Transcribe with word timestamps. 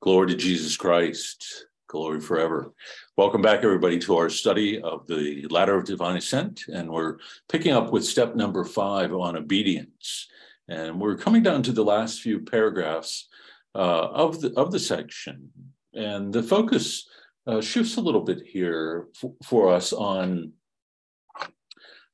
Glory 0.00 0.28
to 0.28 0.36
Jesus 0.36 0.76
Christ. 0.76 1.66
Glory 1.88 2.20
forever. 2.20 2.72
Welcome 3.16 3.40
back, 3.40 3.62
everybody, 3.62 3.98
to 4.00 4.16
our 4.16 4.28
study 4.28 4.80
of 4.82 5.06
the 5.06 5.46
ladder 5.48 5.76
of 5.76 5.84
divine 5.84 6.16
ascent. 6.16 6.64
And 6.72 6.90
we're 6.90 7.18
picking 7.48 7.72
up 7.72 7.92
with 7.92 8.04
step 8.04 8.34
number 8.34 8.64
five 8.64 9.12
on 9.14 9.36
obedience. 9.36 10.28
And 10.68 11.00
we're 11.00 11.16
coming 11.16 11.42
down 11.42 11.62
to 11.62 11.72
the 11.72 11.84
last 11.84 12.20
few 12.20 12.40
paragraphs 12.40 13.28
uh, 13.74 14.08
of, 14.08 14.40
the, 14.40 14.52
of 14.58 14.72
the 14.72 14.78
section. 14.78 15.50
And 15.94 16.32
the 16.32 16.42
focus 16.42 17.08
uh, 17.46 17.60
shifts 17.60 17.96
a 17.96 18.00
little 18.00 18.22
bit 18.22 18.42
here 18.44 19.06
for 19.42 19.72
us 19.72 19.92
on 19.92 20.52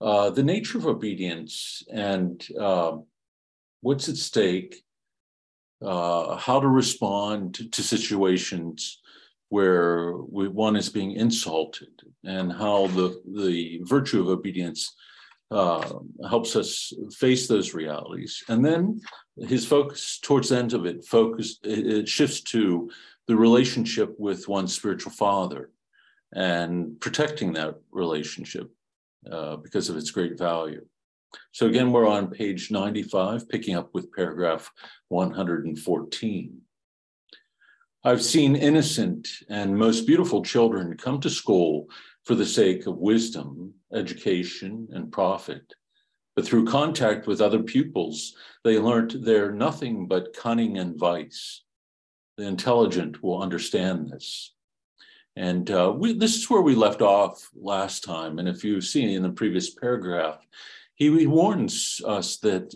uh, 0.01 0.31
the 0.31 0.43
nature 0.43 0.79
of 0.79 0.87
obedience 0.87 1.83
and 1.93 2.47
uh, 2.59 2.97
what's 3.81 4.09
at 4.09 4.17
stake 4.17 4.83
uh, 5.83 6.37
how 6.37 6.61
to 6.61 6.69
respond 6.69 7.55
to, 7.55 7.69
to 7.71 7.83
situations 7.83 9.01
where 9.49 10.15
we, 10.17 10.49
one 10.49 10.77
is 10.77 10.89
being 10.89 11.13
insulted 11.13 11.89
and 12.25 12.53
how 12.53 12.87
the, 12.89 13.21
the 13.35 13.81
virtue 13.85 14.21
of 14.21 14.29
obedience 14.29 14.95
uh, 15.51 15.99
helps 16.29 16.55
us 16.55 16.93
face 17.13 17.49
those 17.49 17.75
realities. 17.75 18.43
And 18.49 18.65
then 18.65 19.01
his 19.37 19.67
focus 19.67 20.21
towards 20.23 20.51
the 20.51 20.59
end 20.59 20.75
of 20.75 20.87
it, 20.87 21.05
focus 21.05 21.59
it, 21.65 21.87
it 21.87 22.09
shifts 22.09 22.41
to 22.43 22.91
the 23.27 23.37
relationship 23.37 24.15
with 24.19 24.49
one's 24.49 24.75
spiritual 24.75 25.13
father 25.13 25.71
and 26.33 27.01
protecting 27.01 27.53
that 27.55 27.75
relationship 27.91 28.71
uh, 29.31 29.57
because 29.57 29.89
of 29.89 29.97
its 29.97 30.11
great 30.13 30.39
value. 30.39 30.85
So 31.53 31.67
again, 31.67 31.93
we're 31.93 32.09
on 32.09 32.31
page 32.31 32.71
95, 32.71 33.49
picking 33.49 33.77
up 33.77 33.93
with 33.93 34.13
paragraph 34.13 34.71
114. 35.09 36.61
I've 38.03 38.23
seen 38.23 38.57
innocent 38.57 39.29
and 39.49 39.77
most 39.77 40.07
beautiful 40.07 40.43
children 40.43 40.97
come 40.97 41.21
to 41.21 41.29
school 41.29 41.89
for 42.25 42.35
the 42.35 42.47
sake 42.47 42.87
of 42.87 42.97
wisdom, 42.97 43.75
education, 43.93 44.89
and 44.93 45.13
profit. 45.13 45.75
But 46.35 46.47
through 46.47 46.67
contact 46.67 47.27
with 47.27 47.41
other 47.41 47.63
pupils, 47.63 48.35
they 48.65 48.79
learnt 48.79 49.23
they're 49.25 49.53
nothing 49.53 50.07
but 50.07 50.35
cunning 50.35 50.79
and 50.79 50.99
vice. 50.99 51.63
The 52.37 52.47
intelligent 52.47 53.23
will 53.23 53.43
understand 53.43 54.09
this. 54.09 54.55
And 55.37 55.71
uh, 55.71 55.93
we, 55.97 56.15
this 56.19 56.37
is 56.37 56.49
where 56.49 56.63
we 56.63 56.75
left 56.75 57.03
off 57.03 57.51
last 57.55 58.05
time. 58.05 58.39
And 58.39 58.49
if 58.49 58.65
you've 58.65 58.85
seen 58.85 59.11
in 59.11 59.23
the 59.23 59.31
previous 59.31 59.71
paragraph, 59.71 60.39
he 61.01 61.27
warns 61.27 62.03
us 62.07 62.37
that 62.39 62.75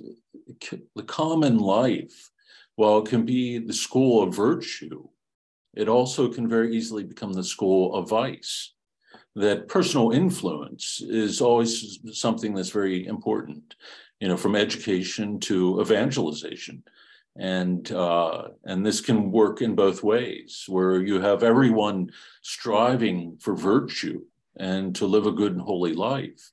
the 0.97 1.03
common 1.03 1.58
life, 1.58 2.31
while 2.77 2.98
it 2.98 3.08
can 3.08 3.27
be 3.27 3.58
the 3.58 3.75
school 3.75 4.22
of 4.22 4.34
virtue, 4.34 5.06
it 5.75 5.89
also 5.89 6.33
can 6.33 6.48
very 6.48 6.75
easily 6.75 7.05
become 7.05 7.34
the 7.34 7.44
school 7.44 7.94
of 7.94 8.08
vice. 8.08 8.72
That 9.36 9.69
personal 9.69 10.12
influence 10.12 11.03
is 11.03 11.42
always 11.42 11.98
something 12.12 12.55
that's 12.55 12.70
very 12.70 13.06
important, 13.06 13.75
you 14.20 14.28
know, 14.28 14.38
from 14.38 14.56
education 14.56 15.38
to 15.41 15.81
evangelization. 15.83 16.83
And 17.36 17.91
uh, 17.92 18.48
and 18.64 18.86
this 18.86 19.00
can 19.00 19.33
work 19.33 19.61
in 19.61 19.75
both 19.75 20.03
ways, 20.03 20.64
where 20.69 21.03
you 21.03 21.20
have 21.20 21.42
everyone 21.42 22.11
striving 22.42 23.36
for 23.38 23.55
virtue 23.55 24.22
and 24.56 24.94
to 24.97 25.06
live 25.06 25.27
a 25.27 25.33
good 25.33 25.53
and 25.53 25.61
holy 25.61 25.92
life 25.94 26.53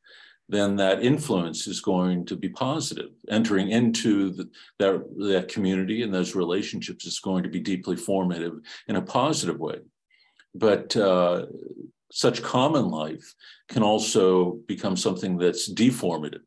then 0.51 0.75
that 0.75 1.01
influence 1.01 1.65
is 1.65 1.79
going 1.79 2.25
to 2.25 2.35
be 2.35 2.49
positive. 2.49 3.11
Entering 3.29 3.71
into 3.71 4.31
the, 4.31 4.49
that, 4.79 5.01
that 5.29 5.47
community 5.47 6.03
and 6.03 6.13
those 6.13 6.35
relationships 6.35 7.05
is 7.05 7.19
going 7.19 7.43
to 7.43 7.49
be 7.49 7.61
deeply 7.61 7.95
formative 7.95 8.59
in 8.89 8.97
a 8.97 9.01
positive 9.01 9.59
way. 9.59 9.79
But 10.53 10.95
uh, 10.97 11.45
such 12.11 12.43
common 12.43 12.89
life 12.89 13.33
can 13.69 13.81
also 13.81 14.59
become 14.67 14.97
something 14.97 15.37
that's 15.37 15.71
deformative. 15.71 16.43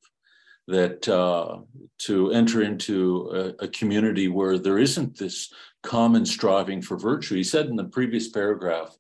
That 0.67 1.09
uh, 1.09 1.61
to 2.01 2.31
enter 2.33 2.63
into 2.63 3.55
a, 3.61 3.65
a 3.65 3.69
community 3.69 4.29
where 4.29 4.59
there 4.59 4.79
isn't 4.79 5.19
this 5.19 5.53
common 5.83 6.27
striving 6.27 6.83
for 6.83 6.99
virtue. 6.99 7.37
He 7.37 7.45
said 7.45 7.67
in 7.67 7.77
the 7.77 7.85
previous 7.85 8.29
paragraph 8.29 8.97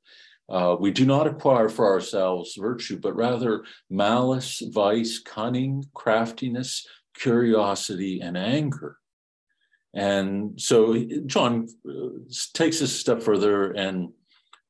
uh, 0.48 0.76
we 0.78 0.90
do 0.90 1.06
not 1.06 1.26
acquire 1.26 1.68
for 1.68 1.86
ourselves 1.86 2.56
virtue, 2.56 2.98
but 2.98 3.16
rather 3.16 3.64
malice, 3.88 4.62
vice, 4.72 5.18
cunning, 5.18 5.84
craftiness, 5.94 6.86
curiosity, 7.14 8.20
and 8.20 8.36
anger. 8.36 8.98
And 9.94 10.60
so 10.60 11.02
John 11.26 11.68
uh, 11.88 12.08
takes 12.52 12.80
this 12.80 12.94
a 12.94 12.98
step 12.98 13.22
further 13.22 13.70
and 13.72 14.10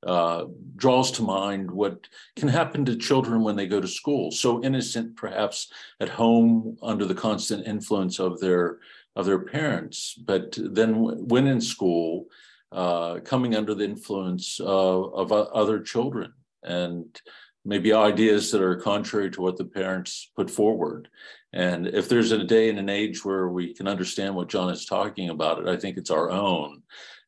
uh, 0.06 0.44
draws 0.76 1.10
to 1.12 1.22
mind 1.22 1.70
what 1.70 2.06
can 2.36 2.48
happen 2.48 2.84
to 2.84 2.96
children 2.96 3.42
when 3.42 3.56
they 3.56 3.66
go 3.66 3.80
to 3.80 3.88
school. 3.88 4.30
So 4.30 4.62
innocent, 4.62 5.16
perhaps 5.16 5.72
at 5.98 6.10
home 6.10 6.76
under 6.82 7.06
the 7.06 7.14
constant 7.14 7.66
influence 7.66 8.18
of 8.18 8.38
their 8.40 8.78
of 9.16 9.26
their 9.26 9.38
parents, 9.38 10.18
but 10.26 10.58
then 10.60 10.94
when 11.28 11.46
in 11.46 11.60
school, 11.60 12.26
uh, 12.74 13.20
coming 13.20 13.54
under 13.54 13.74
the 13.74 13.84
influence 13.84 14.60
of, 14.60 15.32
other 15.32 15.80
children 15.80 16.32
and 16.64 17.20
maybe 17.64 17.92
ideas 17.92 18.50
that 18.50 18.60
are 18.60 18.76
contrary 18.76 19.30
to 19.30 19.40
what 19.40 19.56
the 19.56 19.64
parents 19.64 20.30
put 20.36 20.50
forward. 20.50 21.08
And 21.52 21.86
if 21.86 22.08
there's 22.08 22.32
a 22.32 22.42
day 22.42 22.68
and 22.68 22.78
an 22.78 22.88
age 22.88 23.24
where 23.24 23.48
we 23.48 23.72
can 23.74 23.86
understand 23.86 24.34
what 24.34 24.48
John 24.48 24.70
is 24.70 24.86
talking 24.86 25.30
about, 25.30 25.60
it 25.60 25.68
I 25.68 25.76
think 25.76 25.96
it's 25.96 26.10
our 26.10 26.30
own. 26.30 26.82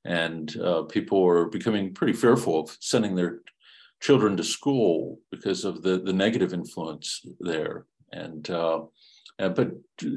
And 0.05 0.55
uh, 0.61 0.83
people 0.83 1.25
are 1.27 1.47
becoming 1.47 1.95
pretty 1.95 2.13
fearful 2.13 2.61
of 2.61 2.77
sending 2.81 3.15
their 3.15 3.41
children 4.01 4.37
to 4.37 4.45
school 4.45 5.21
because 5.31 5.65
of 5.65 5.83
the, 5.83 5.99
the 5.99 6.13
negative 6.13 6.53
influence 6.53 7.25
there. 7.41 7.87
And 8.13 8.49
uh, 8.51 8.83
but 9.39 9.71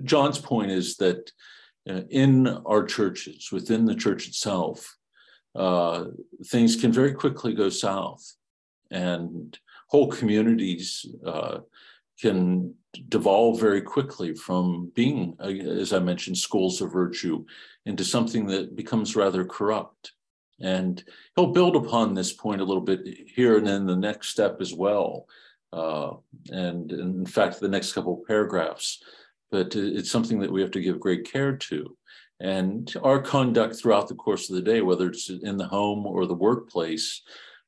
John's 0.03 0.39
point 0.39 0.71
is 0.71 0.97
that 0.97 1.31
uh, 1.89 2.01
in 2.09 2.47
our 2.65 2.83
churches, 2.83 3.51
within 3.51 3.85
the 3.85 3.95
church 3.95 4.27
itself, 4.27 4.97
uh, 5.55 6.05
things 6.47 6.75
can 6.75 6.91
very 6.91 7.13
quickly 7.13 7.53
go 7.53 7.69
south 7.69 8.35
and 8.91 9.57
whole 9.87 10.07
communities 10.07 11.05
uh, 11.25 11.59
can 12.19 12.73
devolve 13.07 13.59
very 13.59 13.81
quickly 13.81 14.33
from 14.33 14.91
being, 14.95 15.35
as 15.39 15.93
I 15.93 15.99
mentioned, 15.99 16.37
schools 16.37 16.81
of 16.81 16.91
virtue 16.91 17.45
into 17.85 18.03
something 18.03 18.45
that 18.47 18.75
becomes 18.75 19.15
rather 19.15 19.45
corrupt. 19.45 20.13
And 20.61 21.01
he'll 21.35 21.53
build 21.53 21.75
upon 21.75 22.13
this 22.13 22.33
point 22.33 22.61
a 22.61 22.65
little 22.65 22.83
bit 22.83 23.01
here 23.33 23.57
and 23.57 23.65
then 23.65 23.85
the 23.85 23.95
next 23.95 24.29
step 24.29 24.57
as 24.59 24.73
well. 24.73 25.25
Uh, 25.71 26.13
and, 26.49 26.91
and 26.91 27.15
in 27.15 27.25
fact, 27.25 27.59
the 27.59 27.69
next 27.69 27.93
couple 27.93 28.19
of 28.19 28.27
paragraphs. 28.27 29.01
But 29.51 29.75
it's 29.75 30.11
something 30.11 30.39
that 30.39 30.51
we 30.51 30.61
have 30.61 30.71
to 30.71 30.81
give 30.81 30.99
great 30.99 31.31
care 31.31 31.55
to. 31.55 31.97
And 32.39 32.93
our 33.03 33.21
conduct 33.21 33.75
throughout 33.75 34.07
the 34.07 34.15
course 34.15 34.49
of 34.49 34.55
the 34.55 34.61
day, 34.61 34.81
whether 34.81 35.09
it's 35.09 35.29
in 35.29 35.57
the 35.57 35.67
home 35.67 36.05
or 36.05 36.25
the 36.25 36.33
workplace, 36.33 37.21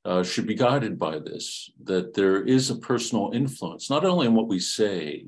uh, 0.05 0.23
should 0.23 0.47
be 0.47 0.55
guided 0.55 0.97
by 0.97 1.19
this 1.19 1.69
that 1.83 2.13
there 2.13 2.43
is 2.43 2.69
a 2.69 2.75
personal 2.77 3.31
influence, 3.33 3.89
not 3.89 4.05
only 4.05 4.27
in 4.27 4.33
what 4.33 4.47
we 4.47 4.59
say, 4.59 5.25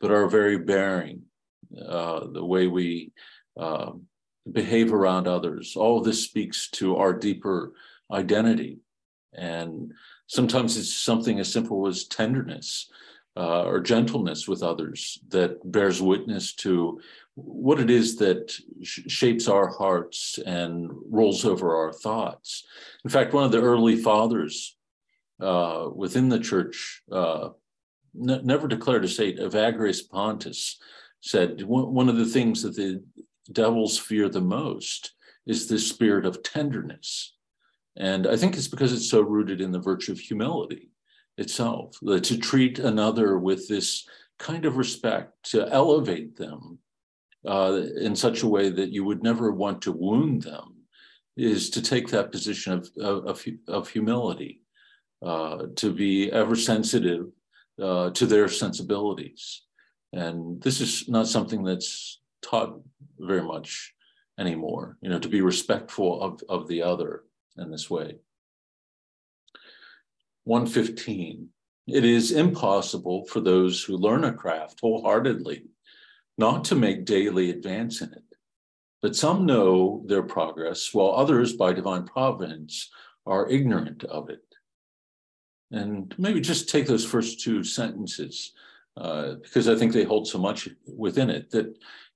but 0.00 0.10
our 0.10 0.28
very 0.28 0.58
bearing, 0.58 1.22
uh, 1.88 2.26
the 2.32 2.44
way 2.44 2.66
we 2.66 3.12
uh, 3.58 3.92
behave 4.50 4.92
around 4.92 5.26
others. 5.26 5.74
All 5.76 6.00
this 6.00 6.22
speaks 6.22 6.68
to 6.72 6.96
our 6.96 7.12
deeper 7.12 7.72
identity. 8.12 8.78
And 9.32 9.92
sometimes 10.26 10.76
it's 10.76 10.92
something 10.92 11.40
as 11.40 11.52
simple 11.52 11.86
as 11.86 12.04
tenderness 12.04 12.90
uh, 13.36 13.62
or 13.62 13.80
gentleness 13.80 14.46
with 14.46 14.62
others 14.62 15.18
that 15.28 15.58
bears 15.70 16.02
witness 16.02 16.52
to 16.54 17.00
what 17.34 17.80
it 17.80 17.90
is 17.90 18.16
that 18.16 18.52
sh- 18.82 19.00
shapes 19.08 19.48
our 19.48 19.68
hearts 19.68 20.38
and 20.44 20.90
rolls 21.10 21.44
over 21.44 21.76
our 21.76 21.92
thoughts. 21.92 22.64
In 23.04 23.10
fact, 23.10 23.32
one 23.32 23.44
of 23.44 23.52
the 23.52 23.62
early 23.62 23.96
fathers 23.96 24.76
uh, 25.40 25.88
within 25.94 26.28
the 26.28 26.38
church 26.38 27.02
uh, 27.10 27.50
never 28.14 28.68
declared 28.68 29.04
a 29.04 29.08
saint, 29.08 29.38
Evagrius 29.38 30.08
Pontus, 30.08 30.78
said 31.20 31.62
one 31.62 32.08
of 32.08 32.16
the 32.16 32.26
things 32.26 32.62
that 32.62 32.76
the 32.76 33.02
devils 33.50 33.98
fear 33.98 34.28
the 34.28 34.40
most 34.40 35.14
is 35.46 35.66
the 35.66 35.78
spirit 35.78 36.26
of 36.26 36.42
tenderness. 36.42 37.34
And 37.96 38.26
I 38.26 38.36
think 38.36 38.56
it's 38.56 38.68
because 38.68 38.92
it's 38.92 39.08
so 39.08 39.20
rooted 39.20 39.60
in 39.60 39.72
the 39.72 39.78
virtue 39.78 40.12
of 40.12 40.20
humility 40.20 40.90
itself, 41.38 41.96
to 42.00 42.38
treat 42.38 42.78
another 42.78 43.38
with 43.38 43.68
this 43.68 44.06
kind 44.38 44.64
of 44.64 44.76
respect, 44.76 45.50
to 45.50 45.68
elevate 45.68 46.36
them 46.36 46.78
uh, 47.46 47.82
in 48.00 48.14
such 48.14 48.42
a 48.42 48.48
way 48.48 48.70
that 48.70 48.90
you 48.90 49.04
would 49.04 49.22
never 49.22 49.52
want 49.52 49.82
to 49.82 49.92
wound 49.92 50.42
them, 50.42 50.74
is 51.36 51.70
to 51.70 51.82
take 51.82 52.08
that 52.08 52.32
position 52.32 52.72
of, 52.72 52.90
of, 52.98 53.44
of 53.68 53.88
humility, 53.88 54.60
uh, 55.22 55.66
to 55.76 55.92
be 55.92 56.30
ever 56.30 56.54
sensitive 56.54 57.26
uh, 57.80 58.10
to 58.10 58.26
their 58.26 58.48
sensibilities. 58.48 59.62
And 60.12 60.60
this 60.62 60.80
is 60.80 61.08
not 61.08 61.26
something 61.26 61.64
that's 61.64 62.20
taught 62.42 62.78
very 63.18 63.42
much 63.42 63.94
anymore, 64.38 64.98
you 65.00 65.08
know, 65.08 65.18
to 65.18 65.28
be 65.28 65.40
respectful 65.40 66.20
of, 66.20 66.40
of 66.48 66.68
the 66.68 66.82
other 66.82 67.24
in 67.56 67.70
this 67.70 67.88
way. 67.88 68.16
115. 70.44 71.48
It 71.88 72.04
is 72.04 72.32
impossible 72.32 73.24
for 73.26 73.40
those 73.40 73.82
who 73.82 73.96
learn 73.96 74.24
a 74.24 74.32
craft 74.32 74.80
wholeheartedly 74.80 75.64
not 76.38 76.64
to 76.64 76.74
make 76.74 77.04
daily 77.04 77.50
advance 77.50 78.00
in 78.00 78.12
it. 78.12 78.24
But 79.00 79.16
some 79.16 79.46
know 79.46 80.02
their 80.06 80.22
progress, 80.22 80.94
while 80.94 81.12
others, 81.12 81.54
by 81.54 81.72
divine 81.72 82.04
providence, 82.04 82.90
are 83.26 83.50
ignorant 83.50 84.04
of 84.04 84.30
it. 84.30 84.44
And 85.70 86.14
maybe 86.18 86.40
just 86.40 86.68
take 86.68 86.86
those 86.86 87.04
first 87.04 87.40
two 87.40 87.64
sentences, 87.64 88.52
uh, 88.96 89.34
because 89.42 89.68
I 89.68 89.74
think 89.74 89.92
they 89.92 90.04
hold 90.04 90.28
so 90.28 90.38
much 90.38 90.68
within 90.86 91.30
it 91.30 91.50
that, 91.50 91.66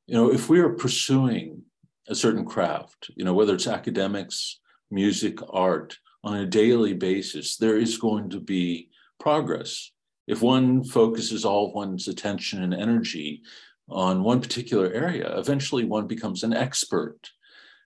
you 0.06 0.14
know, 0.14 0.32
if 0.32 0.48
we 0.48 0.60
are 0.60 0.70
pursuing 0.70 1.62
a 2.08 2.14
certain 2.14 2.44
craft, 2.44 3.10
you 3.16 3.24
know, 3.24 3.34
whether 3.34 3.54
it's 3.54 3.66
academics, 3.66 4.60
music, 4.90 5.38
art, 5.50 5.98
on 6.22 6.36
a 6.36 6.46
daily 6.46 6.92
basis, 6.92 7.56
there 7.56 7.76
is 7.76 7.98
going 7.98 8.28
to 8.30 8.40
be 8.40 8.90
progress. 9.18 9.92
If 10.26 10.42
one 10.42 10.84
focuses 10.84 11.44
all 11.44 11.68
of 11.68 11.74
one's 11.74 12.08
attention 12.08 12.62
and 12.62 12.74
energy 12.74 13.42
on 13.88 14.22
one 14.22 14.40
particular 14.40 14.92
area, 14.92 15.38
eventually 15.38 15.84
one 15.84 16.06
becomes 16.06 16.42
an 16.42 16.52
expert 16.52 17.30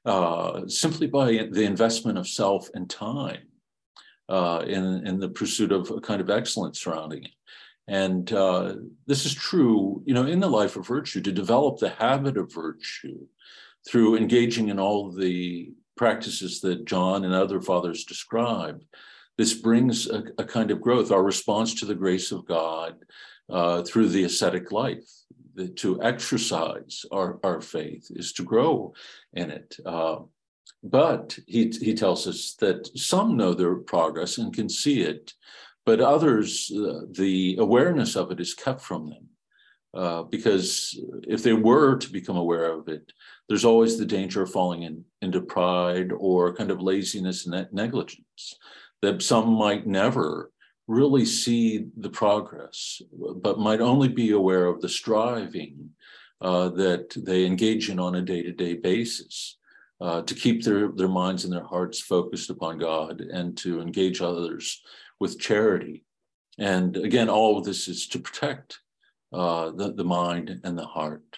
uh, 0.05 0.67
simply 0.67 1.07
by 1.07 1.49
the 1.51 1.65
investment 1.65 2.17
of 2.17 2.27
self 2.27 2.71
and 2.75 2.89
time 2.89 3.49
uh, 4.29 4.65
in, 4.67 5.07
in 5.07 5.21
the 5.21 5.29
pursuit 5.29 5.73
of 5.73 5.91
a 5.91 6.01
kind 6.01 6.21
of 6.21 6.31
excellence 6.31 6.81
surrounding 6.81 7.25
it. 7.25 7.31
And 7.87 8.33
uh, 8.33 8.77
this 9.07 9.27
is 9.27 9.35
true, 9.35 10.03
you 10.07 10.15
know, 10.15 10.27
in 10.27 10.41
the 10.41 10.49
life 10.49 10.77
of 10.77 10.87
virtue, 10.87 11.21
to 11.23 11.33
develop 11.33 11.79
the 11.79 11.91
habit 11.91 12.37
of 12.37 12.53
virtue 12.53 13.27
through 13.87 14.17
engaging 14.17 14.69
in 14.69 14.79
all 14.79 15.11
the 15.11 15.73
practices 15.97 16.61
that 16.61 16.85
John 16.85 17.25
and 17.25 17.35
other 17.35 17.61
fathers 17.61 18.05
describe. 18.05 18.83
This 19.37 19.55
brings 19.55 20.09
a, 20.09 20.23
a 20.39 20.45
kind 20.45 20.71
of 20.71 20.81
growth, 20.81 21.11
our 21.11 21.23
response 21.23 21.75
to 21.75 21.87
the 21.87 21.95
grace 21.95 22.31
of 22.31 22.47
God 22.47 22.95
uh, 23.51 23.83
through 23.83 24.09
the 24.09 24.25
ascetic 24.25 24.71
life. 24.71 25.11
To 25.69 26.03
exercise 26.03 27.05
our, 27.13 27.39
our 27.43 27.61
faith 27.61 28.07
is 28.11 28.33
to 28.35 28.43
grow 28.43 28.95
in 29.33 29.51
it. 29.51 29.77
Uh, 29.85 30.17
but 30.83 31.39
he, 31.47 31.69
he 31.69 31.95
tells 31.95 32.27
us 32.27 32.55
that 32.61 32.89
some 32.97 33.37
know 33.37 33.53
their 33.55 33.77
progress 33.77 34.39
and 34.39 34.55
can 34.55 34.69
see 34.69 35.03
it, 35.03 35.35
but 35.85 36.01
others, 36.01 36.71
uh, 36.75 37.01
the 37.11 37.57
awareness 37.59 38.17
of 38.17 38.31
it 38.31 38.41
is 38.41 38.55
kept 38.55 38.81
from 38.81 39.11
them. 39.11 39.27
Uh, 39.93 40.23
because 40.23 40.99
if 41.27 41.43
they 41.43 41.53
were 41.53 41.97
to 41.97 42.13
become 42.13 42.37
aware 42.37 42.73
of 42.73 42.89
it, 42.89 43.13
there's 43.49 43.65
always 43.65 43.99
the 43.99 44.07
danger 44.07 44.43
of 44.43 44.51
falling 44.51 44.85
in, 44.85 45.05
into 45.21 45.41
pride 45.41 46.13
or 46.17 46.55
kind 46.55 46.71
of 46.71 46.81
laziness 46.81 47.47
and 47.47 47.67
negligence, 47.73 48.55
that 49.03 49.21
some 49.21 49.53
might 49.53 49.87
never 49.87 50.53
really 50.91 51.25
see 51.25 51.87
the 51.97 52.11
progress, 52.11 53.01
but 53.37 53.61
might 53.61 53.81
only 53.81 54.09
be 54.09 54.33
aware 54.33 54.67
of 54.67 54.81
the 54.81 54.89
striving 54.89 55.91
uh, 56.41 56.69
that 56.71 57.15
they 57.17 57.47
engage 57.47 57.89
in 57.89 58.01
on 58.01 58.17
a 58.17 58.23
day 58.23 58.43
to 58.43 58.53
day 58.53 58.75
basis. 58.75 59.57
Uh, 60.01 60.23
to 60.23 60.35
keep 60.35 60.65
their, 60.65 60.89
their 60.89 61.09
minds 61.09 61.45
and 61.45 61.53
their 61.53 61.63
hearts 61.63 62.01
focused 62.01 62.49
upon 62.49 62.79
God 62.79 63.21
and 63.21 63.55
to 63.59 63.83
engage 63.83 64.23
others 64.23 64.83
with 65.21 65.39
charity. 65.39 66.05
And 66.59 66.97
again, 66.97 67.29
all 67.29 67.59
of 67.59 67.65
this 67.65 67.87
is 67.87 68.09
to 68.09 68.19
protect 68.19 68.79
uh, 69.31 69.73
the, 69.73 69.93
the 69.93 70.05
mind 70.05 70.59
and 70.65 70.79
the 70.79 70.87
heart. 70.87 71.37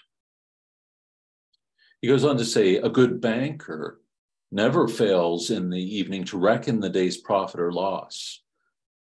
He 2.01 2.07
goes 2.07 2.25
on 2.25 2.37
to 2.37 2.45
say, 2.45 2.77
a 2.77 2.89
good 2.89 3.21
banker 3.21 4.01
never 4.53 4.87
fails 4.87 5.51
in 5.51 5.69
the 5.69 5.97
evening 5.99 6.23
to 6.27 6.39
reckon 6.39 6.79
the 6.79 6.89
day's 6.89 7.17
profit 7.17 7.59
or 7.59 7.73
loss, 7.73 8.42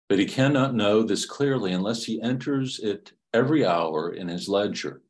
but 0.09 0.19
he 0.19 0.25
cannot 0.25 0.75
know 0.75 1.03
this 1.03 1.25
clearly 1.25 1.71
unless 1.71 2.03
he 2.03 2.21
enters 2.21 2.79
it 2.79 3.13
every 3.33 3.63
hour 3.63 4.11
in 4.11 4.27
his 4.27 4.49
ledger. 4.49 5.03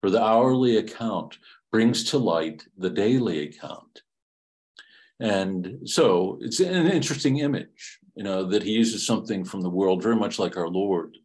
For 0.00 0.10
the 0.10 0.22
hourly 0.22 0.76
account 0.78 1.38
brings 1.72 2.04
to 2.10 2.18
light 2.18 2.64
the 2.78 2.90
daily 2.90 3.48
account. 3.48 4.02
And 5.20 5.80
so 5.84 6.38
it's 6.40 6.60
an 6.60 6.88
interesting 6.88 7.38
image, 7.38 7.98
you 8.14 8.24
know, 8.24 8.44
that 8.44 8.62
he 8.62 8.70
uses 8.70 9.06
something 9.06 9.44
from 9.44 9.60
the 9.60 9.70
world 9.70 10.02
very 10.02 10.16
much 10.16 10.38
like 10.38 10.56
our 10.56 10.68
Lord 10.68 11.16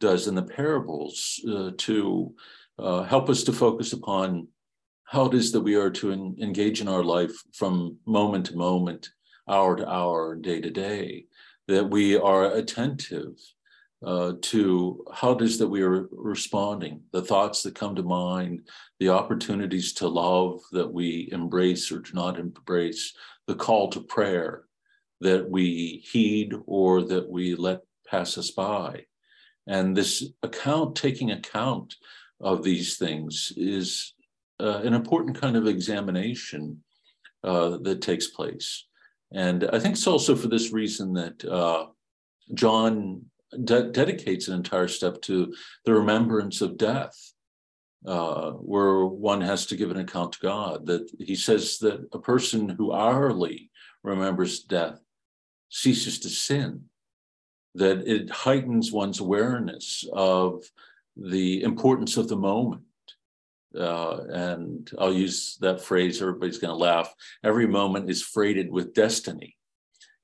does 0.00 0.28
in 0.28 0.34
the 0.34 0.42
parables 0.42 1.40
uh, 1.48 1.70
to 1.78 2.34
uh, 2.78 3.02
help 3.04 3.28
us 3.28 3.42
to 3.44 3.52
focus 3.52 3.92
upon 3.92 4.48
how 5.04 5.26
it 5.26 5.34
is 5.34 5.52
that 5.52 5.60
we 5.60 5.76
are 5.76 5.90
to 5.90 6.12
en- 6.12 6.36
engage 6.40 6.80
in 6.80 6.88
our 6.88 7.04
life 7.04 7.32
from 7.52 7.96
moment 8.06 8.46
to 8.46 8.56
moment, 8.56 9.10
hour 9.48 9.76
to 9.76 9.88
hour, 9.88 10.34
day 10.34 10.60
to 10.60 10.70
day, 10.70 11.26
that 11.68 11.88
we 11.88 12.16
are 12.16 12.52
attentive 12.52 13.34
uh, 14.04 14.34
to 14.42 15.04
how 15.12 15.32
it 15.32 15.42
is 15.42 15.58
that 15.58 15.68
we 15.68 15.82
are 15.82 16.06
responding, 16.12 17.00
the 17.12 17.22
thoughts 17.22 17.62
that 17.62 17.74
come 17.74 17.94
to 17.96 18.02
mind, 18.02 18.60
the 19.00 19.08
opportunities 19.08 19.94
to 19.94 20.06
love 20.06 20.60
that 20.72 20.92
we 20.92 21.28
embrace 21.32 21.90
or 21.90 22.00
do 22.00 22.12
not 22.12 22.38
embrace, 22.38 23.14
the 23.46 23.54
call 23.54 23.88
to 23.88 24.00
prayer 24.00 24.64
that 25.20 25.48
we 25.48 26.04
heed 26.10 26.52
or 26.66 27.02
that 27.02 27.28
we 27.28 27.54
let 27.54 27.80
pass 28.06 28.36
us 28.36 28.50
by. 28.50 29.04
And 29.66 29.96
this 29.96 30.24
account, 30.42 30.96
taking 30.96 31.30
account 31.30 31.94
of 32.40 32.62
these 32.62 32.98
things, 32.98 33.52
is 33.56 34.12
uh, 34.60 34.82
an 34.84 34.92
important 34.92 35.40
kind 35.40 35.56
of 35.56 35.66
examination 35.66 36.82
uh, 37.42 37.78
that 37.78 38.02
takes 38.02 38.26
place. 38.26 38.84
And 39.34 39.68
I 39.72 39.78
think 39.78 39.94
it's 39.94 40.06
also 40.06 40.36
for 40.36 40.48
this 40.48 40.72
reason 40.72 41.12
that 41.14 41.44
uh, 41.44 41.86
John 42.54 43.26
de- 43.64 43.90
dedicates 43.90 44.48
an 44.48 44.54
entire 44.54 44.88
step 44.88 45.20
to 45.22 45.52
the 45.84 45.92
remembrance 45.92 46.60
of 46.60 46.76
death, 46.76 47.16
uh, 48.06 48.52
where 48.52 49.04
one 49.04 49.40
has 49.40 49.66
to 49.66 49.76
give 49.76 49.90
an 49.90 49.98
account 49.98 50.32
to 50.32 50.40
God. 50.40 50.86
That 50.86 51.10
he 51.18 51.34
says 51.34 51.78
that 51.78 52.06
a 52.12 52.18
person 52.18 52.68
who 52.68 52.92
hourly 52.92 53.70
remembers 54.02 54.62
death 54.62 55.00
ceases 55.68 56.20
to 56.20 56.28
sin 56.28 56.84
that 57.74 58.06
it 58.06 58.30
heightens 58.30 58.92
one's 58.92 59.20
awareness 59.20 60.04
of 60.12 60.64
the 61.16 61.62
importance 61.62 62.16
of 62.16 62.28
the 62.28 62.36
moment. 62.36 62.82
Uh, 63.78 64.24
and 64.30 64.90
I'll 64.98 65.12
use 65.12 65.56
that 65.60 65.80
phrase, 65.80 66.20
everybody's 66.20 66.58
going 66.58 66.72
to 66.72 66.76
laugh. 66.76 67.12
Every 67.42 67.66
moment 67.66 68.10
is 68.10 68.22
freighted 68.22 68.70
with 68.70 68.94
destiny 68.94 69.56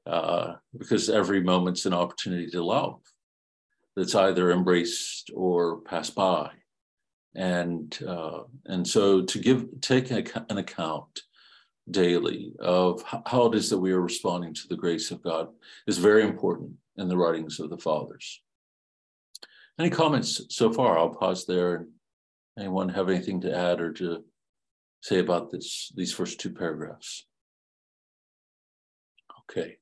uh, 0.06 0.54
because 0.76 1.08
every 1.10 1.42
moment's 1.42 1.86
an 1.86 1.94
opportunity 1.94 2.46
to 2.50 2.62
love 2.62 3.00
that's 3.96 4.14
either 4.14 4.52
embraced 4.52 5.30
or 5.34 5.80
passed 5.80 6.14
by. 6.14 6.50
And, 7.34 7.96
uh, 8.06 8.42
and 8.66 8.86
so 8.86 9.22
to 9.22 9.38
give, 9.38 9.80
take 9.80 10.10
an 10.10 10.58
account 10.58 11.22
daily 11.90 12.52
of 12.60 13.02
how 13.26 13.46
it 13.46 13.54
is 13.54 13.70
that 13.70 13.78
we 13.78 13.92
are 13.92 14.00
responding 14.00 14.54
to 14.54 14.68
the 14.68 14.76
grace 14.76 15.10
of 15.10 15.22
God 15.22 15.48
is 15.86 15.98
very 15.98 16.22
important 16.22 16.72
in 16.96 17.08
the 17.08 17.16
writings 17.16 17.60
of 17.60 17.70
the 17.70 17.78
fathers. 17.78 18.40
Any 19.78 19.90
comments 19.90 20.42
so 20.50 20.72
far? 20.72 20.98
I'll 20.98 21.14
pause 21.14 21.46
there. 21.46 21.86
Anyone 22.58 22.90
have 22.90 23.08
anything 23.08 23.40
to 23.42 23.56
add 23.56 23.80
or 23.80 23.92
to 23.94 24.24
say 25.02 25.18
about 25.18 25.50
this 25.50 25.92
these 25.94 26.12
first 26.12 26.40
two 26.40 26.50
paragraphs? 26.50 27.26
Okay. 29.50 29.78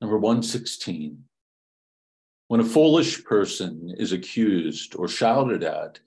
Number 0.00 0.18
116. 0.18 1.24
When 2.48 2.60
a 2.60 2.64
foolish 2.64 3.24
person 3.24 3.94
is 3.98 4.12
accused 4.12 4.94
or 4.96 5.08
shouted 5.08 5.64
at, 5.64 5.98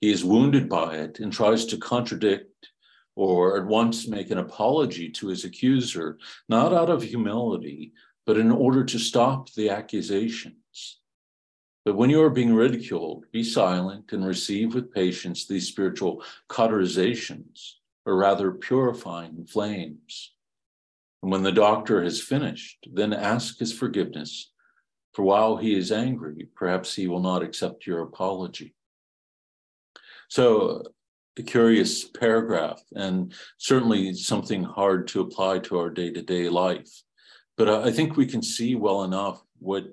he 0.00 0.10
is 0.10 0.24
wounded 0.24 0.68
by 0.68 0.96
it 0.96 1.20
and 1.20 1.32
tries 1.32 1.64
to 1.66 1.76
contradict 1.76 2.70
or 3.16 3.56
at 3.56 3.66
once 3.66 4.08
make 4.08 4.30
an 4.30 4.38
apology 4.38 5.08
to 5.08 5.28
his 5.28 5.44
accuser, 5.44 6.18
not 6.48 6.72
out 6.72 6.90
of 6.90 7.02
humility, 7.02 7.92
but 8.26 8.36
in 8.36 8.50
order 8.50 8.84
to 8.84 8.98
stop 8.98 9.52
the 9.52 9.70
accusations. 9.70 11.00
But 11.84 11.96
when 11.96 12.08
you 12.08 12.22
are 12.22 12.30
being 12.30 12.54
ridiculed, 12.54 13.26
be 13.30 13.44
silent 13.44 14.12
and 14.12 14.26
receive 14.26 14.74
with 14.74 14.92
patience 14.92 15.46
these 15.46 15.68
spiritual 15.68 16.24
cauterizations, 16.48 17.80
or 18.06 18.16
rather 18.16 18.52
purifying 18.52 19.44
flames. 19.44 20.32
And 21.22 21.30
when 21.30 21.42
the 21.42 21.52
doctor 21.52 22.02
has 22.02 22.20
finished, 22.20 22.88
then 22.92 23.12
ask 23.12 23.58
his 23.58 23.72
forgiveness, 23.72 24.50
for 25.12 25.22
while 25.22 25.56
he 25.56 25.76
is 25.76 25.92
angry, 25.92 26.48
perhaps 26.54 26.94
he 26.94 27.06
will 27.06 27.20
not 27.20 27.42
accept 27.42 27.86
your 27.86 28.00
apology. 28.00 28.74
So, 30.28 30.82
a 31.38 31.42
curious 31.42 32.04
paragraph, 32.04 32.82
and 32.94 33.32
certainly 33.58 34.14
something 34.14 34.62
hard 34.62 35.08
to 35.08 35.20
apply 35.20 35.58
to 35.60 35.78
our 35.78 35.90
day 35.90 36.10
to 36.10 36.22
day 36.22 36.48
life. 36.48 37.02
But 37.56 37.68
I 37.68 37.90
think 37.90 38.16
we 38.16 38.26
can 38.26 38.42
see 38.42 38.74
well 38.74 39.04
enough 39.04 39.42
what 39.58 39.84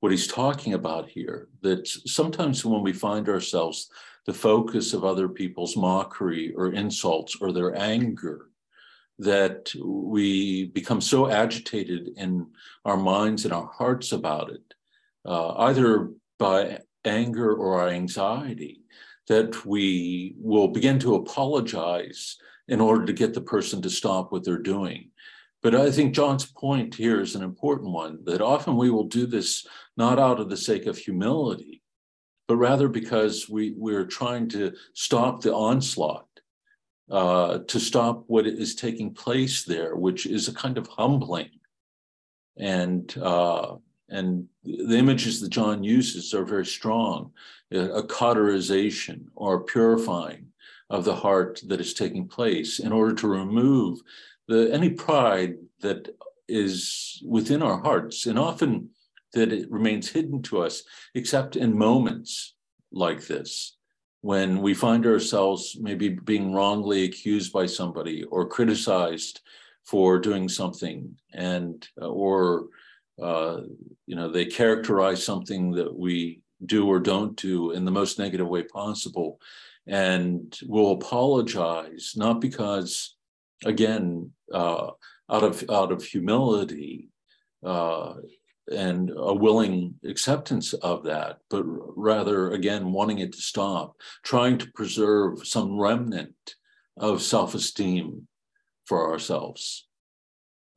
what 0.00 0.12
he's 0.12 0.26
talking 0.26 0.74
about 0.74 1.08
here 1.08 1.48
that 1.62 1.86
sometimes 1.86 2.64
when 2.64 2.82
we 2.82 2.92
find 2.92 3.28
ourselves 3.28 3.88
the 4.26 4.32
focus 4.32 4.92
of 4.92 5.04
other 5.04 5.28
people's 5.28 5.76
mockery 5.76 6.52
or 6.56 6.72
insults 6.72 7.36
or 7.40 7.52
their 7.52 7.76
anger 7.76 8.50
that 9.18 9.72
we 9.82 10.66
become 10.66 11.00
so 11.00 11.30
agitated 11.30 12.10
in 12.16 12.46
our 12.84 12.96
minds 12.96 13.44
and 13.44 13.54
our 13.54 13.66
hearts 13.66 14.12
about 14.12 14.50
it, 14.50 14.74
uh, 15.24 15.54
either 15.58 16.10
by 16.38 16.78
anger 17.04 17.54
or 17.54 17.80
our 17.80 17.88
anxiety, 17.88 18.82
that 19.28 19.64
we 19.64 20.34
will 20.38 20.68
begin 20.68 20.98
to 20.98 21.14
apologize 21.14 22.36
in 22.68 22.80
order 22.80 23.06
to 23.06 23.12
get 23.12 23.32
the 23.32 23.40
person 23.40 23.80
to 23.80 23.90
stop 23.90 24.32
what 24.32 24.44
they're 24.44 24.58
doing. 24.58 25.10
But 25.62 25.74
I 25.74 25.90
think 25.90 26.14
John's 26.14 26.46
point 26.46 26.94
here 26.94 27.20
is 27.20 27.34
an 27.34 27.42
important 27.42 27.90
one 27.90 28.18
that 28.24 28.40
often 28.40 28.76
we 28.76 28.90
will 28.90 29.04
do 29.04 29.26
this 29.26 29.66
not 29.96 30.18
out 30.18 30.38
of 30.38 30.48
the 30.48 30.56
sake 30.56 30.86
of 30.86 30.98
humility, 30.98 31.82
but 32.46 32.56
rather 32.56 32.88
because 32.88 33.48
we, 33.48 33.74
we're 33.76 34.04
trying 34.04 34.48
to 34.50 34.72
stop 34.94 35.40
the 35.40 35.54
onslaught, 35.54 36.28
uh, 37.10 37.58
to 37.66 37.80
stop 37.80 38.24
what 38.26 38.46
is 38.46 38.74
taking 38.74 39.14
place 39.14 39.64
there, 39.64 39.96
which 39.96 40.26
is 40.26 40.46
a 40.46 40.54
kind 40.54 40.78
of 40.78 40.86
humbling. 40.86 41.50
And, 42.58 43.16
uh, 43.18 43.76
and 44.08 44.46
the 44.62 44.96
images 44.96 45.40
that 45.40 45.48
John 45.48 45.82
uses 45.82 46.32
are 46.32 46.44
very 46.44 46.66
strong 46.66 47.32
a 47.72 48.02
cauterization 48.02 49.28
or 49.34 49.64
purifying 49.64 50.46
of 50.88 51.04
the 51.04 51.16
heart 51.16 51.60
that 51.66 51.80
is 51.80 51.94
taking 51.94 52.28
place 52.28 52.78
in 52.78 52.92
order 52.92 53.14
to 53.14 53.26
remove 53.26 53.98
the, 54.48 54.72
any 54.72 54.90
pride 54.90 55.56
that 55.80 56.14
is 56.48 57.22
within 57.26 57.62
our 57.62 57.80
hearts. 57.82 58.26
And 58.26 58.38
often 58.38 58.90
that 59.32 59.52
it 59.52 59.70
remains 59.70 60.08
hidden 60.08 60.42
to 60.42 60.62
us, 60.62 60.82
except 61.14 61.56
in 61.56 61.76
moments 61.76 62.54
like 62.92 63.26
this, 63.26 63.76
when 64.22 64.60
we 64.62 64.74
find 64.74 65.06
ourselves 65.06 65.76
maybe 65.80 66.08
being 66.08 66.52
wrongly 66.52 67.04
accused 67.04 67.52
by 67.52 67.66
somebody 67.66 68.24
or 68.24 68.48
criticized 68.48 69.40
for 69.84 70.18
doing 70.18 70.48
something, 70.48 71.14
and 71.32 71.86
uh, 72.00 72.08
or 72.08 72.66
uh, 73.22 73.60
you 74.06 74.16
know 74.16 74.28
they 74.30 74.44
characterize 74.44 75.24
something 75.24 75.70
that 75.72 75.96
we 75.96 76.42
do 76.64 76.88
or 76.88 76.98
don't 76.98 77.36
do 77.36 77.70
in 77.70 77.84
the 77.84 77.90
most 77.90 78.18
negative 78.18 78.48
way 78.48 78.62
possible, 78.62 79.40
and 79.86 80.58
we'll 80.66 80.92
apologize 80.92 82.14
not 82.16 82.40
because, 82.40 83.15
again, 83.64 84.30
uh, 84.52 84.90
out 85.30 85.42
of 85.42 85.64
out 85.70 85.92
of 85.92 86.04
humility 86.04 87.08
uh, 87.64 88.14
and 88.72 89.10
a 89.16 89.34
willing 89.34 89.94
acceptance 90.04 90.72
of 90.74 91.04
that, 91.04 91.38
but 91.50 91.64
rather, 91.64 92.50
again, 92.50 92.92
wanting 92.92 93.18
it 93.18 93.32
to 93.32 93.40
stop, 93.40 93.96
trying 94.24 94.58
to 94.58 94.70
preserve 94.72 95.46
some 95.46 95.78
remnant 95.78 96.54
of 96.96 97.22
self 97.22 97.54
esteem 97.54 98.26
for 98.84 99.10
ourselves. 99.10 99.86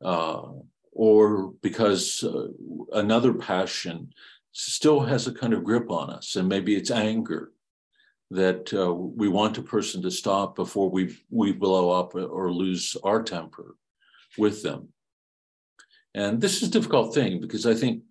Uh, 0.03 0.43
or 0.91 1.53
because 1.61 2.23
uh, 2.23 2.47
another 2.93 3.33
passion 3.33 4.09
still 4.51 5.01
has 5.01 5.27
a 5.27 5.33
kind 5.33 5.53
of 5.53 5.63
grip 5.63 5.91
on 5.91 6.09
us, 6.09 6.35
and 6.35 6.47
maybe 6.47 6.75
it's 6.75 6.91
anger 6.91 7.51
that 8.31 8.73
uh, 8.73 8.93
we 8.93 9.27
want 9.27 9.57
a 9.57 9.63
person 9.63 10.01
to 10.03 10.11
stop 10.11 10.55
before 10.55 10.89
we 10.89 11.17
we 11.29 11.51
blow 11.51 11.91
up 11.91 12.15
or 12.15 12.51
lose 12.51 12.95
our 13.03 13.23
temper 13.23 13.75
with 14.37 14.61
them. 14.61 14.89
And 16.13 16.41
this 16.41 16.61
is 16.61 16.69
a 16.69 16.71
difficult 16.71 17.13
thing 17.13 17.39
because 17.39 17.65
I 17.65 17.73
think 17.73 18.03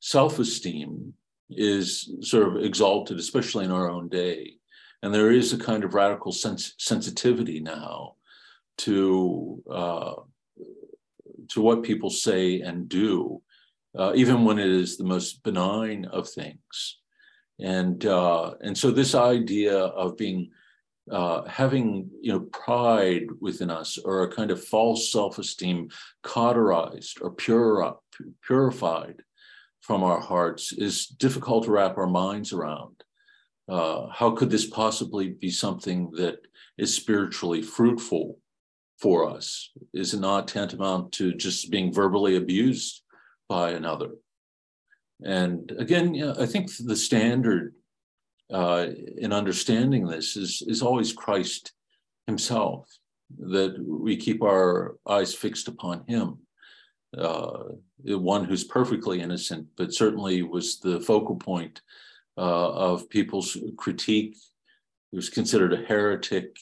self 0.00 0.38
esteem 0.38 1.14
is 1.50 2.10
sort 2.20 2.48
of 2.48 2.62
exalted, 2.64 3.18
especially 3.18 3.64
in 3.64 3.70
our 3.70 3.90
own 3.90 4.08
day. 4.08 4.54
And 5.02 5.12
there 5.12 5.30
is 5.30 5.52
a 5.52 5.58
kind 5.58 5.84
of 5.84 5.94
radical 5.94 6.32
sens- 6.32 6.74
sensitivity 6.78 7.60
now 7.60 8.14
to, 8.78 9.62
uh, 9.70 10.14
to 11.50 11.60
what 11.60 11.82
people 11.82 12.10
say 12.10 12.60
and 12.60 12.88
do, 12.88 13.42
uh, 13.98 14.12
even 14.14 14.44
when 14.44 14.58
it 14.58 14.68
is 14.68 14.96
the 14.96 15.04
most 15.04 15.42
benign 15.42 16.06
of 16.06 16.28
things. 16.28 16.98
And, 17.60 18.04
uh, 18.04 18.54
and 18.60 18.76
so, 18.76 18.90
this 18.90 19.14
idea 19.14 19.76
of 19.76 20.16
being 20.16 20.50
uh, 21.10 21.46
having 21.46 22.08
you 22.20 22.32
know 22.32 22.40
pride 22.40 23.26
within 23.40 23.70
us 23.70 23.98
or 23.98 24.22
a 24.22 24.32
kind 24.32 24.50
of 24.50 24.64
false 24.64 25.12
self-esteem 25.12 25.88
cauterized 26.22 27.18
or 27.20 27.30
pure, 27.30 27.98
purified 28.42 29.22
from 29.80 30.02
our 30.02 30.20
hearts 30.20 30.72
is 30.72 31.06
difficult 31.06 31.64
to 31.64 31.70
wrap 31.70 31.98
our 31.98 32.06
minds 32.06 32.52
around. 32.52 33.04
Uh, 33.68 34.06
how 34.08 34.30
could 34.30 34.50
this 34.50 34.66
possibly 34.66 35.30
be 35.30 35.50
something 35.50 36.10
that 36.12 36.38
is 36.78 36.94
spiritually 36.94 37.60
fruitful 37.60 38.38
for 38.98 39.28
us? 39.28 39.70
Is 39.92 40.14
it 40.14 40.20
not 40.20 40.48
tantamount 40.48 41.12
to 41.12 41.34
just 41.34 41.70
being 41.70 41.92
verbally 41.92 42.36
abused 42.36 43.02
by 43.48 43.72
another? 43.72 44.12
And 45.24 45.72
again, 45.78 46.14
you 46.14 46.26
know, 46.26 46.36
I 46.38 46.46
think 46.46 46.70
the 46.78 46.96
standard 46.96 47.74
uh, 48.52 48.86
in 49.16 49.32
understanding 49.32 50.06
this 50.06 50.36
is, 50.36 50.62
is 50.66 50.82
always 50.82 51.12
Christ 51.12 51.72
himself, 52.26 52.86
that 53.38 53.82
we 53.86 54.16
keep 54.16 54.42
our 54.42 54.96
eyes 55.08 55.34
fixed 55.34 55.66
upon 55.68 56.04
him, 56.06 56.38
uh, 57.16 57.64
one 58.04 58.44
who's 58.44 58.64
perfectly 58.64 59.20
innocent, 59.20 59.66
but 59.76 59.94
certainly 59.94 60.42
was 60.42 60.78
the 60.80 61.00
focal 61.00 61.36
point 61.36 61.80
uh, 62.36 62.72
of 62.72 63.08
people's 63.08 63.56
critique. 63.76 64.36
He 65.10 65.16
was 65.16 65.30
considered 65.30 65.72
a 65.72 65.84
heretic, 65.84 66.56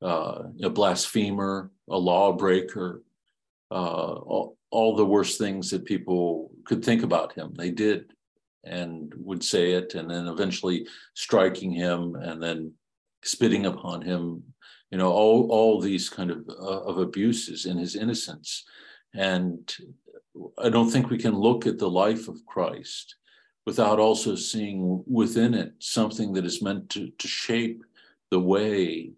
uh, 0.00 0.44
a 0.62 0.70
blasphemer, 0.70 1.70
a 1.90 1.98
lawbreaker, 1.98 3.02
uh, 3.72 4.14
all, 4.32 4.56
all 4.70 4.94
the 4.94 5.04
worst 5.04 5.38
things 5.38 5.70
that 5.70 5.84
people 5.84 6.50
could 6.64 6.84
think 6.84 7.02
about 7.02 7.32
him. 7.32 7.54
They 7.56 7.70
did 7.70 8.12
and 8.64 9.12
would 9.16 9.42
say 9.42 9.72
it, 9.72 9.94
and 9.94 10.08
then 10.10 10.26
eventually 10.28 10.86
striking 11.14 11.72
him, 11.72 12.14
and 12.14 12.40
then 12.40 12.72
spitting 13.24 13.66
upon 13.66 14.02
him. 14.02 14.42
You 14.90 14.98
know, 14.98 15.10
all 15.10 15.48
all 15.50 15.80
these 15.80 16.08
kind 16.08 16.30
of 16.30 16.46
uh, 16.48 16.82
of 16.82 16.98
abuses 16.98 17.66
in 17.66 17.78
his 17.78 17.96
innocence, 17.96 18.64
and 19.14 19.74
I 20.58 20.68
don't 20.68 20.90
think 20.90 21.10
we 21.10 21.18
can 21.18 21.34
look 21.34 21.66
at 21.66 21.78
the 21.78 21.90
life 21.90 22.28
of 22.28 22.44
Christ 22.46 23.16
without 23.66 23.98
also 23.98 24.34
seeing 24.34 25.02
within 25.06 25.54
it 25.54 25.72
something 25.78 26.32
that 26.32 26.44
is 26.44 26.62
meant 26.62 26.90
to, 26.90 27.10
to 27.18 27.28
shape 27.28 27.84
the 28.30 28.40
way 28.40 29.12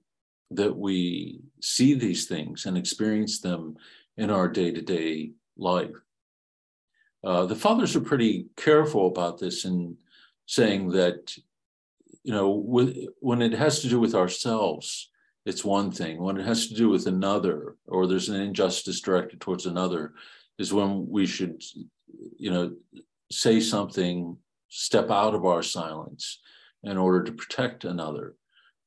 that 0.50 0.76
we 0.76 1.40
see 1.61 1.94
these 1.94 2.26
things 2.26 2.66
and 2.66 2.76
experience 2.76 3.40
them 3.40 3.76
in 4.16 4.30
our 4.30 4.49
day 4.49 4.71
to 4.73 4.83
day 4.83 5.33
life. 5.56 5.90
Uh, 7.23 7.47
the 7.47 7.56
fathers 7.56 7.97
are 7.97 8.00
pretty 8.00 8.47
careful 8.56 9.06
about 9.06 9.38
this 9.38 9.64
in 9.64 9.97
saying 10.47 10.90
that, 10.90 11.35
you 12.23 12.33
know, 12.33 12.50
with, 12.50 12.97
when 13.21 13.40
it 13.40 13.52
has 13.52 13.80
to 13.80 13.88
do 13.88 13.99
with 13.99 14.14
ourselves, 14.14 15.11
it's 15.47 15.64
one 15.64 15.90
thing. 15.90 16.21
When 16.21 16.38
it 16.38 16.44
has 16.44 16.68
to 16.68 16.75
do 16.75 16.88
with 16.88 17.06
another, 17.06 17.76
or 17.87 18.06
there's 18.06 18.28
an 18.28 18.40
injustice 18.40 19.00
directed 19.00 19.40
towards 19.40 19.66
another, 19.66 20.12
is 20.59 20.73
when 20.73 21.09
we 21.09 21.26
should, 21.26 21.62
you 22.37 22.50
know, 22.50 22.75
say 23.30 23.61
something, 23.61 24.37
step 24.68 25.11
out 25.11 25.35
of 25.35 25.44
our 25.44 25.62
silence 25.62 26.40
in 26.83 26.97
order 26.97 27.23
to 27.23 27.33
protect 27.33 27.85
another. 27.85 28.35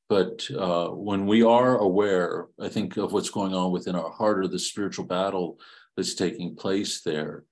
But 0.08 0.48
uh, 0.50 0.88
when 0.88 1.26
we 1.26 1.42
are 1.42 1.78
aware, 1.78 2.46
I 2.60 2.68
think, 2.68 2.96
of 2.96 3.12
what's 3.12 3.30
going 3.30 3.54
on 3.54 3.72
within 3.72 3.94
our 3.94 4.10
heart 4.10 4.38
or 4.38 4.48
the 4.48 4.58
spiritual 4.58 5.04
battle 5.04 5.58
that's 5.96 6.14
taking 6.14 6.56
place 6.56 7.02
there, 7.02 7.44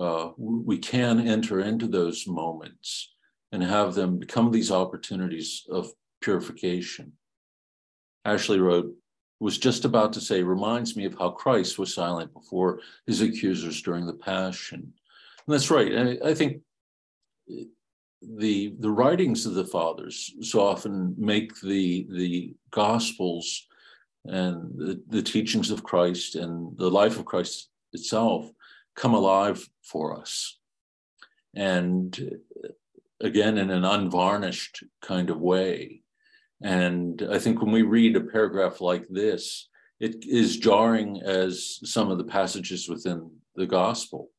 uh, 0.00 0.30
we 0.38 0.78
can 0.78 1.26
enter 1.26 1.60
into 1.60 1.88
those 1.88 2.26
moments 2.26 3.14
and 3.50 3.62
have 3.62 3.94
them 3.94 4.18
become 4.18 4.50
these 4.50 4.70
opportunities 4.70 5.66
of 5.70 5.90
purification. 6.20 7.12
Ashley 8.24 8.60
wrote, 8.60 8.92
was 9.40 9.58
just 9.58 9.84
about 9.84 10.12
to 10.14 10.20
say, 10.20 10.42
reminds 10.42 10.96
me 10.96 11.04
of 11.06 11.16
how 11.18 11.30
Christ 11.30 11.78
was 11.78 11.94
silent 11.94 12.32
before 12.32 12.80
his 13.06 13.20
accusers 13.20 13.82
during 13.82 14.06
the 14.06 14.14
Passion. 14.14 14.80
And 14.80 15.54
that's 15.54 15.70
right. 15.70 15.92
I, 15.94 16.30
I 16.30 16.34
think 16.34 16.62
the 18.36 18.74
the 18.80 18.90
writings 18.90 19.46
of 19.46 19.54
the 19.54 19.64
fathers 19.64 20.32
so 20.40 20.60
often 20.60 21.14
make 21.16 21.58
the 21.60 22.06
the 22.10 22.54
Gospels 22.70 23.66
and 24.24 24.76
the, 24.76 25.00
the 25.08 25.22
teachings 25.22 25.70
of 25.70 25.84
Christ 25.84 26.34
and 26.34 26.76
the 26.76 26.90
life 26.90 27.18
of 27.18 27.24
Christ 27.24 27.70
itself 27.92 28.50
come 28.96 29.14
alive 29.14 29.64
for 29.84 30.18
us. 30.18 30.58
And 31.54 32.38
again, 33.20 33.58
in 33.58 33.70
an 33.70 33.84
unvarnished 33.84 34.82
kind 35.00 35.30
of 35.30 35.40
way. 35.40 36.02
And 36.62 37.26
I 37.30 37.38
think 37.38 37.60
when 37.60 37.70
we 37.70 37.82
read 37.82 38.16
a 38.16 38.20
paragraph 38.20 38.80
like 38.80 39.06
this, 39.08 39.68
it 40.00 40.24
is 40.26 40.58
jarring 40.58 41.22
as 41.22 41.78
some 41.84 42.10
of 42.10 42.18
the 42.18 42.24
passages 42.24 42.88
within 42.88 43.30
the 43.54 43.66
gospel 43.66 44.30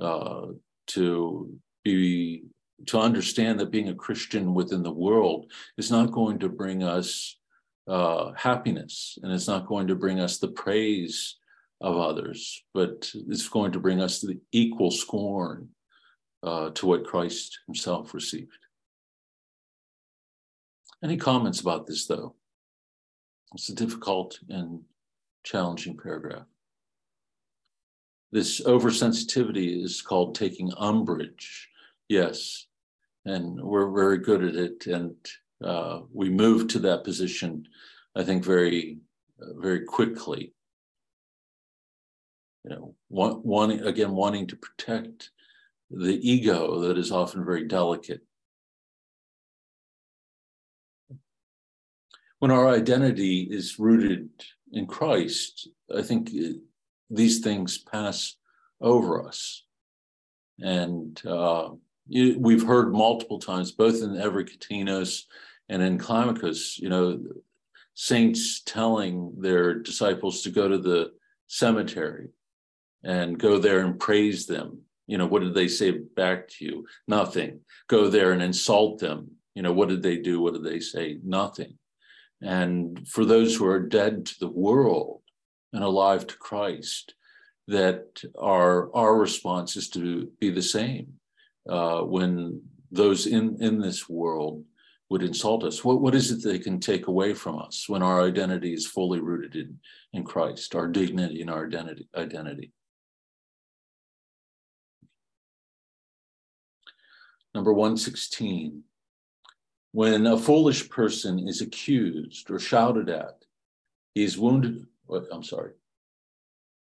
uh, 0.00 0.46
to 0.88 1.52
be 1.84 2.44
to 2.86 2.98
understand 2.98 3.60
that 3.60 3.70
being 3.70 3.88
a 3.88 3.94
Christian 3.94 4.54
within 4.54 4.82
the 4.82 4.92
world 4.92 5.50
is 5.76 5.90
not 5.90 6.12
going 6.12 6.38
to 6.40 6.48
bring 6.48 6.82
us 6.82 7.36
uh, 7.88 8.32
happiness 8.36 9.18
and 9.22 9.32
it's 9.32 9.48
not 9.48 9.66
going 9.66 9.88
to 9.88 9.94
bring 9.94 10.20
us 10.20 10.38
the 10.38 10.48
praise 10.48 11.36
of 11.80 11.96
others, 11.96 12.62
but 12.74 13.10
it's 13.14 13.48
going 13.48 13.72
to 13.72 13.80
bring 13.80 14.00
us 14.00 14.20
the 14.20 14.38
equal 14.52 14.90
scorn 14.90 15.68
uh, 16.42 16.70
to 16.70 16.86
what 16.86 17.06
Christ 17.06 17.58
himself 17.66 18.14
received. 18.14 18.58
Any 21.02 21.16
comments 21.16 21.60
about 21.60 21.86
this, 21.86 22.06
though? 22.06 22.34
It's 23.54 23.70
a 23.70 23.74
difficult 23.74 24.38
and 24.48 24.82
challenging 25.42 25.96
paragraph. 25.96 26.46
This 28.32 28.60
oversensitivity 28.60 29.82
is 29.82 30.02
called 30.02 30.34
taking 30.34 30.72
umbrage. 30.76 31.68
Yes, 32.08 32.66
and 33.24 33.60
we're 33.60 33.90
very 33.90 34.18
good 34.18 34.44
at 34.44 34.56
it. 34.56 34.86
And 34.86 35.14
uh, 35.62 36.00
we 36.12 36.30
move 36.30 36.68
to 36.68 36.78
that 36.80 37.04
position, 37.04 37.66
I 38.16 38.24
think, 38.24 38.44
very, 38.44 38.98
very 39.38 39.84
quickly. 39.84 40.52
You 42.64 42.70
know, 42.70 42.94
want, 43.08 43.44
wanting 43.44 43.80
again, 43.80 44.12
wanting 44.12 44.46
to 44.48 44.56
protect 44.56 45.30
the 45.90 46.18
ego 46.28 46.80
that 46.80 46.98
is 46.98 47.10
often 47.10 47.44
very 47.44 47.66
delicate. 47.66 48.20
When 52.38 52.50
our 52.50 52.68
identity 52.68 53.48
is 53.50 53.78
rooted 53.78 54.30
in 54.72 54.86
Christ, 54.86 55.68
I 55.94 56.02
think 56.02 56.30
uh, 56.30 56.52
these 57.10 57.40
things 57.40 57.76
pass 57.78 58.36
over 58.80 59.26
us. 59.26 59.64
And 60.58 61.20
uh, 61.26 61.70
we've 62.10 62.64
heard 62.64 62.92
multiple 62.92 63.38
times, 63.38 63.72
both 63.72 64.02
in 64.02 64.10
Evergetinos 64.10 65.22
and 65.68 65.82
in 65.82 65.98
Climacus, 65.98 66.78
you 66.78 66.88
know, 66.88 67.20
saints 67.94 68.62
telling 68.62 69.34
their 69.38 69.74
disciples 69.74 70.42
to 70.42 70.50
go 70.50 70.68
to 70.68 70.78
the 70.78 71.12
cemetery 71.46 72.28
and 73.04 73.38
go 73.38 73.58
there 73.58 73.80
and 73.80 73.98
praise 73.98 74.46
them. 74.46 74.80
You 75.06 75.18
know, 75.18 75.26
what 75.26 75.42
did 75.42 75.54
they 75.54 75.68
say 75.68 75.90
back 75.90 76.48
to 76.48 76.64
you? 76.64 76.86
Nothing. 77.08 77.60
Go 77.88 78.08
there 78.08 78.32
and 78.32 78.42
insult 78.42 79.00
them. 79.00 79.32
You 79.54 79.62
know, 79.62 79.72
what 79.72 79.88
did 79.88 80.02
they 80.02 80.16
do? 80.16 80.40
What 80.40 80.54
did 80.54 80.64
they 80.64 80.80
say? 80.80 81.18
Nothing. 81.24 81.78
And 82.42 83.06
for 83.08 83.24
those 83.24 83.56
who 83.56 83.66
are 83.66 83.80
dead 83.80 84.26
to 84.26 84.38
the 84.40 84.48
world 84.48 85.22
and 85.72 85.84
alive 85.84 86.26
to 86.26 86.36
Christ, 86.36 87.14
that 87.68 88.22
our 88.38 88.92
our 88.94 89.16
response 89.16 89.76
is 89.76 89.88
to 89.90 90.32
be 90.40 90.50
the 90.50 90.62
same 90.62 91.19
uh, 91.70 92.02
when 92.02 92.60
those 92.90 93.26
in 93.26 93.56
in 93.62 93.80
this 93.80 94.08
world 94.08 94.64
would 95.08 95.22
insult 95.22 95.64
us. 95.64 95.84
What 95.84 96.00
what 96.00 96.14
is 96.14 96.30
it 96.30 96.42
they 96.42 96.58
can 96.58 96.80
take 96.80 97.06
away 97.06 97.34
from 97.34 97.58
us 97.58 97.88
when 97.88 98.02
our 98.02 98.22
identity 98.22 98.74
is 98.74 98.86
fully 98.86 99.20
rooted 99.20 99.56
in 99.56 99.78
in 100.12 100.24
Christ, 100.24 100.74
our 100.74 100.88
dignity 100.88 101.40
and 101.40 101.50
our 101.50 101.66
identity 101.66 102.08
identity? 102.16 102.72
Number 107.54 107.72
116. 107.72 108.82
When 109.92 110.26
a 110.26 110.38
foolish 110.38 110.88
person 110.88 111.48
is 111.48 111.60
accused 111.60 112.48
or 112.48 112.60
shouted 112.60 113.10
at, 113.10 113.44
he 114.14 114.22
is 114.22 114.38
wounded. 114.38 114.86
I'm 115.32 115.42
sorry. 115.42 115.72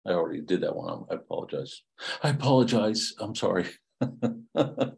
I 0.06 0.12
already 0.12 0.42
did 0.42 0.62
that 0.62 0.76
one. 0.76 1.06
I 1.10 1.16
apologize. 1.16 1.84
I 2.22 2.30
apologize. 2.30 3.14
I'm 3.20 3.36
sorry. 3.36 3.68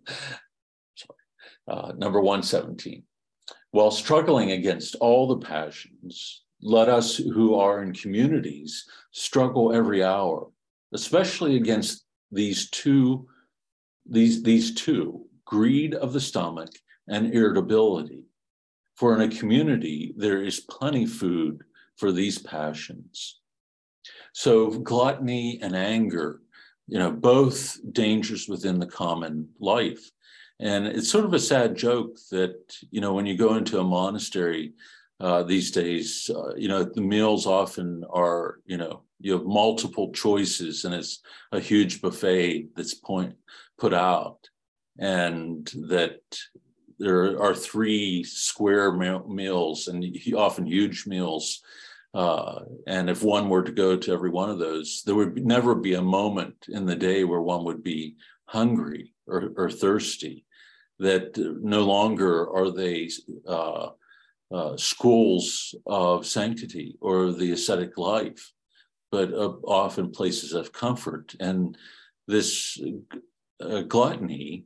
Uh, 1.70 1.92
number 1.98 2.20
117. 2.20 3.04
While 3.70 3.92
struggling 3.92 4.54
against 4.54 4.96
all 4.96 5.28
the 5.28 5.46
passions, 5.46 6.42
let 6.64 6.90
us 6.90 7.16
who 7.16 7.54
are 7.54 7.84
in 7.84 7.94
communities 7.94 8.86
struggle 9.12 9.72
every 9.72 10.04
hour, 10.04 10.50
especially 10.94 11.58
against 11.58 12.06
these 12.32 12.72
two, 12.72 13.28
these, 14.10 14.42
these 14.42 14.74
two, 14.74 15.28
greed 15.46 15.94
of 15.94 16.12
the 16.12 16.20
stomach 16.20 16.72
and 17.08 17.36
irritability. 17.36 18.24
For 18.96 19.14
in 19.14 19.22
a 19.22 19.36
community, 19.36 20.16
there 20.18 20.44
is 20.44 20.62
plenty 20.62 21.06
food 21.06 21.64
for 21.98 22.12
these 22.12 22.40
passions. 22.40 23.42
So 24.34 24.72
gluttony 24.72 25.60
and 25.62 25.76
anger, 25.76 26.42
you 26.90 27.00
know, 27.00 27.12
both 27.12 27.78
dangers 27.92 28.48
within 28.48 28.80
the 28.80 28.88
common 28.88 29.50
life. 29.60 30.10
And 30.60 30.88
it's 30.88 31.10
sort 31.10 31.26
of 31.26 31.34
a 31.34 31.40
sad 31.40 31.76
joke 31.76 32.18
that, 32.32 32.56
you 32.92 33.00
know, 33.00 33.14
when 33.14 33.26
you 33.26 33.38
go 33.38 33.56
into 33.56 33.80
a 33.80 33.84
monastery 33.84 34.74
uh, 35.20 35.44
these 35.44 35.72
days, 35.72 36.30
uh, 36.34 36.56
you 36.56 36.68
know, 36.68 36.84
the 36.84 37.02
meals 37.02 37.46
often 37.46 38.04
are, 38.12 38.60
you 38.66 38.78
know, 38.78 39.04
you 39.20 39.34
have 39.34 39.46
multiple 39.46 40.12
choices 40.12 40.86
and 40.86 40.96
it's 40.96 41.22
a 41.52 41.60
huge 41.60 42.02
buffet 42.02 42.70
that's 42.76 42.94
point 42.94 43.36
put 43.78 43.94
out 43.94 44.50
and 44.98 45.72
that 45.88 46.20
there 47.00 47.42
are 47.42 47.56
three 47.56 48.24
square 48.24 48.92
meals 48.92 49.88
and 49.88 50.06
often 50.36 50.66
huge 50.66 51.08
meals 51.08 51.62
uh, 52.14 52.62
and 52.88 53.10
if 53.10 53.24
one 53.24 53.50
were 53.50 53.64
to 53.64 53.72
go 53.72 53.96
to 53.96 54.14
every 54.14 54.30
one 54.30 54.50
of 54.50 54.60
those, 54.60 55.04
there 55.06 55.16
would 55.16 55.46
never 55.46 55.76
be 55.76 55.94
a 55.94 56.02
moment 56.02 56.56
in 56.68 56.86
the 56.86 56.96
day 56.96 57.24
where 57.24 57.42
one 57.42 57.64
would 57.66 57.84
be 57.84 58.16
hungry 58.46 59.14
or, 59.28 59.52
or 59.56 59.70
thirsty. 59.70 60.46
That 60.98 61.38
no 61.38 61.86
longer 61.86 62.50
are 62.54 62.72
they 62.72 63.10
uh, 63.48 63.90
uh, 64.52 64.76
schools 64.76 65.74
of 65.86 66.26
sanctity 66.26 66.98
or 67.00 67.32
the 67.32 67.52
ascetic 67.52 67.98
life, 67.98 68.52
but 69.12 69.32
often 69.32 70.12
places 70.12 70.54
of 70.54 70.74
comfort. 70.74 71.36
And 71.40 71.78
this 72.28 72.78
uh, 73.62 73.82
gluttony 73.82 74.66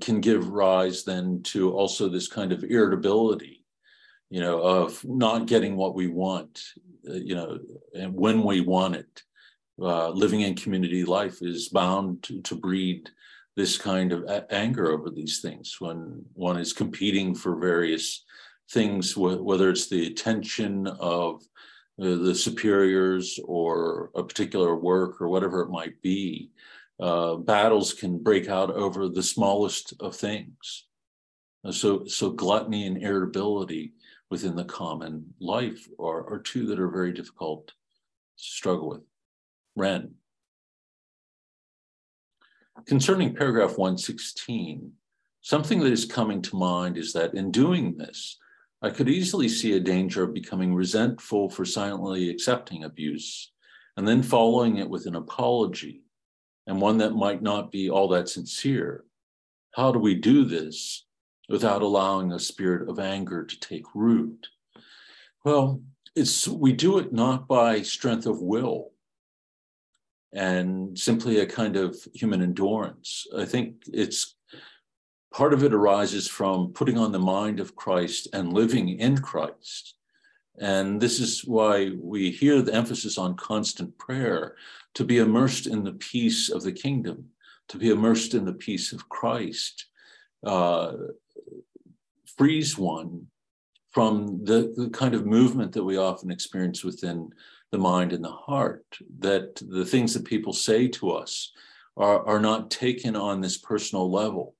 can 0.00 0.20
give 0.20 0.50
rise 0.50 1.04
then 1.04 1.42
to 1.44 1.72
also 1.72 2.08
this 2.08 2.28
kind 2.28 2.52
of 2.52 2.64
irritability 2.64 3.59
you 4.30 4.40
know, 4.40 4.62
of 4.62 5.04
not 5.04 5.46
getting 5.46 5.76
what 5.76 5.94
we 5.94 6.06
want, 6.06 6.62
uh, 7.08 7.14
you 7.14 7.34
know, 7.34 7.58
and 7.94 8.14
when 8.14 8.42
we 8.42 8.60
want 8.60 8.94
it. 8.96 9.22
Uh, 9.82 10.10
living 10.10 10.42
in 10.42 10.54
community 10.54 11.04
life 11.04 11.40
is 11.40 11.70
bound 11.70 12.22
to, 12.22 12.42
to 12.42 12.54
breed 12.54 13.08
this 13.56 13.78
kind 13.78 14.12
of 14.12 14.22
a- 14.24 14.46
anger 14.52 14.90
over 14.92 15.08
these 15.10 15.40
things 15.40 15.76
when 15.80 16.22
one 16.34 16.58
is 16.58 16.74
competing 16.74 17.34
for 17.34 17.56
various 17.56 18.24
things, 18.70 19.14
wh- 19.14 19.42
whether 19.42 19.70
it's 19.70 19.88
the 19.88 20.06
attention 20.06 20.86
of 20.86 21.42
uh, 22.00 22.14
the 22.16 22.34
superiors 22.34 23.40
or 23.44 24.10
a 24.14 24.22
particular 24.22 24.76
work 24.76 25.20
or 25.20 25.28
whatever 25.28 25.62
it 25.62 25.70
might 25.70 26.00
be. 26.02 26.50
Uh, 27.00 27.36
battles 27.36 27.94
can 27.94 28.18
break 28.18 28.48
out 28.48 28.70
over 28.70 29.08
the 29.08 29.22
smallest 29.22 29.94
of 30.00 30.14
things. 30.14 30.86
Uh, 31.64 31.72
so, 31.72 32.04
so 32.04 32.30
gluttony 32.30 32.86
and 32.86 33.02
irritability 33.02 33.94
within 34.30 34.54
the 34.54 34.64
common 34.64 35.34
life 35.40 35.88
are, 35.98 36.32
are 36.32 36.38
two 36.38 36.66
that 36.66 36.78
are 36.78 36.88
very 36.88 37.12
difficult 37.12 37.68
to 37.68 37.74
struggle 38.36 38.88
with. 38.88 39.02
Ren. 39.76 40.14
Concerning 42.86 43.34
paragraph 43.34 43.76
116, 43.76 44.92
something 45.42 45.80
that 45.80 45.92
is 45.92 46.04
coming 46.04 46.40
to 46.42 46.56
mind 46.56 46.96
is 46.96 47.12
that 47.12 47.34
in 47.34 47.50
doing 47.50 47.96
this, 47.96 48.38
I 48.82 48.90
could 48.90 49.08
easily 49.08 49.48
see 49.48 49.76
a 49.76 49.80
danger 49.80 50.22
of 50.22 50.32
becoming 50.32 50.74
resentful 50.74 51.50
for 51.50 51.64
silently 51.64 52.30
accepting 52.30 52.84
abuse 52.84 53.52
and 53.96 54.08
then 54.08 54.22
following 54.22 54.78
it 54.78 54.88
with 54.88 55.06
an 55.06 55.16
apology 55.16 56.02
and 56.66 56.80
one 56.80 56.98
that 56.98 57.10
might 57.10 57.42
not 57.42 57.70
be 57.70 57.90
all 57.90 58.08
that 58.08 58.28
sincere. 58.28 59.04
How 59.72 59.92
do 59.92 59.98
we 59.98 60.14
do 60.14 60.44
this 60.44 61.04
without 61.50 61.82
allowing 61.82 62.32
a 62.32 62.38
spirit 62.38 62.88
of 62.88 63.00
anger 63.00 63.44
to 63.44 63.60
take 63.60 63.94
root? 63.94 64.46
Well, 65.44 65.82
it's 66.14 66.46
we 66.46 66.72
do 66.72 66.98
it 66.98 67.12
not 67.12 67.48
by 67.48 67.82
strength 67.82 68.26
of 68.26 68.40
will 68.40 68.92
and 70.32 70.96
simply 70.96 71.40
a 71.40 71.46
kind 71.46 71.76
of 71.76 71.96
human 72.14 72.40
endurance. 72.40 73.26
I 73.36 73.44
think 73.44 73.82
it's 73.92 74.36
part 75.34 75.52
of 75.52 75.64
it 75.64 75.74
arises 75.74 76.28
from 76.28 76.72
putting 76.72 76.96
on 76.96 77.10
the 77.10 77.18
mind 77.18 77.58
of 77.58 77.74
Christ 77.74 78.28
and 78.32 78.52
living 78.52 79.00
in 79.00 79.18
Christ. 79.18 79.96
And 80.60 81.00
this 81.00 81.18
is 81.18 81.44
why 81.44 81.90
we 81.98 82.30
hear 82.30 82.62
the 82.62 82.74
emphasis 82.74 83.18
on 83.18 83.36
constant 83.36 83.96
prayer 83.98 84.56
to 84.94 85.04
be 85.04 85.18
immersed 85.18 85.66
in 85.66 85.82
the 85.82 85.94
peace 85.94 86.48
of 86.48 86.62
the 86.62 86.72
kingdom, 86.72 87.30
to 87.68 87.78
be 87.78 87.90
immersed 87.90 88.34
in 88.34 88.44
the 88.44 88.52
peace 88.52 88.92
of 88.92 89.08
Christ. 89.08 89.86
Uh, 90.44 90.92
frees 92.36 92.78
one 92.78 93.26
from 93.90 94.44
the, 94.44 94.72
the 94.76 94.88
kind 94.90 95.14
of 95.14 95.26
movement 95.26 95.72
that 95.72 95.84
we 95.84 95.96
often 95.96 96.30
experience 96.30 96.84
within 96.84 97.30
the 97.72 97.78
mind 97.78 98.12
and 98.12 98.24
the 98.24 98.30
heart, 98.30 98.84
that 99.18 99.56
the 99.68 99.84
things 99.84 100.14
that 100.14 100.24
people 100.24 100.52
say 100.52 100.88
to 100.88 101.10
us 101.10 101.52
are, 101.96 102.24
are 102.26 102.40
not 102.40 102.70
taken 102.70 103.16
on 103.16 103.40
this 103.40 103.58
personal 103.58 104.10
level, 104.10 104.54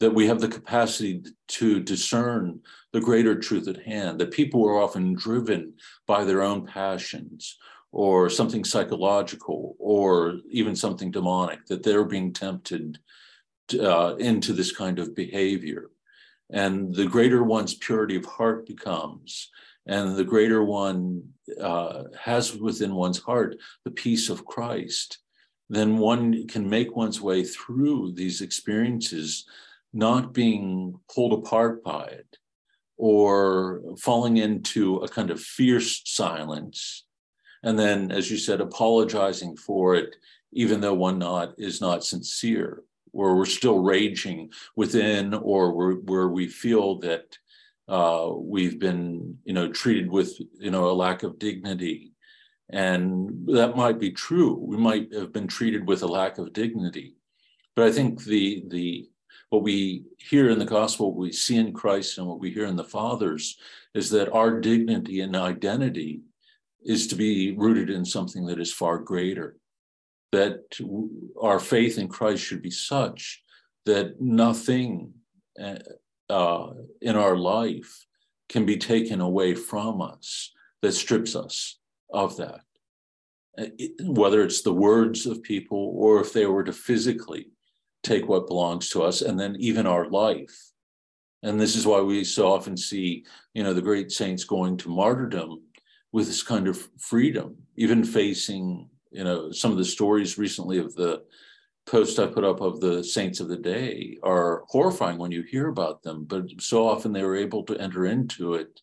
that 0.00 0.12
we 0.12 0.26
have 0.26 0.40
the 0.40 0.48
capacity 0.48 1.22
to 1.48 1.80
discern 1.80 2.60
the 2.92 3.00
greater 3.00 3.38
truth 3.38 3.68
at 3.68 3.82
hand, 3.82 4.18
that 4.18 4.32
people 4.32 4.66
are 4.66 4.82
often 4.82 5.14
driven 5.14 5.72
by 6.06 6.24
their 6.24 6.42
own 6.42 6.66
passions 6.66 7.58
or 7.92 8.28
something 8.28 8.64
psychological 8.64 9.76
or 9.78 10.38
even 10.50 10.74
something 10.74 11.10
demonic, 11.10 11.64
that 11.66 11.82
they're 11.82 12.04
being 12.04 12.32
tempted 12.32 12.98
uh, 13.74 14.16
into 14.18 14.52
this 14.52 14.72
kind 14.72 14.98
of 14.98 15.14
behavior. 15.14 15.90
And 16.50 16.94
the 16.94 17.06
greater 17.06 17.42
one's 17.42 17.74
purity 17.74 18.16
of 18.16 18.24
heart 18.24 18.66
becomes, 18.66 19.50
and 19.86 20.16
the 20.16 20.24
greater 20.24 20.62
one 20.62 21.22
uh, 21.60 22.04
has 22.18 22.54
within 22.56 22.94
one's 22.94 23.18
heart 23.18 23.56
the 23.84 23.90
peace 23.90 24.28
of 24.28 24.44
Christ, 24.44 25.18
then 25.68 25.98
one 25.98 26.46
can 26.46 26.68
make 26.68 26.94
one's 26.94 27.20
way 27.20 27.44
through 27.44 28.12
these 28.12 28.42
experiences, 28.42 29.46
not 29.92 30.32
being 30.32 31.00
pulled 31.12 31.32
apart 31.32 31.82
by 31.82 32.04
it 32.04 32.38
or 32.98 33.82
falling 33.98 34.36
into 34.36 34.96
a 34.98 35.08
kind 35.08 35.30
of 35.30 35.40
fierce 35.40 36.02
silence. 36.04 37.04
And 37.62 37.78
then, 37.78 38.12
as 38.12 38.30
you 38.30 38.36
said, 38.36 38.60
apologizing 38.60 39.56
for 39.56 39.94
it, 39.94 40.14
even 40.52 40.80
though 40.80 40.94
one 40.94 41.18
not 41.18 41.54
is 41.58 41.80
not 41.80 42.04
sincere, 42.04 42.82
or 43.12 43.36
we're 43.36 43.44
still 43.44 43.78
raging 43.78 44.50
within, 44.76 45.34
or 45.34 45.72
where 45.96 46.28
we 46.28 46.48
feel 46.48 46.98
that 47.00 47.36
uh, 47.88 48.30
we've 48.34 48.78
been, 48.78 49.38
you 49.44 49.52
know, 49.52 49.70
treated 49.70 50.10
with, 50.10 50.38
you 50.58 50.70
know, 50.70 50.90
a 50.90 50.92
lack 50.92 51.22
of 51.22 51.38
dignity. 51.38 52.12
And 52.70 53.46
that 53.48 53.76
might 53.76 53.98
be 53.98 54.12
true. 54.12 54.54
We 54.54 54.78
might 54.78 55.12
have 55.12 55.32
been 55.32 55.46
treated 55.46 55.86
with 55.86 56.02
a 56.02 56.06
lack 56.06 56.38
of 56.38 56.52
dignity. 56.52 57.16
But 57.76 57.86
I 57.86 57.92
think 57.92 58.24
the 58.24 58.64
the 58.68 59.08
what 59.50 59.62
we 59.62 60.04
hear 60.16 60.48
in 60.48 60.58
the 60.58 60.64
gospel, 60.64 61.12
what 61.12 61.20
we 61.20 61.32
see 61.32 61.56
in 61.56 61.74
Christ, 61.74 62.16
and 62.16 62.26
what 62.26 62.40
we 62.40 62.50
hear 62.50 62.64
in 62.64 62.76
the 62.76 62.84
fathers 62.84 63.58
is 63.94 64.08
that 64.10 64.32
our 64.32 64.60
dignity 64.60 65.20
and 65.20 65.36
identity 65.36 66.22
is 66.84 67.06
to 67.08 67.14
be 67.14 67.54
rooted 67.56 67.90
in 67.90 68.04
something 68.04 68.46
that 68.46 68.58
is 68.58 68.72
far 68.72 68.98
greater. 68.98 69.56
That 70.32 70.62
our 71.40 71.58
faith 71.58 71.98
in 71.98 72.08
Christ 72.08 72.42
should 72.42 72.62
be 72.62 72.70
such 72.70 73.42
that 73.84 74.20
nothing 74.20 75.12
uh, 75.62 75.78
uh, 76.30 76.72
in 77.00 77.16
our 77.16 77.36
life 77.36 78.06
can 78.48 78.64
be 78.64 78.76
taken 78.76 79.20
away 79.20 79.54
from 79.54 80.00
us 80.00 80.52
that 80.80 80.92
strips 80.92 81.36
us 81.36 81.78
of 82.12 82.36
that. 82.36 82.60
Uh, 83.58 83.66
whether 84.00 84.42
it's 84.42 84.62
the 84.62 84.72
words 84.72 85.26
of 85.26 85.42
people 85.42 85.94
or 85.96 86.20
if 86.20 86.32
they 86.32 86.46
were 86.46 86.64
to 86.64 86.72
physically 86.72 87.48
take 88.02 88.28
what 88.28 88.46
belongs 88.46 88.88
to 88.90 89.02
us 89.02 89.20
and 89.20 89.38
then 89.38 89.56
even 89.58 89.86
our 89.86 90.08
life. 90.08 90.72
And 91.42 91.60
this 91.60 91.76
is 91.76 91.86
why 91.86 92.00
we 92.00 92.24
so 92.24 92.50
often 92.52 92.76
see, 92.76 93.24
you 93.52 93.62
know, 93.62 93.74
the 93.74 93.82
great 93.82 94.10
saints 94.10 94.44
going 94.44 94.76
to 94.78 94.88
martyrdom 94.88 95.62
with 96.12 96.26
this 96.26 96.42
kind 96.42 96.68
of 96.68 96.88
freedom, 96.98 97.56
even 97.76 98.04
facing, 98.04 98.88
you 99.12 99.24
know, 99.24 99.50
some 99.52 99.70
of 99.70 99.78
the 99.78 99.84
stories 99.84 100.38
recently 100.38 100.78
of 100.78 100.94
the 100.94 101.22
post 101.86 102.18
I 102.18 102.26
put 102.26 102.44
up 102.44 102.60
of 102.60 102.80
the 102.80 103.02
saints 103.02 103.40
of 103.40 103.48
the 103.48 103.56
day 103.56 104.18
are 104.22 104.64
horrifying 104.68 105.18
when 105.18 105.32
you 105.32 105.42
hear 105.42 105.68
about 105.68 106.02
them, 106.02 106.24
but 106.24 106.44
so 106.58 106.86
often 106.86 107.12
they 107.12 107.24
were 107.24 107.36
able 107.36 107.64
to 107.64 107.76
enter 107.78 108.06
into 108.06 108.54
it 108.54 108.80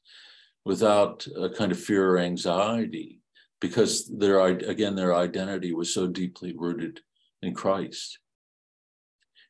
without 0.66 1.26
a 1.38 1.50
kind 1.50 1.72
of 1.72 1.80
fear 1.80 2.12
or 2.12 2.20
anxiety 2.20 3.22
because 3.62 4.08
their 4.08 4.40
again 4.46 4.96
their 4.96 5.16
identity 5.16 5.74
was 5.74 5.94
so 5.94 6.08
deeply 6.08 6.54
rooted 6.56 7.00
in 7.42 7.54
Christ. 7.54 8.20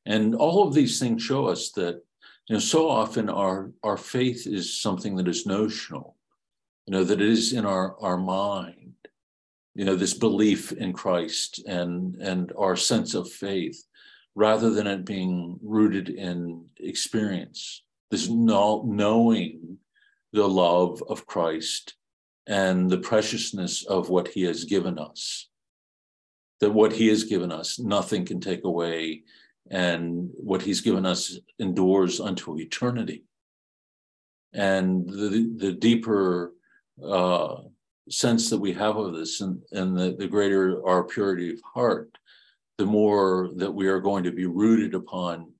And 0.05 0.35
all 0.35 0.67
of 0.67 0.73
these 0.73 0.99
things 0.99 1.21
show 1.21 1.47
us 1.47 1.71
that 1.71 2.01
you 2.47 2.53
know 2.53 2.59
so 2.59 2.89
often 2.89 3.29
our 3.29 3.71
our 3.83 3.97
faith 3.97 4.47
is 4.47 4.81
something 4.81 5.15
that 5.17 5.27
is 5.27 5.45
notional, 5.45 6.15
you 6.85 6.93
know 6.93 7.03
that 7.03 7.21
it 7.21 7.29
is 7.29 7.53
in 7.53 7.65
our 7.65 7.99
our 7.99 8.17
mind 8.17 8.93
you 9.79 9.85
know 9.85 9.95
this 9.95 10.13
belief 10.13 10.73
in 10.73 10.91
christ 10.91 11.63
and 11.65 12.15
and 12.15 12.51
our 12.57 12.75
sense 12.75 13.13
of 13.13 13.31
faith 13.31 13.85
rather 14.35 14.69
than 14.69 14.87
it 14.87 15.05
being 15.05 15.59
rooted 15.61 16.09
in 16.09 16.65
experience. 16.79 17.83
This 18.11 18.29
knowing 18.29 19.77
the 20.33 20.47
love 20.47 21.03
of 21.09 21.25
christ 21.25 21.95
and 22.47 22.89
the 22.89 22.97
preciousness 22.97 23.85
of 23.85 24.09
what 24.09 24.27
he 24.29 24.43
has 24.43 24.63
given 24.63 24.97
us. 24.97 25.49
That 26.61 26.71
what 26.71 26.93
he 26.93 27.07
has 27.07 27.23
given 27.23 27.51
us 27.51 27.79
nothing 27.79 28.25
can 28.25 28.39
take 28.39 28.63
away 28.65 29.23
and 29.71 30.29
what 30.33 30.61
he's 30.61 30.81
given 30.81 31.05
us 31.05 31.37
endures 31.57 32.19
unto 32.19 32.57
eternity. 32.57 33.23
And 34.53 35.07
the 35.07 35.53
the 35.57 35.73
deeper 35.73 36.53
uh, 37.03 37.57
sense 38.09 38.49
that 38.49 38.59
we 38.59 38.73
have 38.73 38.97
of 38.97 39.13
this 39.13 39.41
and, 39.41 39.61
and 39.71 39.97
the, 39.97 40.15
the 40.17 40.27
greater 40.27 40.85
our 40.87 41.03
purity 41.03 41.53
of 41.53 41.61
heart, 41.73 42.17
the 42.77 42.85
more 42.85 43.49
that 43.55 43.71
we 43.71 43.87
are 43.87 43.99
going 43.99 44.23
to 44.23 44.31
be 44.31 44.45
rooted 44.45 44.93
upon 44.93 45.51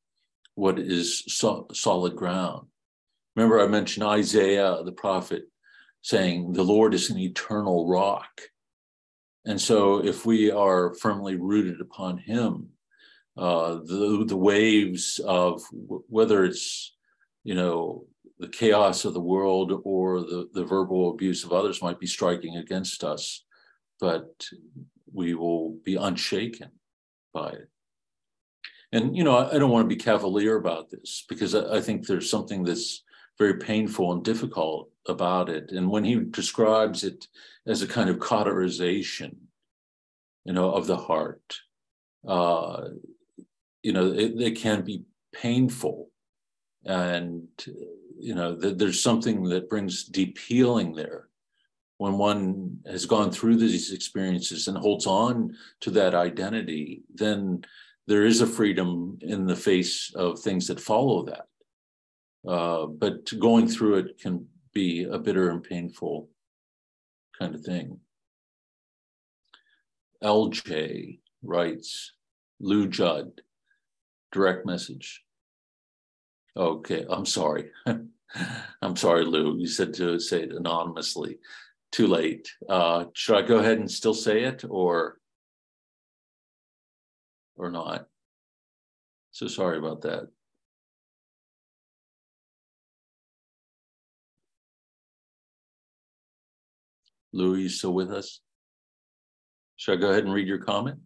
what 0.55 0.79
is 0.79 1.23
so, 1.27 1.67
solid 1.73 2.15
ground. 2.15 2.67
Remember, 3.35 3.61
I 3.61 3.67
mentioned 3.67 4.05
Isaiah, 4.05 4.83
the 4.83 4.91
prophet, 4.91 5.43
saying, 6.01 6.53
The 6.53 6.63
Lord 6.63 6.93
is 6.93 7.09
an 7.09 7.17
eternal 7.17 7.87
rock. 7.87 8.41
And 9.45 9.59
so, 9.59 10.03
if 10.03 10.25
we 10.25 10.51
are 10.51 10.93
firmly 10.95 11.35
rooted 11.35 11.79
upon 11.79 12.17
Him, 12.17 12.69
uh, 13.37 13.75
the, 13.75 14.25
the 14.27 14.35
waves 14.35 15.19
of 15.25 15.63
whether 15.71 16.43
it's, 16.43 16.93
you 17.45 17.55
know, 17.55 18.05
the 18.39 18.47
chaos 18.47 19.05
of 19.05 19.13
the 19.13 19.19
world 19.19 19.81
or 19.83 20.21
the, 20.21 20.49
the 20.53 20.63
verbal 20.63 21.11
abuse 21.11 21.43
of 21.43 21.51
others 21.51 21.81
might 21.81 21.99
be 21.99 22.07
striking 22.07 22.55
against 22.55 23.03
us, 23.03 23.43
but 23.99 24.45
we 25.13 25.33
will 25.33 25.77
be 25.83 25.95
unshaken 25.95 26.71
by 27.33 27.49
it. 27.49 27.69
And, 28.91 29.15
you 29.15 29.23
know, 29.23 29.35
I, 29.35 29.55
I 29.55 29.59
don't 29.59 29.71
want 29.71 29.89
to 29.89 29.95
be 29.95 30.01
cavalier 30.01 30.55
about 30.55 30.89
this 30.89 31.25
because 31.27 31.53
I, 31.53 31.77
I 31.77 31.81
think 31.81 32.07
there's 32.07 32.29
something 32.29 32.63
that's 32.63 33.03
very 33.37 33.57
painful 33.57 34.11
and 34.13 34.23
difficult 34.23 34.89
about 35.07 35.49
it. 35.49 35.71
And 35.71 35.89
when 35.89 36.03
he 36.03 36.15
describes 36.15 37.03
it 37.03 37.27
as 37.67 37.81
a 37.81 37.87
kind 37.87 38.09
of 38.09 38.19
cauterization, 38.19 39.35
you 40.45 40.53
know, 40.53 40.71
of 40.71 40.87
the 40.87 40.97
heart, 40.97 41.57
uh, 42.27 42.87
you 43.83 43.93
know, 43.93 44.11
it, 44.11 44.33
it 44.39 44.55
can 44.57 44.81
be 44.81 45.03
painful 45.33 46.09
and 46.85 47.47
you 48.19 48.35
know, 48.35 48.55
th- 48.55 48.77
there's 48.77 49.01
something 49.01 49.43
that 49.49 49.69
brings 49.69 50.03
deep 50.03 50.37
healing 50.37 50.93
there 50.93 51.29
when 51.99 52.17
one 52.17 52.79
has 52.87 53.05
gone 53.05 53.29
through 53.29 53.57
these 53.57 53.91
experiences 53.91 54.69
and 54.69 54.77
holds 54.77 55.05
on 55.05 55.53
to 55.81 55.91
that 55.91 56.15
identity, 56.15 57.03
then 57.13 57.63
there 58.07 58.25
is 58.25 58.39
a 58.39 58.47
freedom 58.47 59.19
in 59.21 59.45
the 59.45 59.55
face 59.55 60.13
of 60.15 60.39
things 60.39 60.65
that 60.67 60.79
follow 60.79 61.23
that. 61.23 61.47
Uh, 62.49 62.85
but 62.85 63.37
going 63.37 63.67
through 63.67 63.95
it 63.95 64.17
can 64.17 64.47
be 64.73 65.03
a 65.03 65.19
bitter 65.19 65.49
and 65.49 65.61
painful 65.61 66.29
kind 67.37 67.53
of 67.53 67.61
thing. 67.61 67.99
LJ 70.23 71.19
writes, 71.43 72.13
Lou 72.61 72.87
Judd, 72.87 73.41
direct 74.31 74.65
message. 74.65 75.21
Okay, 76.57 77.05
I'm 77.09 77.25
sorry. 77.25 77.71
I'm 78.81 78.95
sorry, 78.95 79.25
Lou. 79.25 79.57
You 79.57 79.67
said 79.67 79.93
to 79.95 80.19
say 80.19 80.43
it 80.43 80.51
anonymously. 80.51 81.39
Too 81.91 82.07
late. 82.07 82.51
Uh, 82.67 83.05
should 83.13 83.37
I 83.37 83.47
go 83.47 83.57
ahead 83.57 83.79
and 83.79 83.89
still 83.89 84.13
say 84.13 84.43
it 84.43 84.63
or 84.67 85.17
or 87.55 87.71
not? 87.71 88.07
So 89.31 89.47
sorry 89.47 89.77
about 89.77 90.01
that. 90.01 90.27
Lou, 97.31 97.53
are 97.53 97.57
you 97.57 97.69
still 97.69 97.93
with 97.93 98.11
us? 98.11 98.41
Should 99.77 99.97
I 99.97 100.01
go 100.01 100.09
ahead 100.09 100.25
and 100.25 100.33
read 100.33 100.47
your 100.47 100.57
comment? 100.59 100.99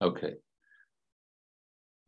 Okay 0.00 0.34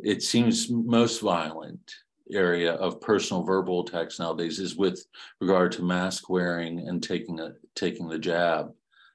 it 0.05 0.23
seems 0.23 0.71
most 0.71 1.21
violent 1.23 1.95
area 2.31 2.75
of 2.75 3.01
personal 3.01 3.43
verbal 3.43 3.85
attacks 3.85 4.19
nowadays 4.19 4.59
is 4.59 4.77
with 4.77 5.05
regard 5.41 5.73
to 5.73 5.83
mask 5.83 6.29
wearing 6.29 6.89
and 6.89 7.03
taking 7.03 7.41
a 7.41 7.53
taking 7.75 8.09
the 8.09 8.19
jab. 8.19 8.73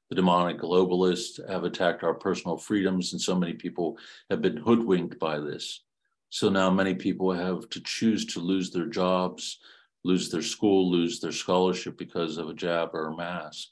The 0.09 0.15
demonic 0.15 0.59
globalists 0.59 1.39
have 1.47 1.63
attacked 1.63 2.03
our 2.03 2.15
personal 2.15 2.57
freedoms, 2.57 3.13
and 3.13 3.21
so 3.21 3.35
many 3.35 3.53
people 3.53 3.97
have 4.31 4.41
been 4.41 4.57
hoodwinked 4.57 5.19
by 5.19 5.39
this. 5.39 5.83
So 6.29 6.49
now 6.49 6.71
many 6.71 6.95
people 6.95 7.31
have 7.31 7.69
to 7.69 7.81
choose 7.81 8.25
to 8.27 8.39
lose 8.39 8.71
their 8.71 8.87
jobs, 8.87 9.59
lose 10.03 10.29
their 10.29 10.41
school, 10.41 10.89
lose 10.89 11.19
their 11.19 11.31
scholarship 11.31 11.97
because 11.97 12.37
of 12.37 12.49
a 12.49 12.55
jab 12.55 12.89
or 12.93 13.09
a 13.09 13.15
mask. 13.15 13.67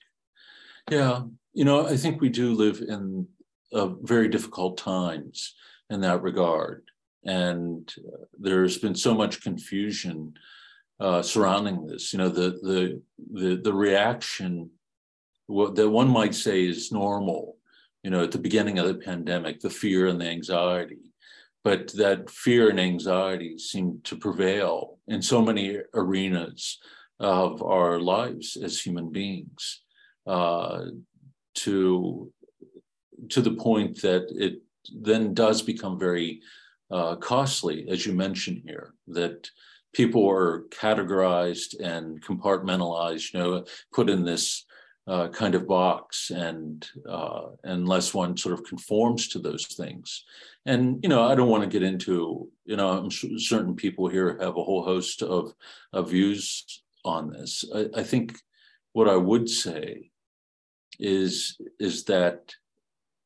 Yeah, 0.91 1.23
you 1.53 1.65
know, 1.65 1.87
I 1.87 1.97
think 1.97 2.21
we 2.21 2.29
do 2.29 2.53
live 2.53 2.81
in 2.81 3.27
of 3.73 3.97
very 4.01 4.29
difficult 4.29 4.77
times 4.77 5.55
in 5.89 6.01
that 6.01 6.21
regard. 6.21 6.83
And 7.27 7.93
there's 8.39 8.77
been 8.77 8.95
so 8.95 9.13
much 9.13 9.41
confusion 9.41 10.33
uh, 10.99 11.21
surrounding 11.21 11.85
this. 11.85 12.13
You 12.13 12.19
know, 12.19 12.29
the 12.29 12.51
the 12.63 13.01
the 13.33 13.55
the 13.57 13.73
reaction 13.73 14.71
that 15.49 15.89
one 15.89 16.09
might 16.09 16.33
say 16.35 16.65
is 16.65 16.91
normal. 16.91 17.57
You 18.03 18.11
know, 18.11 18.23
at 18.23 18.31
the 18.31 18.37
beginning 18.37 18.79
of 18.79 18.87
the 18.87 18.95
pandemic, 18.95 19.59
the 19.59 19.69
fear 19.69 20.07
and 20.07 20.19
the 20.19 20.25
anxiety, 20.25 21.11
but 21.63 21.91
that 21.93 22.29
fear 22.29 22.69
and 22.69 22.79
anxiety 22.79 23.57
seem 23.57 23.99
to 24.05 24.15
prevail 24.15 24.99
in 25.07 25.21
so 25.21 25.41
many 25.41 25.79
arenas 25.93 26.79
of 27.19 27.61
our 27.61 27.99
lives 27.99 28.55
as 28.55 28.79
human 28.79 29.11
beings. 29.11 29.81
Uh, 30.25 30.85
to 31.57 32.31
to 33.29 33.41
the 33.41 33.51
point 33.51 34.01
that 34.01 34.27
it 34.31 34.61
then 34.93 35.33
does 35.33 35.61
become 35.61 35.99
very 35.99 36.41
uh, 36.91 37.15
costly, 37.15 37.87
as 37.89 38.05
you 38.05 38.13
mentioned 38.13 38.61
here, 38.65 38.93
that 39.07 39.49
people 39.93 40.29
are 40.29 40.63
categorized 40.69 41.79
and 41.79 42.23
compartmentalized, 42.23 43.33
you 43.33 43.39
know, 43.39 43.65
put 43.93 44.09
in 44.09 44.23
this 44.23 44.65
uh, 45.07 45.29
kind 45.29 45.55
of 45.55 45.67
box, 45.67 46.31
and 46.31 46.85
uh, 47.09 47.43
unless 47.63 48.13
one 48.13 48.35
sort 48.35 48.53
of 48.53 48.65
conforms 48.65 49.29
to 49.29 49.39
those 49.39 49.65
things. 49.65 50.25
And 50.65 50.99
you 51.01 51.07
know, 51.07 51.25
I 51.25 51.33
don't 51.33 51.49
want 51.49 51.63
to 51.63 51.69
get 51.69 51.81
into, 51.81 52.49
you 52.65 52.75
know, 52.75 52.89
I'm 52.89 53.09
certain 53.09 53.75
people 53.75 54.09
here 54.09 54.37
have 54.41 54.57
a 54.57 54.63
whole 54.63 54.83
host 54.83 55.23
of, 55.23 55.53
of 55.93 56.09
views 56.09 56.83
on 57.05 57.31
this. 57.31 57.63
I, 57.73 57.87
I 57.95 58.03
think 58.03 58.37
what 58.91 59.07
I 59.07 59.15
would 59.15 59.49
say 59.49 60.11
is 60.99 61.57
is 61.79 62.03
that 62.05 62.53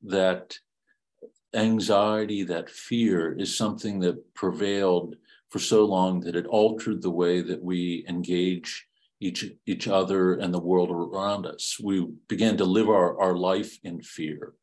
that 0.03 0.57
anxiety, 1.53 2.43
that 2.43 2.69
fear 2.69 3.33
is 3.37 3.55
something 3.55 3.99
that 3.99 4.33
prevailed 4.33 5.15
for 5.49 5.59
so 5.59 5.85
long 5.85 6.21
that 6.21 6.35
it 6.35 6.47
altered 6.47 7.01
the 7.01 7.09
way 7.09 7.41
that 7.41 7.61
we 7.61 8.05
engage 8.07 8.87
each 9.19 9.45
each 9.65 9.87
other 9.87 10.33
and 10.35 10.53
the 10.53 10.59
world 10.59 10.89
around 10.89 11.45
us. 11.45 11.77
We 11.79 12.07
began 12.27 12.57
to 12.57 12.65
live 12.65 12.89
our, 12.89 13.19
our 13.19 13.35
life 13.35 13.77
in 13.83 14.01
fear. 14.01 14.53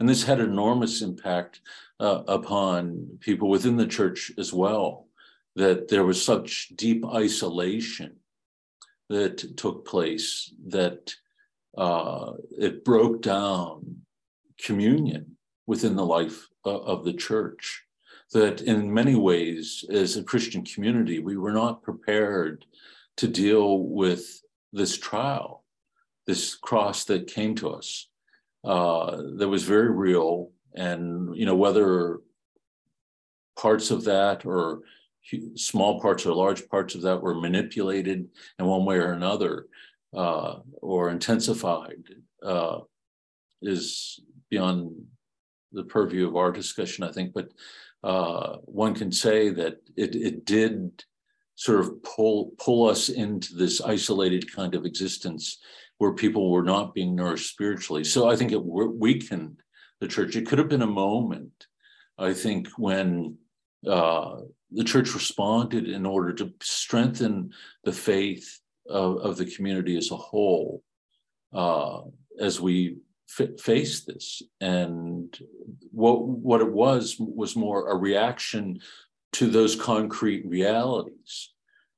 And 0.00 0.08
this 0.08 0.24
had 0.24 0.40
enormous 0.40 1.02
impact 1.02 1.60
uh, 2.00 2.22
upon 2.26 3.18
people 3.20 3.50
within 3.50 3.76
the 3.76 3.86
church 3.86 4.32
as 4.38 4.52
well, 4.52 5.06
that 5.56 5.88
there 5.88 6.04
was 6.04 6.24
such 6.24 6.72
deep 6.74 7.04
isolation 7.06 8.16
that 9.10 9.56
took 9.56 9.86
place 9.86 10.52
that 10.68 11.14
uh, 11.76 12.32
it 12.58 12.84
broke 12.84 13.20
down 13.20 13.96
communion 14.58 15.36
within 15.70 15.94
the 15.94 16.12
life 16.18 16.48
of, 16.64 16.78
of 16.92 17.04
the 17.04 17.12
church. 17.12 17.84
That 18.32 18.60
in 18.60 18.92
many 18.92 19.14
ways, 19.14 19.84
as 19.90 20.16
a 20.16 20.28
Christian 20.30 20.62
community, 20.64 21.18
we 21.20 21.36
were 21.36 21.56
not 21.62 21.82
prepared 21.88 22.64
to 23.20 23.26
deal 23.28 23.78
with 24.00 24.22
this 24.72 24.96
trial, 24.98 25.64
this 26.26 26.42
cross 26.68 27.04
that 27.04 27.34
came 27.36 27.54
to 27.56 27.70
us, 27.70 28.08
uh, 28.64 29.22
that 29.38 29.48
was 29.48 29.64
very 29.64 29.90
real. 30.08 30.50
And, 30.74 31.36
you 31.36 31.46
know, 31.46 31.56
whether 31.64 32.18
parts 33.56 33.90
of 33.90 34.04
that 34.04 34.44
or 34.44 34.80
small 35.54 36.00
parts 36.00 36.24
or 36.26 36.34
large 36.34 36.68
parts 36.68 36.94
of 36.94 37.02
that 37.02 37.22
were 37.22 37.46
manipulated 37.46 38.28
in 38.58 38.64
one 38.64 38.84
way 38.84 38.96
or 38.96 39.12
another 39.12 39.66
uh, 40.16 40.54
or 40.80 41.10
intensified 41.10 42.02
uh, 42.42 42.78
is 43.62 44.20
beyond 44.50 44.92
the 45.72 45.84
purview 45.84 46.26
of 46.26 46.36
our 46.36 46.52
discussion, 46.52 47.04
I 47.04 47.12
think. 47.12 47.32
But 47.32 47.48
uh, 48.02 48.56
one 48.64 48.94
can 48.94 49.12
say 49.12 49.50
that 49.50 49.78
it, 49.96 50.14
it 50.16 50.44
did 50.44 51.04
sort 51.54 51.80
of 51.80 52.02
pull 52.02 52.52
pull 52.58 52.88
us 52.88 53.10
into 53.10 53.54
this 53.54 53.80
isolated 53.82 54.50
kind 54.54 54.74
of 54.74 54.86
existence 54.86 55.58
where 55.98 56.14
people 56.14 56.50
were 56.50 56.62
not 56.62 56.94
being 56.94 57.14
nourished 57.14 57.50
spiritually. 57.50 58.04
So 58.04 58.28
I 58.30 58.36
think 58.36 58.52
it 58.52 58.64
weakened 58.64 59.60
the 60.00 60.08
church. 60.08 60.34
It 60.34 60.46
could 60.46 60.58
have 60.58 60.70
been 60.70 60.80
a 60.80 60.86
moment, 60.86 61.66
I 62.16 62.32
think, 62.32 62.68
when 62.78 63.36
uh, 63.86 64.36
the 64.70 64.84
church 64.84 65.12
responded 65.12 65.88
in 65.88 66.06
order 66.06 66.32
to 66.34 66.54
strengthen 66.62 67.50
the 67.84 67.92
faith 67.92 68.60
of, 68.88 69.18
of 69.18 69.36
the 69.36 69.44
community 69.44 69.98
as 69.98 70.10
a 70.10 70.16
whole 70.16 70.82
uh, 71.52 72.00
as 72.38 72.60
we 72.60 72.96
f- 73.38 73.60
face 73.60 74.04
this. 74.04 74.42
And 74.60 75.36
what 75.90 76.22
what 76.22 76.60
it 76.60 76.72
was 76.72 77.16
was 77.18 77.56
more 77.56 77.90
a 77.90 77.96
reaction 77.96 78.80
to 79.32 79.46
those 79.46 79.76
concrete 79.76 80.44
realities. 80.46 81.52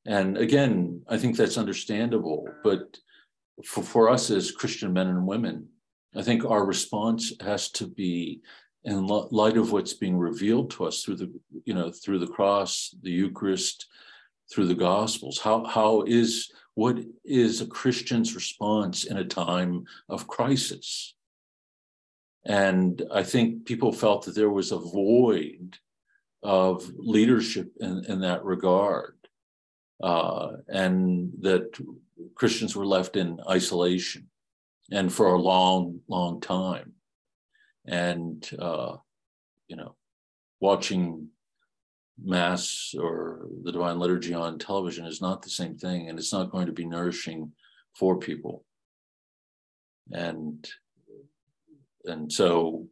And 0.07 0.37
again, 0.37 1.03
I 1.09 1.17
think 1.17 1.37
that's 1.37 1.57
understandable. 1.57 2.49
But 2.65 2.99
for, 3.65 3.83
for 3.83 4.11
us 4.11 4.31
as 4.31 4.51
Christian 4.51 4.93
men 4.93 5.07
and 5.07 5.27
women, 5.27 5.69
I 6.15 6.23
think 6.23 6.45
our 6.45 6.65
response 6.65 7.33
has 7.41 7.71
to 7.73 7.87
be 7.87 8.43
in 8.85 9.07
light 9.07 9.57
of 9.57 9.73
what's 9.73 9.95
being 9.95 10.19
revealed 10.19 10.71
to 10.73 10.85
us 10.85 11.03
through 11.03 11.17
the 11.17 11.33
you 11.65 11.75
know 11.75 11.91
through 11.91 12.19
the 12.19 12.27
cross 12.27 12.95
the 13.03 13.11
eucharist 13.11 13.87
through 14.53 14.67
the 14.67 14.75
gospels 14.75 15.39
how 15.39 15.65
how 15.65 16.03
is 16.03 16.51
what 16.75 16.99
is 17.25 17.61
a 17.61 17.67
christian's 17.67 18.35
response 18.35 19.05
in 19.05 19.19
a 19.19 19.25
time 19.25 19.85
of 20.09 20.27
crisis 20.27 21.15
and 22.45 23.03
i 23.13 23.23
think 23.23 23.65
people 23.65 23.93
felt 23.93 24.25
that 24.25 24.35
there 24.35 24.51
was 24.51 24.73
a 24.73 24.79
void 24.79 25.77
of 26.43 26.91
leadership 26.97 27.71
in, 27.81 28.05
in 28.09 28.21
that 28.21 28.45
regard 28.45 29.17
uh, 30.03 30.49
and 30.69 31.31
that 31.41 31.71
christians 32.35 32.75
were 32.75 32.87
left 32.87 33.17
in 33.17 33.39
isolation 33.49 34.29
and 34.93 35.13
for 35.13 35.27
a 35.27 35.41
long 35.41 36.01
long 36.07 36.41
time. 36.41 36.93
And 37.87 38.49
uh, 38.59 38.97
you 39.69 39.77
know 39.77 39.97
watching 40.61 41.29
mass 42.23 42.95
or 42.97 43.47
the 43.65 43.73
divine 43.73 43.99
liturgy 43.99 44.35
on 44.35 44.59
television 44.59 45.07
is 45.07 45.21
not 45.21 45.43
the 45.43 45.51
same 45.51 45.77
thing 45.77 46.09
and 46.09 46.19
it's 46.19 46.33
not 46.33 46.51
going 46.51 46.67
to 46.67 46.73
be 46.73 46.85
nourishing 46.85 47.51
for 47.99 48.19
people. 48.19 48.65
And 50.13 50.69
and 52.05 52.33
so 52.33 52.87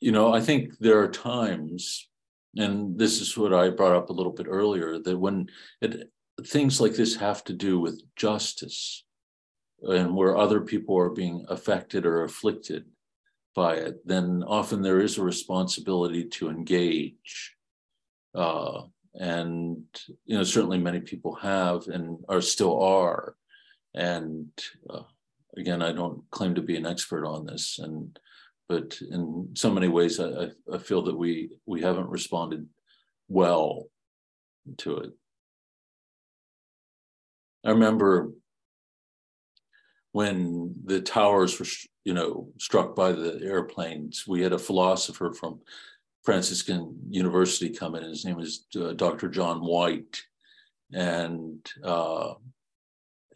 you 0.00 0.12
know 0.12 0.32
i 0.32 0.40
think 0.40 0.78
there 0.78 1.00
are 1.00 1.08
times 1.08 2.08
and 2.56 2.98
this 2.98 3.20
is 3.20 3.36
what 3.36 3.54
i 3.54 3.68
brought 3.68 3.96
up 3.96 4.10
a 4.10 4.12
little 4.12 4.32
bit 4.32 4.46
earlier 4.48 4.98
that 4.98 5.18
when 5.18 5.48
it 5.80 6.10
things 6.46 6.80
like 6.80 6.94
this 6.94 7.16
have 7.16 7.44
to 7.44 7.52
do 7.52 7.78
with 7.78 8.02
justice 8.16 9.04
and 9.82 10.14
where 10.14 10.36
other 10.36 10.60
people 10.60 10.98
are 10.98 11.10
being 11.10 11.44
affected 11.48 12.04
or 12.04 12.24
afflicted 12.24 12.84
by 13.54 13.74
it, 13.74 14.06
then 14.06 14.44
often 14.46 14.82
there 14.82 15.00
is 15.00 15.18
a 15.18 15.22
responsibility 15.22 16.24
to 16.24 16.50
engage. 16.50 17.56
Uh, 18.34 18.82
and 19.14 19.82
you 20.24 20.36
know, 20.36 20.44
certainly 20.44 20.78
many 20.78 21.00
people 21.00 21.34
have 21.34 21.88
and 21.88 22.18
are 22.28 22.40
still 22.40 22.80
are. 22.82 23.34
And 23.94 24.50
uh, 24.88 25.02
again, 25.56 25.82
I 25.82 25.92
don't 25.92 26.22
claim 26.30 26.54
to 26.54 26.62
be 26.62 26.76
an 26.76 26.86
expert 26.86 27.26
on 27.26 27.46
this, 27.46 27.78
and 27.78 28.18
but 28.68 28.98
in 29.10 29.50
so 29.54 29.70
many 29.70 29.88
ways, 29.88 30.20
I, 30.20 30.50
I 30.72 30.78
feel 30.78 31.02
that 31.02 31.16
we 31.16 31.50
we 31.66 31.80
haven't 31.82 32.08
responded 32.08 32.66
well 33.28 33.86
to 34.78 34.98
it. 34.98 35.12
I 37.64 37.70
remember 37.70 38.32
when 40.12 40.74
the 40.84 41.00
towers 41.00 41.58
were, 41.58 41.66
you 42.04 42.14
know, 42.14 42.48
struck 42.58 42.96
by 42.96 43.12
the 43.12 43.40
airplanes, 43.42 44.26
we 44.26 44.42
had 44.42 44.52
a 44.52 44.58
philosopher 44.58 45.32
from 45.32 45.60
Franciscan 46.24 46.96
University 47.10 47.70
come 47.70 47.94
in. 47.94 48.02
His 48.04 48.24
name 48.24 48.40
is 48.40 48.66
uh, 48.80 48.92
Dr. 48.92 49.28
John 49.28 49.60
White, 49.60 50.22
and 50.92 51.64
uh, 51.84 52.34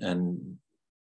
and 0.01 0.59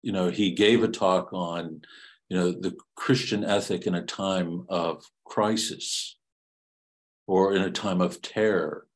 you 0.01 0.11
know 0.11 0.29
he 0.29 0.51
gave 0.51 0.83
a 0.83 0.87
talk 0.87 1.33
on 1.33 1.81
you 2.29 2.37
know 2.37 2.51
the 2.51 2.75
Christian 2.95 3.43
ethic 3.43 3.87
in 3.87 3.95
a 3.95 4.05
time 4.05 4.65
of 4.69 5.03
crisis 5.25 6.17
or 7.27 7.53
in 7.55 7.61
a 7.61 7.71
time 7.71 8.01
of 8.01 8.21
terror. 8.21 8.87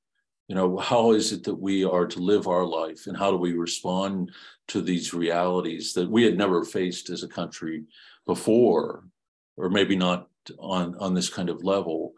You 0.48 0.56
know 0.56 0.78
how 0.78 1.12
is 1.12 1.32
it 1.32 1.44
that 1.44 1.56
we 1.56 1.84
are 1.84 2.06
to 2.08 2.20
live 2.20 2.48
our 2.48 2.66
life 2.66 3.08
and 3.08 3.18
how 3.18 3.32
do 3.32 3.38
we 3.38 3.54
respond 3.54 4.32
to 4.70 4.82
these 4.82 5.13
realities 5.13 5.94
that 5.94 6.10
we 6.10 6.24
had 6.24 6.38
never 6.38 6.63
faced 6.63 7.10
as 7.10 7.24
a 7.24 7.28
country 7.28 7.84
before 8.26 9.06
or 9.58 9.70
maybe 9.70 9.96
not 9.96 10.28
on 10.60 10.96
on 11.00 11.13
this 11.13 11.30
kind 11.30 11.50
of 11.50 11.63
level? 11.63 12.13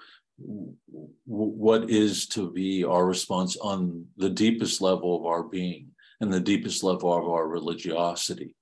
What 1.26 1.90
is 1.90 2.28
to 2.30 2.52
be 2.52 2.84
our 2.84 3.06
response 3.06 3.56
on 3.56 4.06
the 4.18 4.30
deepest 4.30 4.82
level 4.82 5.16
of 5.16 5.26
our 5.26 5.44
being 5.44 5.92
and 6.20 6.32
the 6.32 6.42
deepest 6.42 6.84
level 6.84 7.14
of 7.14 7.30
our 7.30 7.48
religiosity 7.48 8.54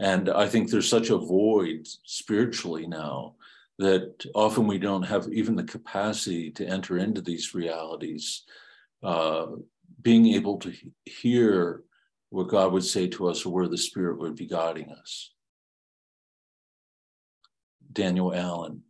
And 0.00 0.30
I 0.30 0.48
think 0.48 0.70
there's 0.70 0.88
such 0.88 1.10
a 1.10 1.18
void 1.18 1.86
spiritually 2.04 2.86
now 2.86 3.34
that 3.78 4.24
often 4.34 4.66
we 4.66 4.78
don't 4.78 5.02
have 5.02 5.28
even 5.30 5.54
the 5.54 5.64
capacity 5.64 6.50
to 6.52 6.66
enter 6.66 6.96
into 6.96 7.20
these 7.20 7.54
realities. 7.54 8.44
Uh, 9.02 9.46
being 10.02 10.26
able 10.28 10.56
to 10.58 10.72
hear 11.04 11.82
what 12.30 12.48
God 12.48 12.72
would 12.72 12.84
say 12.84 13.08
to 13.08 13.28
us 13.28 13.44
or 13.44 13.52
where 13.52 13.68
the 13.68 13.76
Spirit 13.76 14.18
would 14.18 14.36
be 14.36 14.46
guiding 14.46 14.90
us. 14.90 15.32
Daniel 17.92 18.34
Allen. 18.34 18.82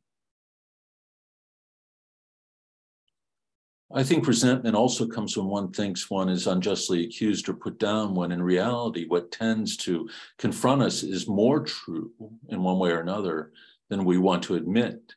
I 3.93 4.05
think 4.05 4.29
resentment 4.29 4.77
also 4.77 5.07
comes 5.07 5.37
when 5.37 5.47
one 5.47 5.73
thinks 5.73 6.09
one 6.09 6.29
is 6.29 6.47
unjustly 6.47 7.05
accused 7.05 7.49
or 7.49 7.55
put 7.55 7.79
down, 7.79 8.15
when 8.15 8.31
in 8.31 8.41
reality, 8.41 9.07
what 9.07 9.33
tends 9.33 9.77
to 9.79 10.09
confront 10.39 10.83
us 10.83 11.03
is 11.03 11.27
more 11.27 11.65
true 11.65 12.13
in 12.51 12.63
one 12.63 12.79
way 12.79 12.91
or 12.91 13.01
another 13.01 13.51
than 13.89 14.05
we 14.05 14.17
want 14.17 14.45
to 14.45 14.55
admit. 14.55 15.15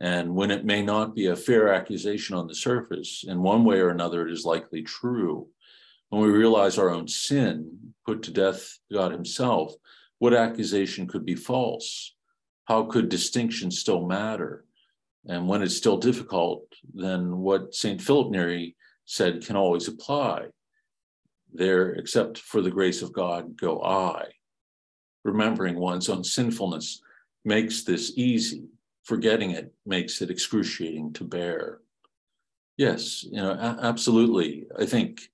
And 0.00 0.34
when 0.34 0.50
it 0.50 0.64
may 0.64 0.82
not 0.82 1.14
be 1.14 1.26
a 1.26 1.36
fair 1.36 1.72
accusation 1.74 2.34
on 2.34 2.46
the 2.46 2.54
surface, 2.54 3.24
in 3.28 3.42
one 3.42 3.64
way 3.64 3.80
or 3.80 3.90
another, 3.90 4.26
it 4.26 4.32
is 4.32 4.46
likely 4.46 4.82
true. 4.82 5.48
When 6.08 6.22
we 6.22 6.28
realize 6.28 6.78
our 6.78 6.90
own 6.90 7.06
sin, 7.06 7.92
put 8.06 8.22
to 8.22 8.30
death 8.30 8.78
God 8.90 9.12
Himself, 9.12 9.74
what 10.20 10.32
accusation 10.32 11.06
could 11.06 11.26
be 11.26 11.34
false? 11.34 12.14
How 12.64 12.84
could 12.84 13.10
distinction 13.10 13.70
still 13.70 14.06
matter? 14.06 14.64
And 15.26 15.48
when 15.48 15.62
it's 15.62 15.76
still 15.76 15.96
difficult, 15.96 16.66
then 16.92 17.38
what 17.38 17.74
St. 17.74 18.00
Philip 18.00 18.30
Neri 18.30 18.76
said 19.06 19.44
can 19.46 19.56
always 19.56 19.88
apply. 19.88 20.48
There, 21.52 21.92
except 21.92 22.38
for 22.38 22.60
the 22.60 22.70
grace 22.70 23.00
of 23.00 23.12
God, 23.12 23.56
go 23.56 23.82
I. 23.82 24.26
Remembering 25.24 25.78
one's 25.78 26.08
own 26.08 26.24
sinfulness 26.24 27.00
makes 27.44 27.84
this 27.84 28.12
easy. 28.16 28.64
Forgetting 29.04 29.50
it 29.52 29.72
makes 29.86 30.20
it 30.20 30.30
excruciating 30.30 31.12
to 31.14 31.24
bear. 31.24 31.80
Yes, 32.76 33.22
you 33.22 33.36
know, 33.36 33.52
absolutely. 33.52 34.66
I 34.78 34.84
think, 34.84 35.30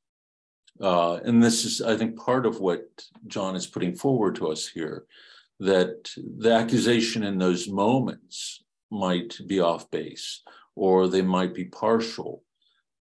uh, 0.80 1.14
and 1.24 1.42
this 1.42 1.64
is, 1.64 1.80
I 1.80 1.96
think, 1.96 2.16
part 2.16 2.46
of 2.46 2.60
what 2.60 2.82
John 3.26 3.56
is 3.56 3.66
putting 3.66 3.94
forward 3.94 4.34
to 4.36 4.48
us 4.48 4.66
here, 4.66 5.06
that 5.58 6.10
the 6.16 6.52
accusation 6.52 7.22
in 7.22 7.38
those 7.38 7.68
moments 7.68 8.62
might 8.90 9.38
be 9.46 9.60
off 9.60 9.90
base 9.90 10.42
or 10.74 11.08
they 11.08 11.22
might 11.22 11.54
be 11.54 11.64
partial. 11.64 12.42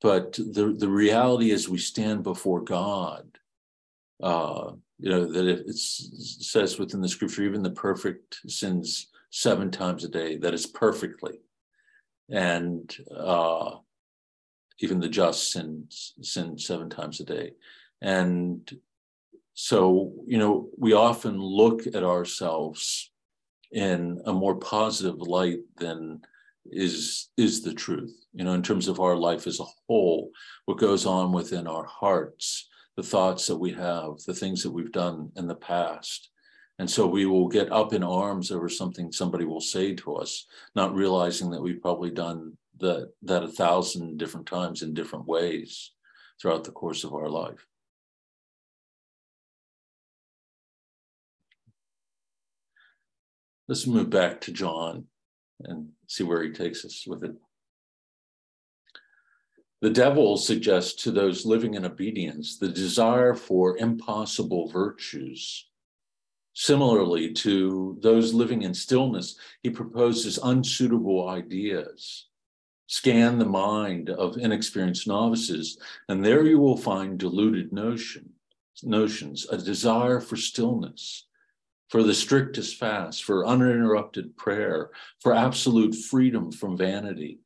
But 0.01 0.35
the, 0.35 0.75
the 0.79 0.89
reality 0.89 1.51
is 1.51 1.69
we 1.69 1.79
stand 1.79 2.23
before 2.23 2.61
God. 2.61 3.27
Uh, 4.23 4.73
you 4.99 5.11
know, 5.11 5.25
that 5.27 5.47
it, 5.47 5.75
says 5.75 6.79
within 6.79 7.01
the 7.01 7.09
scripture, 7.09 7.43
even 7.43 7.63
the 7.63 7.71
perfect 7.71 8.39
sins 8.49 9.09
seven 9.31 9.71
times 9.71 10.05
a 10.05 10.09
day, 10.09 10.37
that 10.37 10.55
is 10.55 10.67
perfectly. 10.67 11.41
And 12.31 12.95
uh, 13.15 13.77
even 14.81 15.01
the 15.01 15.09
just 15.09 15.53
sins 15.53 16.15
sin 16.23 16.59
seven 16.59 16.89
times 16.89 17.21
a 17.21 17.25
day. 17.25 17.53
And 18.01 18.71
so, 19.55 20.13
you 20.27 20.39
know, 20.39 20.69
we 20.77 20.93
often 20.93 21.41
look 21.41 21.87
at 21.87 22.05
ourselves 22.05 23.11
in 23.75 24.21
a 24.27 24.33
more 24.33 24.57
positive 24.57 25.21
light 25.21 25.61
than 25.77 26.21
is 26.67 27.29
is 27.37 27.61
the 27.61 27.75
truth 27.75 28.25
you 28.33 28.43
know 28.43 28.55
in 28.55 28.63
terms 28.63 28.89
of 28.89 28.99
our 28.99 29.17
life 29.17 29.47
as 29.47 29.61
a 29.61 29.65
whole 29.87 30.31
what 30.65 30.79
goes 30.79 31.05
on 31.05 31.31
within 31.31 31.67
our 31.67 31.85
hearts 31.85 32.69
the 32.97 33.03
thoughts 33.03 33.47
that 33.47 33.57
we 33.57 33.73
have 33.73 34.19
the 34.27 34.35
things 34.35 34.63
that 34.63 34.71
we've 34.71 34.93
done 34.93 35.31
in 35.37 35.47
the 35.47 35.55
past. 35.55 36.31
And 36.79 36.91
so 36.91 37.07
we 37.07 37.25
will 37.27 37.47
get 37.47 37.71
up 37.71 37.93
in 37.93 38.03
arms 38.03 38.51
over 38.51 38.69
something 38.69 39.13
somebody 39.13 39.45
will 39.45 39.61
say 39.61 39.95
to 39.95 40.17
us 40.17 40.47
not 40.75 40.95
realizing 40.95 41.51
that 41.51 41.63
we've 41.63 41.81
probably 41.81 42.11
done 42.11 42.57
that 42.81 43.13
that 43.23 43.45
a 43.45 43.49
thousand 43.49 44.19
different 44.19 44.47
times 44.47 44.83
in 44.83 44.93
different 44.93 45.27
ways 45.27 45.93
throughout 46.41 46.65
the 46.65 46.73
course 46.73 47.05
of 47.05 47.15
our 47.15 47.29
life 47.29 47.65
Let's 53.67 53.87
move 53.87 54.11
back 54.11 54.41
to 54.43 54.53
John 54.53 55.07
and 55.61 55.89
see 56.07 56.25
where 56.25 56.43
he 56.43 56.51
takes 56.51 56.85
us 56.85 57.07
with 57.07 57.25
it. 57.25 57.35
The 59.81 59.91
devil 59.91 60.37
suggests 60.37 61.03
to 61.03 61.11
those 61.11 61.47
living 61.47 61.75
in 61.75 61.85
obedience 61.85 62.59
the 62.59 62.69
desire 62.69 63.35
for 63.35 63.77
impossible 63.79 64.69
virtues. 64.69 65.69
Similarly, 66.55 67.33
to 67.35 67.99
those 68.01 68.33
living 68.33 68.63
in 68.63 68.75
stillness, 68.75 69.37
he 69.63 69.71
proposes 69.71 70.39
unsuitable 70.43 71.29
ideas. 71.29 72.27
Scan 72.87 73.39
the 73.39 73.45
mind 73.45 74.11
of 74.11 74.37
inexperienced 74.37 75.07
novices, 75.07 75.79
and 76.09 76.25
there 76.25 76.45
you 76.45 76.59
will 76.59 76.77
find 76.77 77.19
deluded 77.19 77.73
notion, 77.73 78.31
notions, 78.83 79.47
a 79.51 79.57
desire 79.57 80.21
for 80.21 80.37
stillness, 80.37 81.27
for 81.89 82.03
the 82.03 82.15
strictest 82.15 82.77
fast, 82.77 83.25
for 83.25 83.47
uninterrupted 83.47 84.37
prayer, 84.37 84.91
for 85.21 85.35
absolute 85.35 85.95
freedom 85.95 86.51
from 86.51 86.77
vanity, 86.77 87.41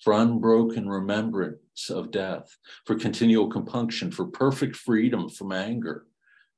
for 0.00 0.12
unbroken 0.12 0.88
remembrance 0.88 1.90
of 1.90 2.10
death, 2.10 2.56
for 2.84 2.96
continual 2.96 3.48
compunction, 3.48 4.10
for 4.10 4.26
perfect 4.26 4.76
freedom 4.76 5.28
from 5.28 5.52
anger, 5.52 6.06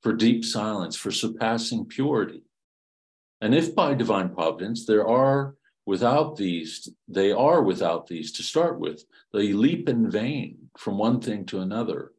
for 0.03 0.13
deep 0.13 0.45
silence, 0.45 0.97
for 0.97 1.11
surpassing 1.11 1.85
purity. 1.85 2.43
And 3.41 3.55
if 3.55 3.75
by 3.75 3.95
divine 3.95 4.31
providence 4.35 4.87
there 4.87 5.07
are 5.07 5.57
without 5.87 6.37
these, 6.37 6.89
they 7.09 7.31
are 7.31 7.63
without 7.63 8.07
these 8.07 8.33
to 8.33 8.43
start 8.43 8.81
with, 8.81 9.05
they 9.33 9.53
leap 9.53 9.89
in 9.89 10.11
vain 10.11 10.71
from 10.79 10.97
one 10.97 11.21
thing 11.21 11.45
to 11.47 11.61
another, 11.61 12.13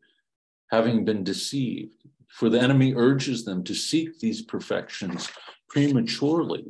having 0.70 1.06
been 1.06 1.24
deceived 1.24 2.05
for 2.36 2.50
the 2.50 2.60
enemy 2.60 2.94
urges 2.94 3.46
them 3.46 3.64
to 3.64 3.74
seek 3.74 4.20
these 4.20 4.42
perfections 4.42 5.30
prematurely 5.70 6.66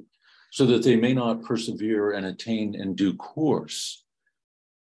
so 0.51 0.63
that 0.67 0.83
they 0.83 0.95
may 0.95 1.11
not 1.11 1.41
persevere 1.41 2.11
and 2.11 2.27
attain 2.27 2.75
in 2.75 2.93
due 2.93 3.15
course. 3.15 4.05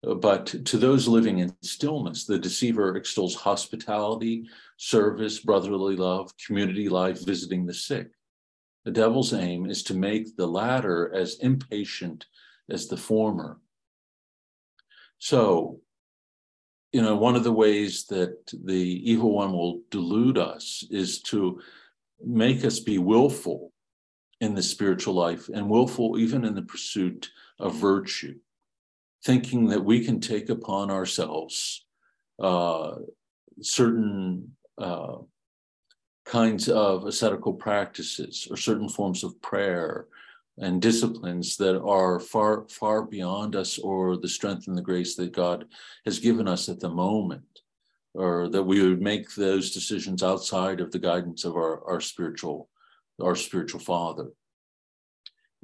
Uh, 0.05 0.15
but 0.15 0.47
to 0.47 0.77
those 0.77 1.07
living 1.07 1.39
in 1.39 1.55
stillness, 1.63 2.25
the 2.25 2.37
deceiver 2.37 2.97
extols 2.97 3.37
hospitality, 3.37 4.49
service, 4.77 5.39
brotherly 5.39 5.95
love, 5.95 6.33
community 6.45 6.89
life, 6.89 7.25
visiting 7.25 7.65
the 7.65 7.75
sick. 7.75 8.09
The 8.85 8.91
devil's 8.91 9.33
aim 9.33 9.67
is 9.67 9.85
to 9.85 9.95
make 9.95 10.37
the 10.37 10.49
latter 10.49 11.15
as 11.15 11.39
impatient 11.39 12.27
as 12.69 12.89
the 12.89 12.97
former. 12.97 13.61
So, 15.21 15.79
you 16.93 17.01
know, 17.01 17.17
one 17.17 17.37
of 17.37 17.45
the 17.45 17.53
ways 17.53 18.05
that 18.07 18.37
the 18.65 19.11
evil 19.11 19.33
one 19.33 19.53
will 19.53 19.81
delude 19.91 20.37
us 20.37 20.85
is 20.91 21.23
to 21.23 21.61
make 22.25 22.65
us 22.65 22.79
be 22.81 22.99
willful 22.99 23.73
in 24.41 24.55
the 24.55 24.63
spiritual 24.63 25.15
life 25.15 25.49
and 25.49 25.69
willful 25.69 26.19
even 26.19 26.45
in 26.45 26.55
the 26.55 26.63
pursuit 26.63 27.31
of 27.59 27.75
virtue, 27.75 28.35
thinking 29.25 29.69
that 29.69 29.85
we 29.85 30.05
can 30.05 30.21
take 30.21 30.51
upon 30.51 30.91
ourselves 30.91 31.87
uh, 32.39 32.97
certain 33.63 34.55
uh, 34.77 35.17
kinds 36.27 36.69
of 36.69 37.07
ascetical 37.07 37.55
practices 37.55 38.47
or 38.51 38.57
certain 38.57 38.89
forms 38.89 39.25
of 39.25 39.41
prayer 39.41 40.07
and 40.59 40.83
disciplines 40.83 41.57
that 41.57 41.81
are 41.81 42.21
far, 42.21 42.67
far 42.69 43.03
beyond 43.03 43.57
us 43.57 43.79
or 43.79 44.17
the 44.17 44.29
strength 44.29 44.69
and 44.69 44.77
the 44.77 44.83
grace 44.83 45.17
that 45.17 45.33
God 45.33 45.67
has 46.05 46.19
given 46.19 46.47
us 46.47 46.69
at 46.69 46.81
the 46.81 46.91
moment, 46.91 47.61
or 48.15 48.49
that 48.49 48.63
we 48.63 48.87
would 48.87 49.01
make 49.01 49.35
those 49.35 49.73
decisions 49.73 50.23
outside 50.23 50.81
of 50.81 50.93
the 50.93 50.99
guidance 50.99 51.45
of 51.45 51.57
our, 51.57 51.83
our 51.89 52.01
spiritual, 52.01 52.69
our 53.21 53.37
spiritual 53.37 53.81
father. 53.81 54.29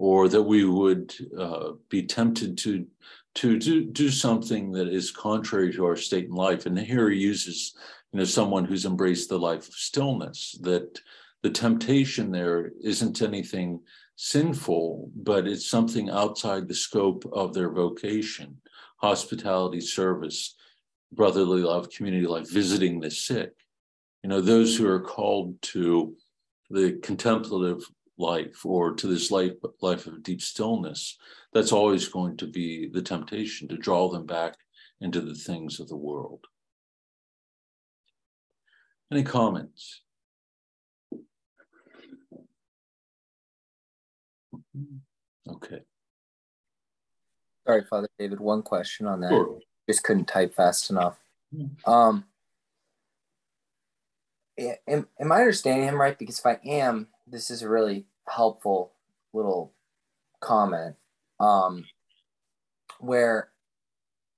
Or 0.00 0.28
that 0.28 0.42
we 0.42 0.64
would 0.64 1.12
uh, 1.36 1.72
be 1.88 2.04
tempted 2.04 2.56
to 2.58 2.86
to 3.34 3.56
do, 3.56 3.84
do 3.84 4.10
something 4.10 4.72
that 4.72 4.88
is 4.88 5.12
contrary 5.12 5.72
to 5.72 5.84
our 5.84 5.96
state 5.96 6.24
in 6.24 6.34
life. 6.34 6.66
And 6.66 6.76
here 6.76 7.08
he 7.08 7.18
uses, 7.18 7.74
you 8.12 8.18
know, 8.18 8.24
someone 8.24 8.64
who's 8.64 8.84
embraced 8.84 9.28
the 9.28 9.38
life 9.38 9.68
of 9.68 9.74
stillness, 9.74 10.58
that 10.62 11.00
the 11.42 11.50
temptation 11.50 12.32
there 12.32 12.72
isn't 12.82 13.22
anything 13.22 13.80
sinful, 14.20 15.12
but 15.14 15.46
it's 15.46 15.70
something 15.70 16.10
outside 16.10 16.66
the 16.66 16.74
scope 16.74 17.24
of 17.32 17.54
their 17.54 17.70
vocation 17.70 18.60
hospitality, 18.96 19.80
service, 19.80 20.56
brotherly 21.12 21.62
love, 21.62 21.88
community 21.88 22.26
life, 22.26 22.50
visiting 22.50 22.98
the 22.98 23.08
sick. 23.08 23.52
You 24.24 24.28
know, 24.28 24.40
those 24.40 24.76
who 24.76 24.88
are 24.88 25.00
called 25.00 25.62
to 25.62 26.16
the 26.68 26.98
contemplative 27.00 27.84
life 28.18 28.66
or 28.66 28.94
to 28.94 29.06
this 29.06 29.30
life, 29.30 29.52
life 29.80 30.08
of 30.08 30.24
deep 30.24 30.42
stillness, 30.42 31.16
that's 31.52 31.70
always 31.70 32.08
going 32.08 32.36
to 32.38 32.48
be 32.48 32.88
the 32.88 33.02
temptation 33.02 33.68
to 33.68 33.76
draw 33.76 34.10
them 34.10 34.26
back 34.26 34.56
into 35.00 35.20
the 35.20 35.36
things 35.36 35.78
of 35.78 35.86
the 35.86 35.96
world. 35.96 36.44
Any 39.12 39.22
comments? 39.22 40.02
Okay. 45.48 45.82
Sorry, 47.66 47.84
Father 47.84 48.08
David. 48.18 48.40
One 48.40 48.62
question 48.62 49.06
on 49.06 49.20
that. 49.20 49.30
Sure. 49.30 49.58
Just 49.88 50.02
couldn't 50.02 50.26
type 50.26 50.54
fast 50.54 50.90
enough. 50.90 51.18
Um, 51.86 52.24
am, 54.58 55.06
am 55.18 55.32
I 55.32 55.40
understanding 55.40 55.88
him 55.88 56.00
right? 56.00 56.18
Because 56.18 56.38
if 56.38 56.46
I 56.46 56.58
am, 56.64 57.08
this 57.26 57.50
is 57.50 57.62
a 57.62 57.68
really 57.68 58.06
helpful 58.28 58.92
little 59.32 59.72
comment. 60.40 60.96
Um, 61.40 61.84
where 63.00 63.50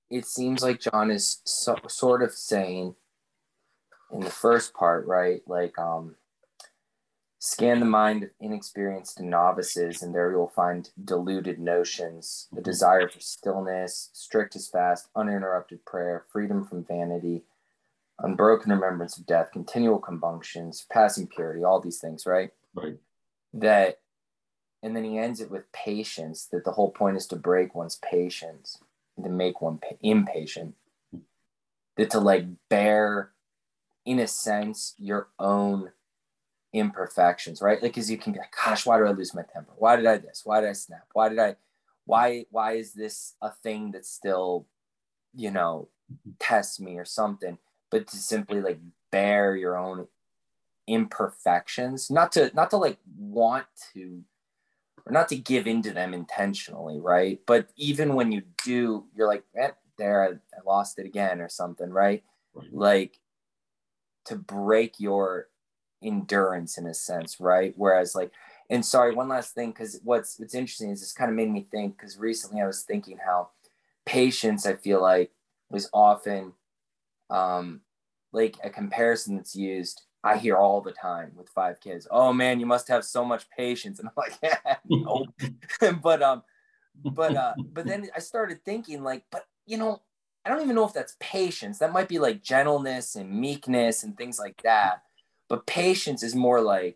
it 0.09 0.25
seems 0.25 0.61
like 0.61 0.79
John 0.79 1.09
is 1.09 1.41
so, 1.45 1.75
sort 1.87 2.21
of 2.21 2.31
saying 2.31 2.95
in 4.11 4.19
the 4.19 4.29
first 4.29 4.73
part, 4.73 5.07
right? 5.07 5.41
Like, 5.47 5.77
um, 5.79 6.15
scan 7.43 7.79
the 7.79 7.85
mind 7.87 8.21
of 8.21 8.29
inexperienced 8.39 9.19
novices, 9.19 10.03
and 10.03 10.13
there 10.13 10.29
you'll 10.29 10.47
find 10.55 10.91
deluded 11.03 11.59
notions, 11.59 12.47
the 12.51 12.57
mm-hmm. 12.57 12.69
desire 12.69 13.09
for 13.09 13.19
stillness, 13.19 14.11
strictest 14.13 14.71
fast, 14.71 15.07
uninterrupted 15.15 15.83
prayer, 15.83 16.23
freedom 16.31 16.63
from 16.63 16.85
vanity, 16.85 17.41
unbroken 18.19 18.71
remembrance 18.71 19.17
of 19.17 19.25
death, 19.25 19.49
continual 19.51 19.97
compunctions, 19.97 20.85
passing 20.91 21.25
purity, 21.25 21.63
all 21.63 21.81
these 21.81 21.97
things, 21.97 22.27
right? 22.27 22.51
Right. 22.75 22.97
That, 23.55 24.01
and 24.83 24.95
then 24.95 25.03
he 25.03 25.17
ends 25.17 25.41
it 25.41 25.49
with 25.49 25.71
patience, 25.71 26.45
that 26.51 26.63
the 26.63 26.73
whole 26.73 26.91
point 26.91 27.17
is 27.17 27.25
to 27.27 27.35
break 27.35 27.73
one's 27.73 27.99
patience 28.07 28.77
and 29.17 29.25
to 29.25 29.31
make 29.31 29.63
one 29.63 29.79
pa- 29.79 29.95
impatient. 30.01 30.75
Mm-hmm. 31.07 31.23
That 31.97 32.11
to 32.11 32.19
like 32.19 32.45
bear, 32.69 33.31
in 34.05 34.19
a 34.19 34.27
sense, 34.27 34.93
your 34.99 35.29
own 35.39 35.89
imperfections, 36.73 37.61
right? 37.61 37.81
Like, 37.81 37.93
cause 37.93 38.09
you 38.09 38.17
can 38.17 38.33
be 38.33 38.39
like, 38.39 38.53
gosh, 38.63 38.85
why 38.85 38.97
did 38.97 39.07
I 39.07 39.11
lose 39.11 39.33
my 39.33 39.43
temper? 39.53 39.73
Why 39.77 39.95
did 39.95 40.05
I 40.05 40.17
this? 40.17 40.41
Why 40.43 40.61
did 40.61 40.69
I 40.69 40.73
snap? 40.73 41.07
Why 41.13 41.29
did 41.29 41.39
I, 41.39 41.55
why, 42.05 42.45
why 42.49 42.73
is 42.73 42.93
this 42.93 43.35
a 43.41 43.51
thing 43.51 43.91
that 43.91 44.05
still, 44.05 44.67
you 45.33 45.51
know, 45.51 45.89
tests 46.39 46.79
me 46.79 46.97
or 46.97 47.05
something? 47.05 47.57
But 47.89 48.07
to 48.07 48.17
simply 48.17 48.61
like 48.61 48.79
bear 49.11 49.55
your 49.55 49.77
own 49.77 50.07
imperfections, 50.87 52.09
not 52.09 52.31
to, 52.33 52.51
not 52.53 52.69
to 52.71 52.77
like 52.77 52.99
want 53.17 53.65
to, 53.93 54.23
or 55.05 55.11
not 55.11 55.29
to 55.29 55.35
give 55.35 55.67
into 55.67 55.91
them 55.91 56.13
intentionally, 56.13 56.99
right? 56.99 57.39
But 57.45 57.69
even 57.75 58.15
when 58.15 58.31
you 58.31 58.43
do, 58.63 59.05
you're 59.15 59.27
like, 59.27 59.43
eh, 59.57 59.71
there, 59.97 60.23
I, 60.23 60.27
I 60.57 60.61
lost 60.65 60.99
it 60.99 61.05
again 61.05 61.41
or 61.41 61.49
something, 61.49 61.89
right? 61.89 62.23
Right. 62.53 62.73
Like 62.73 63.19
to 64.25 64.35
break 64.35 64.99
your 64.99 65.47
endurance 66.01 66.77
in 66.77 66.85
a 66.87 66.93
sense, 66.93 67.39
right? 67.39 67.73
Whereas 67.77 68.15
like, 68.15 68.31
and 68.69 68.85
sorry, 68.85 69.13
one 69.13 69.27
last 69.27 69.53
thing, 69.53 69.71
because 69.71 69.99
what's 70.03 70.39
what's 70.39 70.55
interesting 70.55 70.91
is 70.91 71.01
this 71.01 71.13
kind 71.13 71.29
of 71.29 71.35
made 71.35 71.51
me 71.51 71.67
think 71.71 71.97
because 71.97 72.17
recently 72.17 72.61
I 72.61 72.67
was 72.67 72.83
thinking 72.83 73.17
how 73.23 73.49
patience 74.05 74.65
I 74.65 74.75
feel 74.75 75.01
like 75.01 75.31
was 75.69 75.89
often 75.93 76.53
um 77.29 77.81
like 78.33 78.57
a 78.63 78.69
comparison 78.69 79.35
that's 79.35 79.55
used 79.55 80.01
I 80.23 80.37
hear 80.37 80.55
all 80.55 80.81
the 80.81 80.91
time 80.91 81.31
with 81.35 81.49
five 81.49 81.79
kids. 81.79 82.07
Oh 82.11 82.31
man, 82.31 82.59
you 82.59 82.65
must 82.65 82.87
have 82.89 83.03
so 83.03 83.25
much 83.25 83.49
patience. 83.49 83.99
And 84.01 84.09
I'm 84.09 84.13
like, 84.15 84.37
yeah, 84.43 84.75
no. 84.87 85.25
but 86.03 86.21
um, 86.21 86.43
but 87.03 87.35
uh, 87.35 87.53
but 87.73 87.85
then 87.85 88.07
I 88.15 88.19
started 88.19 88.63
thinking 88.63 89.03
like, 89.03 89.23
but 89.31 89.45
you 89.65 89.77
know, 89.77 90.01
I 90.45 90.49
don't 90.49 90.61
even 90.61 90.75
know 90.75 90.85
if 90.85 90.93
that's 90.93 91.15
patience. 91.19 91.79
That 91.79 91.93
might 91.93 92.07
be 92.07 92.19
like 92.19 92.43
gentleness 92.43 93.15
and 93.15 93.31
meekness 93.31 94.03
and 94.03 94.17
things 94.17 94.39
like 94.39 94.61
that. 94.63 95.03
But 95.51 95.67
patience 95.67 96.23
is 96.23 96.33
more 96.33 96.61
like 96.61 96.95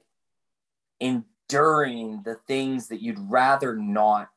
enduring 1.02 2.22
the 2.24 2.38
things 2.48 2.88
that 2.88 3.02
you'd 3.02 3.20
rather 3.20 3.76
not 3.76 4.30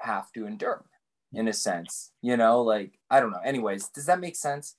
have 0.00 0.32
to 0.32 0.48
endure 0.48 0.84
in 1.32 1.46
a 1.46 1.52
sense, 1.52 2.10
you 2.22 2.36
know, 2.36 2.62
like 2.62 2.98
I 3.08 3.20
don't 3.20 3.30
know. 3.30 3.38
Anyways, 3.44 3.86
does 3.90 4.06
that 4.06 4.18
make 4.18 4.34
sense? 4.34 4.74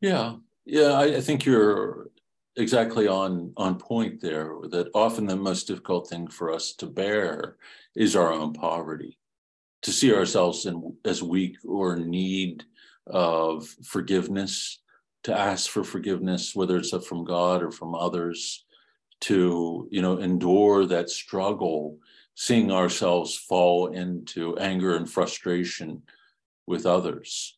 Yeah. 0.00 0.36
Yeah. 0.64 0.92
I, 0.92 1.16
I 1.16 1.20
think 1.20 1.44
you're 1.44 2.08
exactly 2.56 3.06
on 3.06 3.52
on 3.58 3.78
point 3.78 4.22
there 4.22 4.50
that 4.70 4.88
often 4.94 5.26
the 5.26 5.36
most 5.36 5.66
difficult 5.66 6.08
thing 6.08 6.26
for 6.26 6.50
us 6.50 6.72
to 6.76 6.86
bear 6.86 7.58
is 7.94 8.16
our 8.16 8.32
own 8.32 8.54
poverty 8.54 9.18
to 9.82 9.92
see 9.92 10.14
ourselves 10.14 10.64
in, 10.64 10.96
as 11.04 11.22
weak 11.22 11.58
or 11.66 11.96
in 11.96 12.08
need 12.08 12.64
of 13.08 13.68
forgiveness 13.84 14.80
to 15.26 15.38
ask 15.38 15.70
for 15.70 15.84
forgiveness 15.84 16.54
whether 16.54 16.76
it's 16.78 16.96
from 17.06 17.24
god 17.24 17.62
or 17.62 17.70
from 17.70 17.94
others 17.94 18.64
to 19.20 19.88
you 19.90 20.02
know 20.02 20.18
endure 20.18 20.86
that 20.86 21.10
struggle 21.10 21.98
seeing 22.34 22.70
ourselves 22.70 23.36
fall 23.36 23.88
into 23.88 24.56
anger 24.58 24.96
and 24.96 25.10
frustration 25.10 26.02
with 26.66 26.86
others 26.86 27.56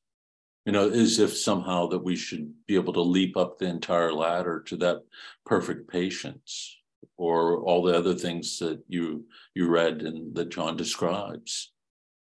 you 0.68 0.72
know, 0.72 0.90
as 0.90 1.18
if 1.18 1.34
somehow 1.34 1.86
that 1.86 2.04
we 2.04 2.14
should 2.14 2.52
be 2.66 2.74
able 2.74 2.92
to 2.92 3.00
leap 3.00 3.38
up 3.38 3.56
the 3.56 3.64
entire 3.64 4.12
ladder 4.12 4.62
to 4.66 4.76
that 4.76 4.98
perfect 5.46 5.90
patience 5.90 6.76
or 7.16 7.62
all 7.62 7.82
the 7.82 7.96
other 7.96 8.14
things 8.14 8.58
that 8.58 8.78
you 8.86 9.24
you 9.54 9.66
read 9.66 10.02
and 10.02 10.34
that 10.34 10.50
John 10.50 10.76
describes. 10.76 11.72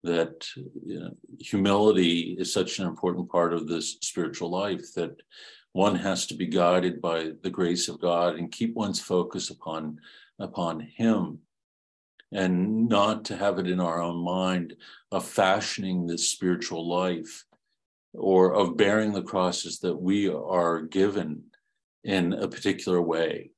That 0.05 0.47
you 0.55 1.01
know, 1.01 1.11
humility 1.41 2.37
is 2.39 2.53
such 2.53 2.79
an 2.79 2.87
important 2.87 3.29
part 3.31 3.53
of 3.53 3.67
this 3.67 3.97
spiritual 4.03 4.51
life 4.51 4.95
that 4.95 5.17
one 5.73 5.97
has 5.97 6.27
to 6.27 6.35
be 6.35 6.47
guided 6.47 7.01
by 7.01 7.33
the 7.43 7.51
grace 7.51 7.89
of 7.89 8.01
God 8.01 8.37
and 8.37 8.53
keep 8.53 8.75
one's 8.75 9.01
focus 9.01 9.51
upon 9.51 9.99
upon 10.39 10.81
Him 10.81 11.41
and 12.35 12.89
not 12.89 13.25
to 13.27 13.37
have 13.37 13.59
it 13.59 13.69
in 13.69 13.81
our 13.81 14.03
own 14.03 14.23
mind 14.23 14.75
of 15.13 15.25
fashioning 15.25 16.07
this 16.07 16.29
spiritual 16.29 16.87
life 16.89 17.45
or 18.13 18.55
of 18.55 18.77
bearing 18.77 19.13
the 19.13 19.23
crosses 19.23 19.79
that 19.81 19.97
we 19.97 20.29
are 20.29 20.83
given 20.83 21.43
in 22.03 22.33
a 22.33 22.49
particular 22.49 23.01
way. 23.01 23.51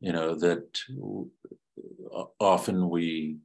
You 0.00 0.12
know, 0.12 0.34
that 0.36 0.80
often 2.40 2.88
we, 2.88 3.38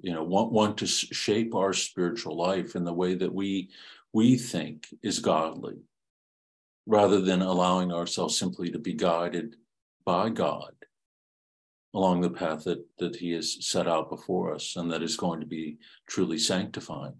you 0.00 0.12
know, 0.12 0.22
want, 0.22 0.52
want 0.52 0.78
to 0.78 0.86
shape 0.86 1.54
our 1.54 1.72
spiritual 1.72 2.36
life 2.36 2.76
in 2.76 2.84
the 2.84 2.92
way 2.92 3.14
that 3.14 3.32
we 3.32 3.70
we 4.12 4.36
think 4.36 4.86
is 5.02 5.18
godly, 5.18 5.76
rather 6.86 7.20
than 7.20 7.42
allowing 7.42 7.92
ourselves 7.92 8.38
simply 8.38 8.70
to 8.70 8.78
be 8.78 8.94
guided 8.94 9.56
by 10.04 10.28
God 10.28 10.72
along 11.94 12.20
the 12.20 12.30
path 12.30 12.64
that, 12.64 12.84
that 12.98 13.16
He 13.16 13.32
has 13.32 13.66
set 13.66 13.88
out 13.88 14.10
before 14.10 14.54
us 14.54 14.76
and 14.76 14.90
that 14.92 15.02
is 15.02 15.16
going 15.16 15.40
to 15.40 15.46
be 15.46 15.78
truly 16.06 16.38
sanctifying. 16.38 17.14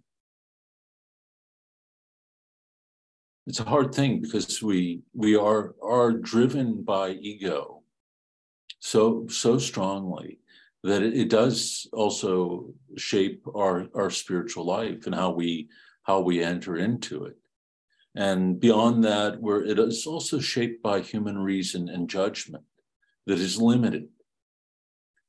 it's 3.47 3.61
a 3.61 3.64
hard 3.64 3.95
thing 3.95 4.20
because 4.20 4.62
we 4.62 5.03
we 5.12 5.37
are 5.37 5.75
are 5.83 6.12
driven 6.12 6.83
by 6.83 7.11
ego 7.11 7.83
so 8.79 9.27
so 9.29 9.59
strongly 9.59 10.39
that 10.85 11.03
it, 11.03 11.30
does 11.30 11.89
also 11.95 12.66
shape 12.97 13.43
our 13.57 13.89
our 13.95 14.11
spiritual 14.11 14.66
life 14.66 15.07
and 15.07 15.14
how 15.14 15.30
we 15.30 15.68
how 16.03 16.20
we 16.20 16.45
enter 16.45 16.76
into 16.76 17.24
it. 17.24 17.37
And 18.14 18.61
beyond 18.61 19.03
that 19.05 19.41
where 19.41 19.64
it 19.64 19.78
is 19.78 20.07
also 20.07 20.39
shaped 20.39 20.82
by 20.82 21.01
human 21.01 21.39
reason 21.39 21.89
and 21.89 22.09
judgment 22.09 22.64
that 23.26 23.39
is 23.39 23.61
limited. 23.61 24.09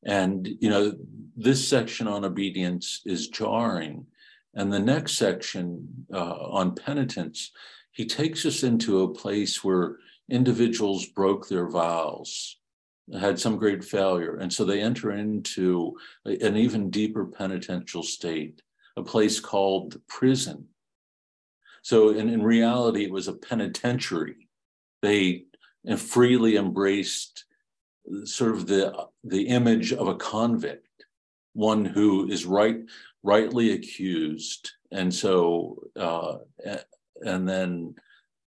And 0.05 0.47
you 0.59 0.69
know 0.69 0.93
this 1.37 1.67
section 1.67 2.07
on 2.07 2.25
obedience 2.25 3.01
is 3.05 3.29
jarring. 3.29 4.05
And 4.53 4.71
the 4.71 4.79
next 4.79 5.17
section 5.17 6.05
uh, 6.13 6.35
on 6.59 6.75
penitence 6.75 7.51
he 7.95 8.05
takes 8.05 8.45
us 8.45 8.61
into 8.61 9.03
a 9.03 9.13
place 9.13 9.63
where 9.63 9.95
individuals 10.29 11.05
broke 11.05 11.47
their 11.47 11.69
vows, 11.69 12.57
had 13.19 13.39
some 13.39 13.57
great 13.57 13.83
failure. 13.83 14.37
And 14.37 14.51
so 14.51 14.65
they 14.65 14.81
enter 14.81 15.11
into 15.11 15.95
an 16.25 16.57
even 16.57 16.89
deeper 16.89 17.25
penitential 17.25 18.03
state, 18.03 18.61
a 18.97 19.03
place 19.03 19.39
called 19.39 19.93
the 19.93 20.01
prison. 20.07 20.67
So 21.83 22.09
in, 22.09 22.29
in 22.29 22.41
reality, 22.41 23.03
it 23.03 23.11
was 23.11 23.27
a 23.27 23.33
penitentiary. 23.33 24.49
They 25.01 25.45
freely 25.97 26.55
embraced 26.55 27.45
sort 28.23 28.51
of 28.51 28.65
the, 28.65 29.07
the 29.23 29.47
image 29.47 29.93
of 29.93 30.07
a 30.07 30.15
convict, 30.15 31.05
one 31.53 31.85
who 31.85 32.27
is 32.27 32.45
right, 32.45 32.77
rightly 33.21 33.73
accused. 33.73 34.71
And 34.91 35.13
so 35.13 35.83
uh, 35.95 36.37
and 37.21 37.47
then 37.47 37.95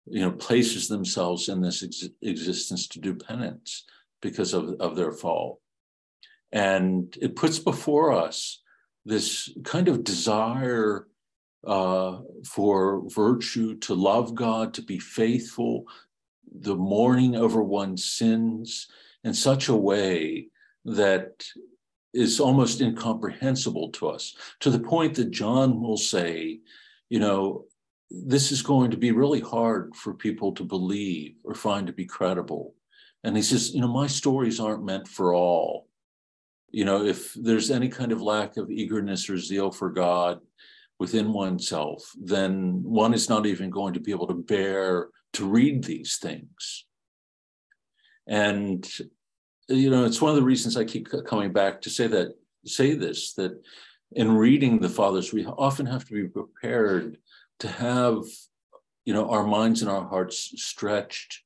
you 0.06 0.20
know 0.20 0.32
places 0.32 0.88
themselves 0.88 1.48
in 1.48 1.60
this 1.60 1.82
ex- 1.82 2.08
existence 2.22 2.86
to 2.88 3.00
do 3.00 3.14
penance 3.14 3.84
because 4.22 4.54
of, 4.54 4.70
of 4.80 4.96
their 4.96 5.12
fall 5.12 5.60
and 6.52 7.16
it 7.20 7.36
puts 7.36 7.58
before 7.58 8.12
us 8.12 8.62
this 9.04 9.52
kind 9.64 9.88
of 9.88 10.04
desire 10.04 11.08
uh, 11.66 12.18
for 12.46 13.02
virtue 13.08 13.76
to 13.76 13.94
love 13.94 14.34
god 14.34 14.72
to 14.72 14.82
be 14.82 14.98
faithful 14.98 15.84
the 16.60 16.74
mourning 16.74 17.36
over 17.36 17.62
one's 17.62 18.04
sins 18.04 18.88
in 19.24 19.34
such 19.34 19.68
a 19.68 19.76
way 19.76 20.48
that 20.84 21.44
is 22.12 22.40
almost 22.40 22.80
incomprehensible 22.80 23.90
to 23.90 24.08
us, 24.08 24.34
to 24.60 24.70
the 24.70 24.78
point 24.78 25.14
that 25.14 25.30
John 25.30 25.80
will 25.80 25.96
say, 25.96 26.60
you 27.08 27.18
know, 27.18 27.64
this 28.10 28.52
is 28.52 28.60
going 28.60 28.90
to 28.90 28.96
be 28.96 29.12
really 29.12 29.40
hard 29.40 29.96
for 29.96 30.12
people 30.12 30.52
to 30.52 30.64
believe 30.64 31.36
or 31.44 31.54
find 31.54 31.86
to 31.86 31.92
be 31.92 32.04
credible. 32.04 32.74
And 33.24 33.36
he 33.36 33.42
says, 33.42 33.74
you 33.74 33.80
know, 33.80 33.88
my 33.88 34.06
stories 34.06 34.60
aren't 34.60 34.84
meant 34.84 35.06
for 35.06 35.34
all. 35.34 35.88
You 36.70 36.84
know, 36.84 37.04
if 37.04 37.34
there's 37.34 37.70
any 37.70 37.88
kind 37.88 38.12
of 38.12 38.22
lack 38.22 38.56
of 38.56 38.70
eagerness 38.70 39.28
or 39.28 39.36
zeal 39.38 39.70
for 39.70 39.90
God 39.90 40.40
within 40.98 41.32
oneself, 41.32 42.10
then 42.20 42.82
one 42.82 43.14
is 43.14 43.28
not 43.28 43.46
even 43.46 43.70
going 43.70 43.94
to 43.94 44.00
be 44.00 44.10
able 44.10 44.26
to 44.28 44.34
bear 44.34 45.08
to 45.34 45.48
read 45.48 45.84
these 45.84 46.16
things. 46.16 46.86
And, 48.26 48.88
you 49.68 49.90
know, 49.90 50.04
it's 50.04 50.20
one 50.20 50.30
of 50.30 50.36
the 50.36 50.42
reasons 50.42 50.76
I 50.76 50.84
keep 50.84 51.08
coming 51.26 51.52
back 51.52 51.80
to 51.82 51.90
say 51.90 52.06
that, 52.08 52.34
say 52.64 52.94
this, 52.94 53.34
that 53.34 53.52
in 54.12 54.32
reading 54.32 54.78
the 54.78 54.88
fathers, 54.88 55.32
we 55.32 55.44
often 55.46 55.86
have 55.86 56.04
to 56.06 56.14
be 56.14 56.28
prepared 56.28 57.18
to 57.60 57.68
have 57.68 58.24
you 59.04 59.14
know 59.14 59.28
our 59.30 59.46
minds 59.46 59.82
and 59.82 59.90
our 59.90 60.06
hearts 60.06 60.52
stretched 60.56 61.42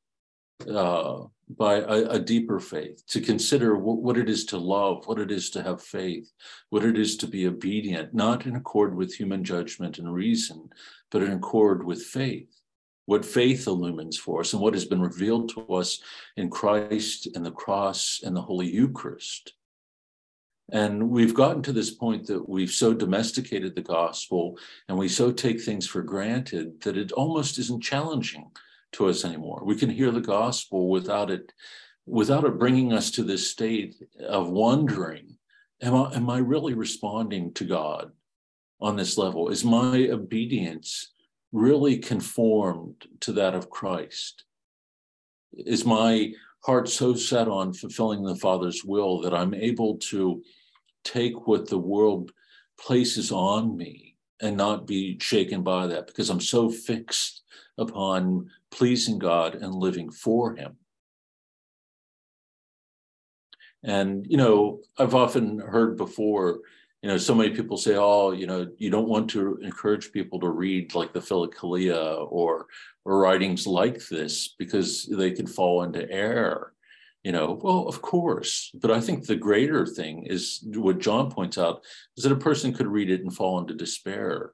uh, 0.70 1.22
by 1.48 1.76
a, 1.76 2.08
a, 2.10 2.18
deeper 2.18 2.58
faith 2.58 3.06
to 3.06 3.20
consider 3.20 3.76
what, 3.76 3.98
what 3.98 4.16
it 4.16 4.28
is 4.28 4.44
to 4.46 4.58
love 4.58 5.06
what 5.06 5.20
it 5.20 5.30
is 5.30 5.50
to 5.50 5.62
have 5.62 5.80
faith 5.82 6.32
what 6.70 6.84
it 6.84 6.98
is 6.98 7.16
to 7.16 7.26
be 7.28 7.46
obedient 7.46 8.12
not 8.14 8.46
in 8.46 8.56
accord 8.56 8.96
with 8.96 9.14
human 9.14 9.44
judgment 9.44 9.98
and 9.98 10.12
reason 10.12 10.68
but 11.10 11.22
in 11.22 11.32
accord 11.32 11.84
with 11.84 12.02
faith. 12.02 12.60
What 13.06 13.24
faith 13.24 13.66
illumines 13.66 14.18
for 14.18 14.40
us 14.40 14.52
and 14.52 14.60
what 14.60 14.74
has 14.74 14.84
been 14.84 15.00
revealed 15.00 15.50
to 15.50 15.60
us 15.74 16.00
in 16.36 16.50
christ 16.50 17.28
and 17.34 17.46
the 17.46 17.52
cross 17.52 18.20
and 18.24 18.34
the 18.34 18.42
holy 18.42 18.66
eucharist. 18.66 19.52
And 20.72 21.10
we've 21.10 21.34
gotten 21.34 21.62
to 21.62 21.72
this 21.72 21.92
point 21.92 22.26
that 22.26 22.48
we've 22.48 22.70
so 22.70 22.92
domesticated 22.92 23.76
the 23.76 23.82
gospel 23.82 24.58
and 24.88 24.98
we 24.98 25.08
so 25.08 25.30
take 25.30 25.62
things 25.62 25.86
for 25.86 26.02
granted 26.02 26.80
that 26.80 26.96
it 26.96 27.12
almost 27.12 27.58
isn't 27.58 27.82
challenging 27.82 28.50
to 28.96 29.08
us 29.08 29.24
anymore. 29.24 29.62
We 29.64 29.76
can 29.76 29.90
hear 29.90 30.10
the 30.10 30.20
gospel 30.20 30.88
without 30.88 31.30
it, 31.30 31.52
without 32.06 32.44
it 32.44 32.58
bringing 32.58 32.92
us 32.92 33.10
to 33.12 33.22
this 33.22 33.50
state 33.50 33.94
of 34.20 34.50
wondering, 34.50 35.36
am 35.82 35.94
I, 35.94 36.14
am 36.14 36.30
I 36.30 36.38
really 36.38 36.74
responding 36.74 37.52
to 37.54 37.64
God 37.64 38.12
on 38.80 38.96
this 38.96 39.18
level? 39.18 39.48
Is 39.48 39.64
my 39.64 40.08
obedience 40.08 41.12
really 41.52 41.98
conformed 41.98 43.06
to 43.20 43.32
that 43.32 43.54
of 43.54 43.70
Christ? 43.70 44.44
Is 45.52 45.84
my 45.84 46.32
heart 46.64 46.88
so 46.88 47.14
set 47.14 47.48
on 47.48 47.72
fulfilling 47.72 48.24
the 48.24 48.36
Father's 48.36 48.84
will 48.84 49.20
that 49.20 49.34
I'm 49.34 49.54
able 49.54 49.98
to 50.10 50.42
take 51.04 51.46
what 51.46 51.68
the 51.68 51.78
world 51.78 52.32
places 52.78 53.30
on 53.30 53.76
me 53.76 54.16
and 54.40 54.56
not 54.56 54.86
be 54.86 55.18
shaken 55.18 55.62
by 55.62 55.86
that 55.86 56.06
because 56.06 56.28
I'm 56.28 56.40
so 56.40 56.68
fixed 56.68 57.42
upon 57.78 58.50
pleasing 58.76 59.18
God 59.18 59.54
and 59.54 59.74
living 59.74 60.10
for 60.10 60.54
Him. 60.54 60.76
And, 63.82 64.26
you 64.28 64.36
know, 64.36 64.80
I've 64.98 65.14
often 65.14 65.58
heard 65.58 65.96
before, 65.96 66.60
you 67.02 67.08
know, 67.08 67.18
so 67.18 67.34
many 67.34 67.50
people 67.50 67.76
say, 67.76 67.96
oh, 67.96 68.32
you 68.32 68.46
know, 68.46 68.68
you 68.78 68.90
don't 68.90 69.08
want 69.08 69.30
to 69.30 69.58
encourage 69.62 70.12
people 70.12 70.40
to 70.40 70.48
read 70.48 70.94
like 70.94 71.12
the 71.12 71.20
Philokalia 71.20 72.26
or, 72.30 72.66
or 73.04 73.20
writings 73.20 73.66
like 73.66 74.06
this 74.08 74.54
because 74.58 75.06
they 75.06 75.30
can 75.30 75.46
fall 75.46 75.82
into 75.82 76.10
error 76.10 76.72
you 77.26 77.32
know 77.32 77.58
well 77.60 77.88
of 77.88 78.00
course 78.02 78.70
but 78.74 78.92
i 78.92 79.00
think 79.00 79.26
the 79.26 79.34
greater 79.34 79.84
thing 79.84 80.24
is 80.26 80.64
what 80.76 81.00
john 81.00 81.28
points 81.28 81.58
out 81.58 81.82
is 82.16 82.22
that 82.22 82.30
a 82.30 82.36
person 82.36 82.72
could 82.72 82.86
read 82.86 83.10
it 83.10 83.22
and 83.22 83.34
fall 83.34 83.58
into 83.58 83.74
despair 83.74 84.52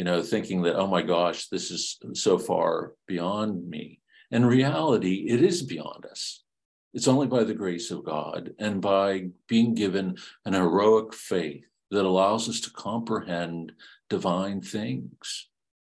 you 0.00 0.04
know 0.04 0.22
thinking 0.22 0.62
that 0.62 0.76
oh 0.76 0.86
my 0.86 1.02
gosh 1.02 1.48
this 1.48 1.70
is 1.70 1.98
so 2.14 2.38
far 2.38 2.94
beyond 3.06 3.68
me 3.68 4.00
in 4.30 4.46
reality 4.46 5.26
it 5.28 5.42
is 5.42 5.62
beyond 5.62 6.06
us 6.06 6.42
it's 6.94 7.06
only 7.06 7.26
by 7.26 7.44
the 7.44 7.52
grace 7.52 7.90
of 7.90 8.02
god 8.02 8.50
and 8.58 8.80
by 8.80 9.26
being 9.46 9.74
given 9.74 10.16
an 10.46 10.54
heroic 10.54 11.12
faith 11.12 11.66
that 11.90 12.06
allows 12.06 12.48
us 12.48 12.60
to 12.60 12.70
comprehend 12.70 13.72
divine 14.08 14.62
things 14.62 15.50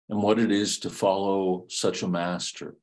and 0.10 0.22
what 0.22 0.38
it 0.38 0.52
is 0.52 0.78
to 0.78 0.90
follow 0.92 1.66
such 1.68 2.04
a 2.04 2.08
master 2.08 2.76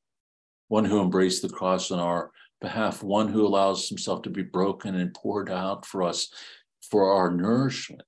one 0.67 0.85
who 0.85 1.01
embraced 1.01 1.43
the 1.43 1.49
cross 1.49 1.93
on 1.93 2.01
our 2.01 2.33
behalf, 2.61 3.03
one 3.03 3.29
who 3.29 3.47
allows 3.47 3.89
himself 3.89 4.23
to 4.23 4.31
be 4.31 4.43
broken 4.43 4.95
and 4.95 5.13
poured 5.13 5.51
out 5.51 5.85
for 5.85 6.03
us 6.03 6.33
for 6.81 7.13
our 7.13 7.31
nourishment. 7.31 8.03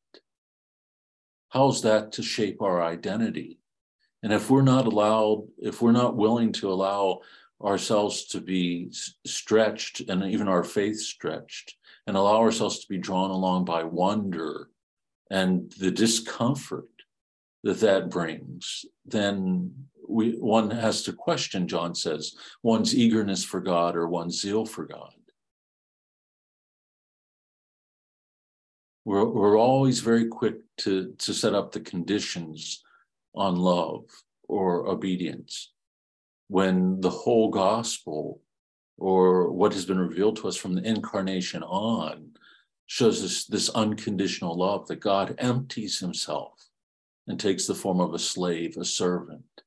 How's 1.55 1.83
that 1.83 2.11
to 2.13 2.23
shape 2.23 2.61
our 2.63 2.83
identity? 2.83 3.61
And 4.25 4.33
if 4.33 4.51
we're 4.51 4.63
not 4.63 4.87
allowed, 4.87 5.47
if 5.59 5.81
we're 5.81 5.93
not 5.93 6.17
willing 6.17 6.51
to 6.55 6.73
allow 6.73 7.21
ourselves 7.63 8.25
to 8.27 8.41
be 8.41 8.93
stretched 9.25 10.01
and 10.01 10.25
even 10.25 10.49
our 10.49 10.65
faith 10.65 10.99
stretched 10.99 11.77
and 12.09 12.17
allow 12.17 12.41
ourselves 12.41 12.81
to 12.81 12.89
be 12.89 12.99
drawn 12.99 13.31
along 13.31 13.67
by 13.67 13.85
wonder 13.85 14.69
and 15.31 15.73
the 15.79 15.93
discomfort 15.93 16.89
that 17.63 17.79
that 17.79 18.11
brings, 18.11 18.85
then 19.07 19.73
we 20.09 20.33
one 20.33 20.73
has 20.73 21.05
to 21.05 21.13
question, 21.13 21.69
John 21.69 21.95
says, 21.95 22.35
one's 22.65 22.97
eagerness 22.97 23.45
for 23.45 23.61
God 23.61 23.95
or 23.95 24.09
one's 24.09 24.41
zeal 24.41 24.67
for 24.67 24.87
God. 24.87 25.15
We're, 29.05 29.25
we're 29.25 29.59
always 29.59 30.01
very 30.01 30.29
quick 30.29 30.57
to, 30.79 31.15
to 31.19 31.35
set 31.35 31.55
up 31.55 31.73
the 31.73 31.81
conditions 31.81 32.83
on 33.35 33.57
love 33.57 34.05
or 34.49 34.89
obedience 34.89 35.73
when 36.49 37.01
the 37.01 37.11
whole 37.11 37.51
gospel 37.51 38.41
or 38.97 39.51
what 39.51 39.73
has 39.73 39.85
been 39.85 39.99
revealed 39.99 40.37
to 40.37 40.49
us 40.49 40.57
from 40.57 40.75
the 40.75 40.83
incarnation 40.83 41.63
on 41.63 42.31
shows 42.87 43.25
us 43.25 43.45
this 43.45 43.71
unconditional 43.71 44.57
love 44.57 44.87
that 44.87 45.01
God 45.01 45.35
empties 45.39 45.99
himself 45.99 46.69
and 47.27 47.41
takes 47.41 47.67
the 47.67 47.75
form 47.75 48.01
of 48.01 48.15
a 48.15 48.19
slave, 48.19 48.77
a 48.77 48.85
servant, 48.85 49.63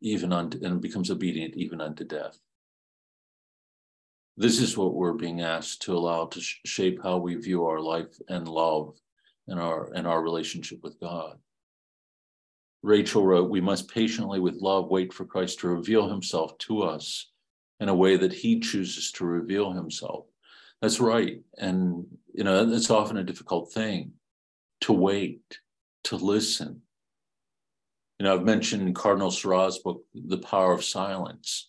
even 0.00 0.32
unto, 0.32 0.64
and 0.64 0.80
becomes 0.80 1.10
obedient 1.10 1.54
even 1.54 1.80
unto 1.80 2.04
death. 2.04 2.38
This 4.38 4.60
is 4.60 4.78
what 4.78 4.94
we're 4.94 5.14
being 5.14 5.40
asked 5.40 5.82
to 5.82 5.96
allow 5.96 6.26
to 6.26 6.40
sh- 6.40 6.60
shape 6.64 7.02
how 7.02 7.18
we 7.18 7.34
view 7.34 7.66
our 7.66 7.80
life 7.80 8.16
and 8.28 8.46
love 8.46 8.94
and 9.48 9.58
our 9.58 9.92
and 9.94 10.06
our 10.06 10.22
relationship 10.22 10.78
with 10.84 11.00
God. 11.00 11.38
Rachel 12.82 13.26
wrote, 13.26 13.50
We 13.50 13.60
must 13.60 13.92
patiently 13.92 14.38
with 14.38 14.62
love 14.62 14.88
wait 14.88 15.12
for 15.12 15.24
Christ 15.24 15.58
to 15.60 15.68
reveal 15.68 16.08
himself 16.08 16.56
to 16.58 16.82
us 16.82 17.32
in 17.80 17.88
a 17.88 17.94
way 17.94 18.16
that 18.16 18.32
he 18.32 18.60
chooses 18.60 19.10
to 19.12 19.24
reveal 19.24 19.72
himself. 19.72 20.26
That's 20.80 21.00
right. 21.00 21.40
And, 21.56 22.06
you 22.32 22.44
know, 22.44 22.64
that's 22.64 22.90
often 22.90 23.16
a 23.16 23.24
difficult 23.24 23.72
thing 23.72 24.12
to 24.82 24.92
wait, 24.92 25.58
to 26.04 26.14
listen, 26.16 26.82
you 28.18 28.24
know, 28.24 28.34
I've 28.34 28.44
mentioned 28.44 28.94
Cardinal 28.96 29.30
Sarah's 29.30 29.78
book, 29.78 30.04
The 30.14 30.38
Power 30.38 30.72
of 30.72 30.84
Silence. 30.84 31.68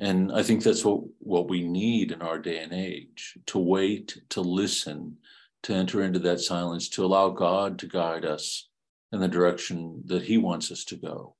And 0.00 0.32
I 0.32 0.42
think 0.42 0.62
that's 0.62 0.82
what, 0.82 1.02
what 1.18 1.50
we 1.50 1.62
need 1.62 2.10
in 2.10 2.22
our 2.22 2.38
day 2.38 2.60
and 2.60 2.72
age 2.72 3.36
to 3.46 3.58
wait, 3.58 4.16
to 4.30 4.40
listen, 4.40 5.18
to 5.64 5.74
enter 5.74 6.02
into 6.02 6.18
that 6.20 6.40
silence, 6.40 6.88
to 6.90 7.04
allow 7.04 7.28
God 7.28 7.78
to 7.80 7.86
guide 7.86 8.24
us 8.24 8.70
in 9.12 9.20
the 9.20 9.28
direction 9.28 10.02
that 10.06 10.22
He 10.22 10.38
wants 10.38 10.72
us 10.72 10.84
to 10.84 10.96
go. 10.96 11.36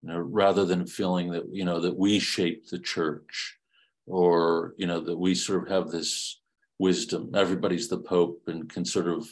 You 0.00 0.08
know, 0.08 0.20
rather 0.20 0.64
than 0.64 0.86
feeling 0.86 1.30
that, 1.32 1.44
you 1.52 1.66
know, 1.66 1.78
that 1.80 1.98
we 1.98 2.18
shape 2.18 2.70
the 2.70 2.78
church 2.78 3.58
or, 4.06 4.72
you 4.78 4.86
know, 4.86 5.00
that 5.00 5.18
we 5.18 5.34
sort 5.34 5.64
of 5.64 5.68
have 5.68 5.90
this 5.90 6.40
wisdom. 6.78 7.32
Everybody's 7.34 7.88
the 7.88 7.98
Pope 7.98 8.40
and 8.46 8.70
can 8.72 8.86
sort 8.86 9.06
of 9.06 9.28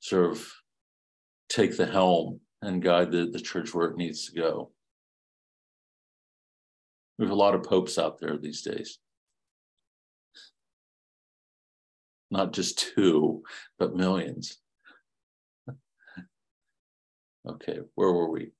sort 0.00 0.30
of 0.30 0.46
take 1.48 1.78
the 1.78 1.86
helm 1.86 2.40
and 2.60 2.82
guide 2.82 3.10
the, 3.10 3.30
the 3.32 3.40
church 3.40 3.72
where 3.72 3.88
it 3.88 3.96
needs 3.96 4.26
to 4.26 4.38
go. 4.38 4.70
We 7.22 7.26
have 7.28 7.32
a 7.32 7.36
lot 7.36 7.54
of 7.54 7.62
popes 7.62 7.98
out 7.98 8.18
there 8.18 8.36
these 8.36 8.62
days. 8.62 8.98
Not 12.32 12.52
just 12.52 12.80
two, 12.96 13.44
but 13.78 13.94
millions. 13.94 14.58
okay, 17.48 17.78
where 17.94 18.10
were 18.10 18.28
we? 18.28 18.50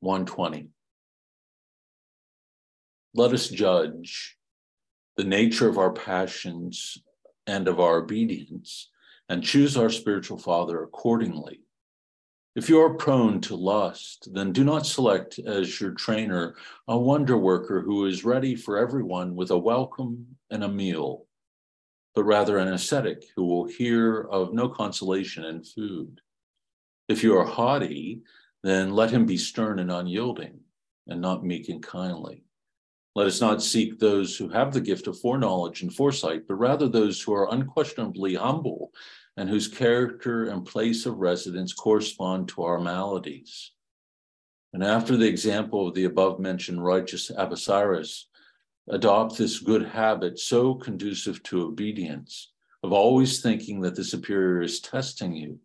120. 0.00 0.68
Let 3.14 3.32
us 3.32 3.48
judge 3.48 4.36
the 5.16 5.24
nature 5.24 5.66
of 5.66 5.78
our 5.78 5.94
passions 5.94 6.98
and 7.46 7.68
of 7.68 7.80
our 7.80 8.02
obedience 8.02 8.90
and 9.30 9.42
choose 9.42 9.78
our 9.78 9.88
spiritual 9.88 10.36
father 10.36 10.82
accordingly. 10.82 11.63
If 12.54 12.68
you 12.68 12.80
are 12.80 12.94
prone 12.94 13.40
to 13.42 13.56
lust, 13.56 14.28
then 14.32 14.52
do 14.52 14.62
not 14.62 14.86
select 14.86 15.40
as 15.40 15.80
your 15.80 15.90
trainer 15.90 16.54
a 16.86 16.96
wonder 16.96 17.36
worker 17.36 17.80
who 17.80 18.06
is 18.06 18.24
ready 18.24 18.54
for 18.54 18.78
everyone 18.78 19.34
with 19.34 19.50
a 19.50 19.58
welcome 19.58 20.36
and 20.50 20.62
a 20.62 20.68
meal, 20.68 21.26
but 22.14 22.22
rather 22.22 22.58
an 22.58 22.68
ascetic 22.68 23.24
who 23.34 23.44
will 23.44 23.66
hear 23.66 24.20
of 24.30 24.54
no 24.54 24.68
consolation 24.68 25.44
in 25.44 25.64
food. 25.64 26.20
If 27.08 27.24
you 27.24 27.36
are 27.36 27.44
haughty, 27.44 28.22
then 28.62 28.92
let 28.92 29.10
him 29.10 29.26
be 29.26 29.36
stern 29.36 29.80
and 29.80 29.90
unyielding, 29.90 30.60
and 31.08 31.20
not 31.20 31.44
meek 31.44 31.68
and 31.68 31.82
kindly. 31.82 32.44
Let 33.16 33.26
us 33.26 33.40
not 33.40 33.64
seek 33.64 33.98
those 33.98 34.36
who 34.36 34.48
have 34.48 34.72
the 34.72 34.80
gift 34.80 35.08
of 35.08 35.18
foreknowledge 35.18 35.82
and 35.82 35.92
foresight, 35.92 36.46
but 36.46 36.54
rather 36.54 36.86
those 36.86 37.20
who 37.20 37.34
are 37.34 37.52
unquestionably 37.52 38.34
humble 38.34 38.92
and 39.36 39.48
whose 39.48 39.68
character 39.68 40.44
and 40.44 40.64
place 40.64 41.06
of 41.06 41.18
residence 41.18 41.72
correspond 41.72 42.48
to 42.48 42.62
our 42.62 42.80
maladies. 42.80 43.72
And 44.72 44.82
after 44.82 45.16
the 45.16 45.28
example 45.28 45.88
of 45.88 45.94
the 45.94 46.04
above 46.04 46.40
mentioned 46.40 46.84
righteous 46.84 47.30
Abbacyrus, 47.30 48.24
adopt 48.88 49.38
this 49.38 49.60
good 49.60 49.84
habit 49.84 50.38
so 50.38 50.74
conducive 50.74 51.42
to 51.44 51.62
obedience 51.62 52.52
of 52.82 52.92
always 52.92 53.40
thinking 53.40 53.80
that 53.80 53.94
the 53.94 54.04
superior 54.04 54.62
is 54.62 54.80
testing 54.80 55.34
you, 55.34 55.58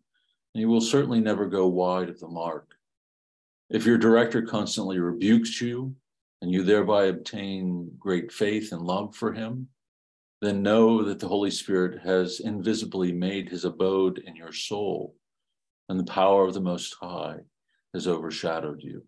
and 0.54 0.62
you 0.62 0.68
will 0.68 0.80
certainly 0.80 1.20
never 1.20 1.46
go 1.46 1.66
wide 1.66 2.08
of 2.08 2.18
the 2.18 2.28
mark. 2.28 2.74
If 3.68 3.84
your 3.84 3.98
director 3.98 4.42
constantly 4.42 4.98
rebukes 4.98 5.60
you 5.60 5.94
and 6.40 6.50
you 6.50 6.64
thereby 6.64 7.04
obtain 7.04 7.90
great 7.98 8.32
faith 8.32 8.72
and 8.72 8.82
love 8.82 9.14
for 9.14 9.32
him, 9.32 9.68
then 10.40 10.62
know 10.62 11.04
that 11.04 11.18
the 11.18 11.28
Holy 11.28 11.50
Spirit 11.50 12.00
has 12.02 12.40
invisibly 12.40 13.12
made 13.12 13.48
his 13.48 13.64
abode 13.64 14.18
in 14.18 14.34
your 14.36 14.52
soul, 14.52 15.14
and 15.88 15.98
the 15.98 16.04
power 16.04 16.44
of 16.44 16.54
the 16.54 16.60
Most 16.60 16.96
High 17.00 17.40
has 17.94 18.06
overshadowed 18.06 18.82
you. 18.82 19.02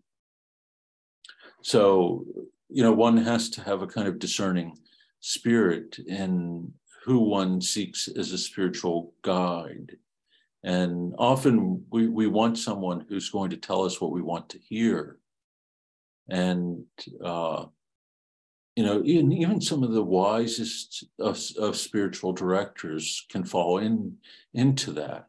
So, 1.61 2.25
you 2.69 2.83
know, 2.83 2.91
one 2.91 3.17
has 3.17 3.49
to 3.51 3.61
have 3.61 3.81
a 3.81 3.87
kind 3.87 4.07
of 4.07 4.19
discerning 4.19 4.77
spirit 5.21 5.97
in 6.07 6.71
who 7.05 7.19
one 7.19 7.61
seeks 7.61 8.07
as 8.07 8.31
a 8.31 8.37
spiritual 8.37 9.13
guide. 9.21 9.97
And 10.63 11.13
often 11.17 11.85
we, 11.89 12.07
we 12.07 12.27
want 12.27 12.57
someone 12.57 13.05
who's 13.07 13.29
going 13.29 13.49
to 13.49 13.57
tell 13.57 13.83
us 13.83 13.99
what 13.99 14.11
we 14.11 14.21
want 14.21 14.49
to 14.49 14.59
hear. 14.59 15.17
And 16.29 16.85
uh, 17.23 17.65
you 18.75 18.83
know, 18.83 19.01
even, 19.05 19.31
even 19.31 19.61
some 19.61 19.83
of 19.83 19.91
the 19.91 20.03
wisest 20.03 21.05
of, 21.19 21.39
of 21.59 21.77
spiritual 21.77 22.33
directors 22.33 23.25
can 23.29 23.43
fall 23.43 23.77
in 23.77 24.17
into 24.53 24.91
that. 24.93 25.27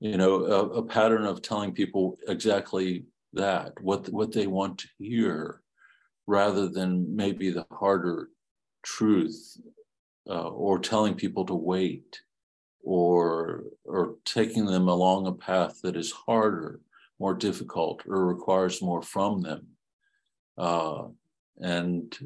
You 0.00 0.18
know, 0.18 0.44
a, 0.44 0.66
a 0.80 0.82
pattern 0.82 1.24
of 1.24 1.42
telling 1.42 1.72
people 1.72 2.18
exactly 2.28 3.04
that, 3.32 3.72
what 3.80 4.08
what 4.10 4.32
they 4.32 4.46
want 4.46 4.78
to 4.78 4.88
hear, 4.98 5.62
rather 6.26 6.68
than 6.68 7.14
maybe 7.14 7.50
the 7.50 7.66
harder 7.70 8.28
truth, 8.82 9.58
uh, 10.28 10.48
or 10.48 10.78
telling 10.78 11.14
people 11.14 11.46
to 11.46 11.54
wait, 11.54 12.20
or 12.82 13.64
or 13.84 14.16
taking 14.24 14.66
them 14.66 14.88
along 14.88 15.26
a 15.26 15.32
path 15.32 15.80
that 15.82 15.96
is 15.96 16.12
harder, 16.12 16.80
more 17.18 17.34
difficult, 17.34 18.02
or 18.06 18.26
requires 18.26 18.82
more 18.82 19.02
from 19.02 19.40
them. 19.40 19.66
Uh, 20.58 21.04
and 21.60 22.18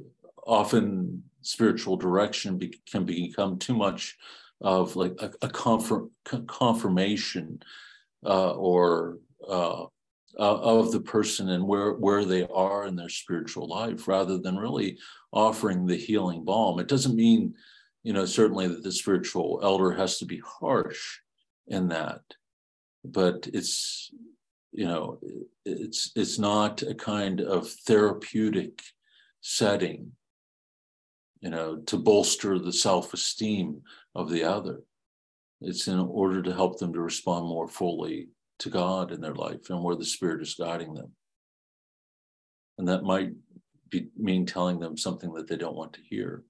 often 0.46 1.22
spiritual 1.42 1.96
direction 1.96 2.58
be, 2.58 2.74
can 2.90 3.04
become 3.04 3.58
too 3.58 3.74
much 3.74 4.16
of 4.60 4.96
like 4.96 5.14
a, 5.20 5.32
a 5.42 5.48
confirm, 5.48 6.10
confirmation 6.46 7.60
uh, 8.24 8.52
or 8.52 9.18
uh, 9.48 9.84
of 10.36 10.92
the 10.92 11.00
person 11.00 11.50
and 11.50 11.66
where 11.66 11.92
where 11.94 12.24
they 12.24 12.46
are 12.46 12.86
in 12.86 12.96
their 12.96 13.08
spiritual 13.08 13.66
life, 13.68 14.06
rather 14.06 14.38
than 14.38 14.56
really 14.56 14.98
offering 15.32 15.86
the 15.86 15.96
healing 15.96 16.44
balm. 16.44 16.78
It 16.78 16.88
doesn't 16.88 17.16
mean, 17.16 17.54
you 18.02 18.12
know, 18.12 18.24
certainly 18.24 18.68
that 18.68 18.82
the 18.82 18.92
spiritual 18.92 19.60
elder 19.62 19.92
has 19.92 20.18
to 20.18 20.26
be 20.26 20.40
harsh 20.44 21.18
in 21.66 21.88
that, 21.88 22.22
but 23.04 23.48
it's 23.52 24.10
you 24.72 24.84
know 24.84 25.18
it's 25.64 26.12
it's 26.14 26.38
not 26.38 26.82
a 26.82 26.94
kind 26.94 27.40
of 27.40 27.68
therapeutic 27.68 28.82
setting 29.40 30.12
you 31.40 31.50
know, 31.50 31.76
to 31.86 31.96
bolster 31.96 32.58
the 32.58 32.72
self 32.72 33.14
esteem 33.14 33.82
of 34.14 34.30
the 34.30 34.44
other. 34.44 34.80
It's 35.60 35.88
in 35.88 35.98
order 35.98 36.42
to 36.42 36.54
help 36.54 36.78
them 36.78 36.92
to 36.92 37.00
respond 37.00 37.46
more 37.46 37.68
fully 37.68 38.28
to 38.60 38.70
God 38.70 39.12
in 39.12 39.20
their 39.20 39.34
life 39.34 39.70
and 39.70 39.82
where 39.82 39.96
the 39.96 40.04
Spirit 40.04 40.42
is 40.42 40.54
guiding 40.54 40.94
them. 40.94 41.12
And 42.78 42.88
that 42.88 43.02
might 43.02 43.32
be, 43.90 44.08
mean 44.16 44.46
telling 44.46 44.78
them 44.78 44.96
something 44.96 45.32
that 45.34 45.48
they 45.48 45.56
don't 45.56 45.76
want 45.76 45.94
to 45.94 46.00
hear. 46.02 46.44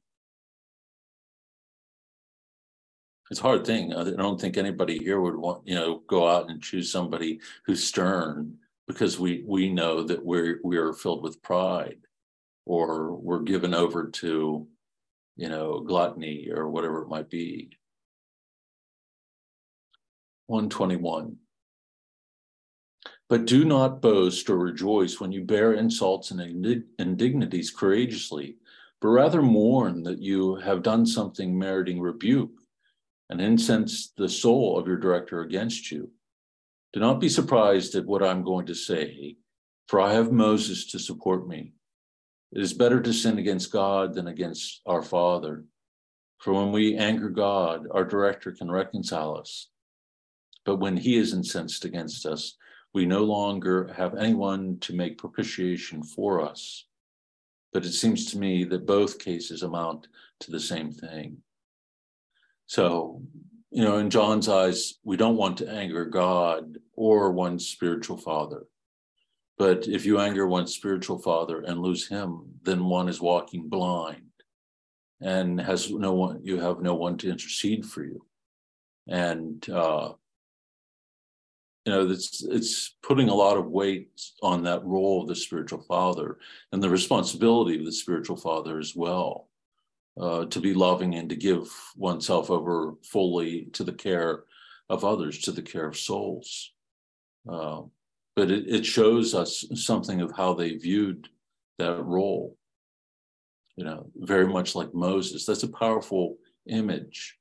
It's 3.31 3.41
a 3.41 3.45
hard 3.45 3.65
thing. 3.65 3.93
I 3.95 4.05
don't 4.11 4.41
think 4.41 4.57
anybody 4.57 4.99
here 4.99 5.21
would 5.21 5.37
want, 5.37 5.67
you 5.67 5.77
know, 5.77 6.03
go 6.09 6.29
out 6.29 6.51
and 6.51 6.61
choose 6.61 6.91
somebody 6.91 7.41
who's 7.65 7.83
stern 7.83 8.57
because 8.89 9.21
we 9.21 9.45
we 9.47 9.73
know 9.73 10.03
that 10.03 10.25
we're 10.25 10.59
we 10.65 10.77
are 10.77 10.93
filled 10.93 11.23
with 11.23 11.41
pride 11.43 11.99
or 12.67 13.15
we're 13.15 13.43
given 13.43 13.73
over 13.73 14.09
to 14.09 14.67
you 15.37 15.49
know, 15.49 15.81
gluttony 15.81 16.49
or 16.51 16.69
whatever 16.69 17.03
it 17.03 17.09
might 17.09 17.31
be. 17.31 17.71
121. 20.47 21.37
But 23.29 23.47
do 23.47 23.65
not 23.65 24.03
boast 24.03 24.51
or 24.51 24.59
rejoice 24.59 25.21
when 25.21 25.31
you 25.31 25.45
bear 25.45 25.75
insults 25.75 26.33
and 26.33 26.85
indignities 26.99 27.71
courageously, 27.71 28.57
but 29.01 29.09
rather 29.09 29.41
mourn 29.41 30.03
that 30.03 30.19
you 30.19 30.57
have 30.57 30.83
done 30.83 31.07
something 31.07 31.57
meriting 31.57 32.01
rebuke 32.01 32.51
and 33.29 33.41
incense 33.41 34.13
the 34.17 34.29
soul 34.29 34.77
of 34.77 34.89
your 34.89 34.97
director 34.97 35.43
against 35.43 35.93
you. 35.93 36.11
Do 36.93 36.99
not 36.99 37.21
be 37.21 37.29
surprised 37.29 37.95
at 37.95 38.05
what 38.05 38.25
I'm 38.25 38.43
going 38.43 38.67
to 38.67 38.75
say, 38.75 39.37
for 39.87 40.01
I 40.01 40.13
have 40.15 40.33
Moses 40.33 40.87
to 40.87 40.99
support 40.99 41.47
me. 41.47 41.73
It 42.53 42.61
is 42.61 42.73
better 42.73 43.01
to 43.01 43.13
sin 43.13 43.39
against 43.39 43.71
God 43.71 44.15
than 44.15 44.27
against 44.27 44.81
our 44.87 45.03
Father. 45.03 45.65
For 46.39 46.53
when 46.53 46.73
we 46.73 46.97
anger 46.97 47.29
God, 47.29 47.87
our 47.93 48.05
director 48.05 48.51
can 48.51 48.71
reconcile 48.71 49.37
us. 49.37 49.69
But 50.65 50.77
when 50.77 50.97
he 50.97 51.17
is 51.17 51.33
incensed 51.33 51.85
against 51.85 52.27
us, 52.27 52.57
we 52.93 53.07
no 53.07 53.23
longer 53.23 53.93
have 53.97 54.17
anyone 54.17 54.79
to 54.81 54.95
make 54.95 55.19
propitiation 55.19 56.03
for 56.03 56.41
us. 56.41 56.87
But 57.73 57.85
it 57.85 57.93
seems 57.93 58.31
to 58.33 58.39
me 58.39 58.65
that 58.65 58.87
both 58.87 59.19
cases 59.21 59.63
amount 59.63 60.09
to 60.41 60.51
the 60.51 60.59
same 60.59 60.91
thing. 60.91 61.39
So, 62.67 63.23
you 63.71 63.85
know, 63.85 63.99
in 63.99 64.11
John's 64.11 64.49
eyes, 64.49 64.95
we 65.05 65.17
don't 65.17 65.37
want 65.37 65.59
to 65.59 65.71
anger 65.71 66.05
God 66.05 66.79
or 66.95 67.31
one's 67.31 67.69
spiritual 67.69 68.17
father. 68.17 68.65
But 69.61 69.87
if 69.87 70.07
you 70.07 70.19
anger 70.19 70.47
one's 70.47 70.75
spiritual 70.75 71.19
father 71.19 71.61
and 71.61 71.83
lose 71.83 72.09
him, 72.09 72.47
then 72.63 72.87
one 72.87 73.11
is 73.11 73.21
walking 73.21 73.69
blind 73.69 74.31
and 75.21 75.61
has 75.61 75.91
no 75.91 76.15
one, 76.15 76.41
you 76.43 76.59
have 76.59 76.81
no 76.81 76.95
one 76.95 77.19
to 77.19 77.29
intercede 77.29 77.85
for 77.85 78.03
you. 78.03 78.25
And, 79.07 79.69
uh, 79.69 80.15
you 81.85 81.93
know, 81.93 82.09
it's, 82.09 82.43
it's 82.43 82.97
putting 83.03 83.29
a 83.29 83.35
lot 83.35 83.59
of 83.59 83.67
weight 83.67 84.19
on 84.43 84.63
that 84.63 84.83
role 84.83 85.21
of 85.21 85.29
the 85.29 85.37
spiritual 85.37 85.83
father 85.83 86.39
and 86.73 86.83
the 86.83 86.89
responsibility 86.89 87.79
of 87.79 87.85
the 87.85 87.93
spiritual 87.93 88.37
father 88.39 88.79
as 88.79 88.97
well. 88.97 89.51
Uh, 90.19 90.47
to 90.47 90.59
be 90.59 90.73
loving 90.73 91.17
and 91.17 91.29
to 91.29 91.37
give 91.37 91.71
oneself 91.97 92.51
over 92.51 92.95
fully 93.05 93.67
to 93.75 93.85
the 93.85 93.93
care 93.93 94.45
of 94.89 95.05
others, 95.05 95.39
to 95.41 95.53
the 95.53 95.61
care 95.61 95.87
of 95.87 95.99
souls. 95.99 96.73
Uh, 97.47 97.83
but 98.41 98.51
it, 98.51 98.67
it 98.67 98.87
shows 98.87 99.35
us 99.35 99.67
something 99.75 100.23
of 100.23 100.33
how 100.35 100.55
they 100.55 100.73
viewed 100.73 101.29
that 101.77 102.03
role. 102.03 102.57
You 103.77 103.85
know, 103.85 104.07
very 104.17 104.47
much 104.47 104.75
like 104.75 104.95
Moses. 104.95 105.45
That's 105.45 105.63
a 105.63 105.69
powerful 105.69 106.39
image. 106.67 107.37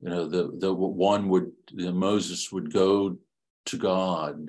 You 0.00 0.10
know, 0.10 0.28
the 0.28 0.50
the 0.58 0.74
one 0.74 1.28
would 1.28 1.52
the 1.72 1.92
Moses 1.92 2.50
would 2.50 2.72
go 2.72 3.16
to 3.66 3.76
God, 3.76 4.48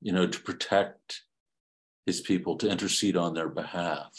you 0.00 0.12
know, 0.12 0.26
to 0.26 0.40
protect 0.40 1.20
his 2.06 2.22
people, 2.22 2.56
to 2.56 2.70
intercede 2.70 3.18
on 3.18 3.34
their 3.34 3.50
behalf. 3.50 4.18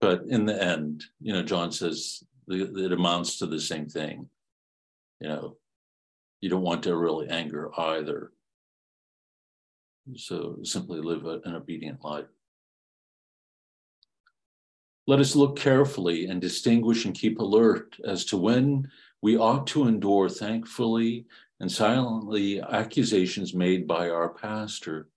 But 0.00 0.22
in 0.30 0.46
the 0.46 0.62
end, 0.62 1.04
you 1.20 1.34
know, 1.34 1.42
John 1.42 1.72
says 1.72 2.24
it 2.48 2.92
amounts 2.92 3.38
to 3.38 3.46
the 3.46 3.60
same 3.60 3.86
thing. 3.86 4.30
You 5.20 5.28
know, 5.28 5.56
you 6.40 6.48
don't 6.48 6.62
want 6.62 6.82
to 6.84 6.96
really 6.96 7.28
anger 7.28 7.70
either. 7.78 8.32
So 10.16 10.58
simply 10.62 11.00
live 11.00 11.24
an 11.26 11.54
obedient 11.54 12.02
life. 12.02 12.26
Let 15.06 15.20
us 15.20 15.36
look 15.36 15.58
carefully 15.58 16.26
and 16.26 16.40
distinguish 16.40 17.04
and 17.04 17.14
keep 17.14 17.40
alert 17.40 17.96
as 18.04 18.24
to 18.26 18.36
when 18.36 18.90
we 19.22 19.36
ought 19.36 19.66
to 19.68 19.86
endure 19.86 20.28
thankfully 20.28 21.26
and 21.60 21.70
silently 21.70 22.60
accusations 22.60 23.52
made 23.52 23.86
by 23.86 24.08
our 24.08 24.30
pastor, 24.30 25.08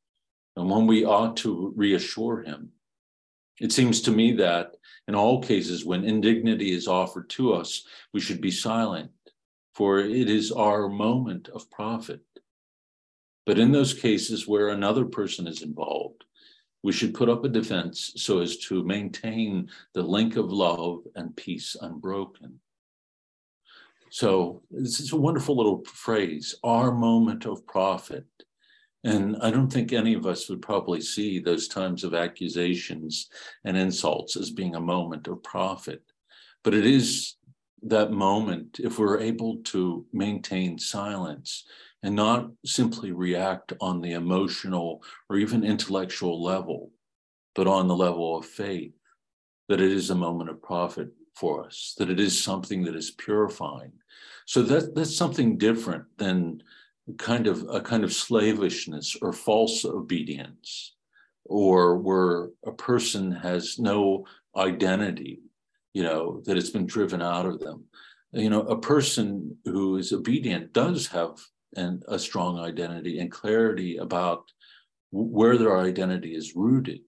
and 0.58 0.70
when 0.70 0.88
we 0.88 1.06
ought 1.06 1.38
to 1.38 1.74
reassure 1.76 2.44
him. 2.44 2.70
It 3.60 3.72
seems 3.72 4.02
to 4.02 4.12
me 4.12 4.34
that 4.34 4.76
in 5.08 5.16
all 5.16 5.42
cases, 5.42 5.86
when 5.86 6.04
indignity 6.04 6.72
is 6.72 6.88
offered 6.88 7.30
to 7.32 7.54
us, 7.54 7.86
we 8.14 8.20
should 8.20 8.42
be 8.42 8.52
silent, 8.52 9.12
for 9.74 10.00
it 10.00 10.30
is 10.30 10.52
our 10.52 10.88
moment 10.88 11.50
of 11.50 11.70
profit. 11.72 12.22
But 13.46 13.60
in 13.60 13.72
those 13.72 13.94
cases 13.94 14.48
where 14.48 14.70
another 14.70 15.06
person 15.06 15.48
is 15.48 15.62
involved, 15.62 16.24
we 16.84 16.92
should 16.92 17.14
put 17.14 17.30
up 17.30 17.44
a 17.44 17.50
defense 17.50 18.14
so 18.18 18.40
as 18.40 18.58
to 18.58 18.84
maintain 18.84 19.70
the 19.94 20.04
link 20.04 20.36
of 20.36 20.52
love 20.52 21.00
and 21.16 21.36
peace 21.36 21.76
unbroken. 21.82 22.60
So 24.10 24.62
this 24.70 25.00
is 25.00 25.12
a 25.12 25.18
wonderful 25.18 25.58
little 25.58 25.84
phrase, 25.86 26.56
our 26.64 26.92
moment 26.92 27.46
of 27.46 27.66
profit. 27.66 28.28
And 29.04 29.36
I 29.42 29.50
don't 29.50 29.72
think 29.72 29.92
any 29.92 30.14
of 30.14 30.26
us 30.26 30.48
would 30.50 30.62
probably 30.62 31.02
see 31.02 31.40
those 31.40 31.68
times 31.68 32.04
of 32.04 32.14
accusations 32.14 33.30
and 33.66 33.76
insults 33.76 34.38
as 34.38 34.52
being 34.52 34.76
a 34.76 34.82
moment 34.82 35.28
of 35.28 35.42
profit. 35.44 36.04
But 36.64 36.74
it 36.74 36.86
is 36.86 37.36
that 37.86 38.12
moment, 38.12 38.80
if 38.80 38.98
we're 38.98 39.20
able 39.20 39.58
to 39.58 40.06
maintain 40.14 40.78
silence 40.78 41.66
and 42.02 42.16
not 42.16 42.50
simply 42.66 43.12
react 43.12 43.74
on 43.80 44.02
the 44.02 44.14
emotional 44.14 45.04
or 45.30 45.38
even 45.38 45.64
intellectual 45.64 46.42
level, 46.42 46.92
but 47.56 47.68
on 47.68 47.88
the 47.88 47.96
level 47.96 48.38
of 48.38 48.46
faith, 48.46 48.94
that 49.70 49.82
it 49.82 49.92
is 49.92 50.10
a 50.10 50.16
moment 50.16 50.50
of 50.50 50.62
profit 50.62 51.10
for 51.36 51.66
us, 51.66 51.96
that 51.98 52.10
it 52.10 52.20
is 52.20 52.44
something 52.44 52.84
that 52.84 52.96
is 52.96 53.12
purifying, 53.12 53.94
so 54.46 54.62
that 54.62 54.94
that's 54.94 55.16
something 55.16 55.58
different 55.58 56.06
than 56.18 56.62
kind 57.18 57.48
of 57.48 57.66
a 57.70 57.82
kind 57.82 58.04
of 58.04 58.14
slavishness 58.14 59.18
or 59.22 59.34
false 59.34 59.86
obedience, 59.86 60.96
or 61.46 61.98
where 61.98 62.50
a 62.66 62.72
person 62.72 63.32
has 63.32 63.80
no 63.80 64.26
identity, 64.56 65.40
you 65.94 66.04
know, 66.04 66.42
that 66.46 66.58
it's 66.58 66.70
been 66.70 66.86
driven 66.86 67.22
out 67.22 67.46
of 67.46 67.60
them. 67.60 67.86
You 68.32 68.50
know, 68.50 68.62
a 68.62 68.80
person 68.80 69.58
who 69.64 69.98
is 69.98 70.12
obedient 70.12 70.74
does 70.74 71.08
have 71.08 71.40
an, 71.76 72.02
a 72.08 72.18
strong 72.18 72.60
identity 72.60 73.20
and 73.20 73.32
clarity 73.32 73.98
about 73.98 74.52
where 75.12 75.58
their 75.58 75.80
identity 75.80 76.36
is 76.36 76.56
rooted, 76.56 77.02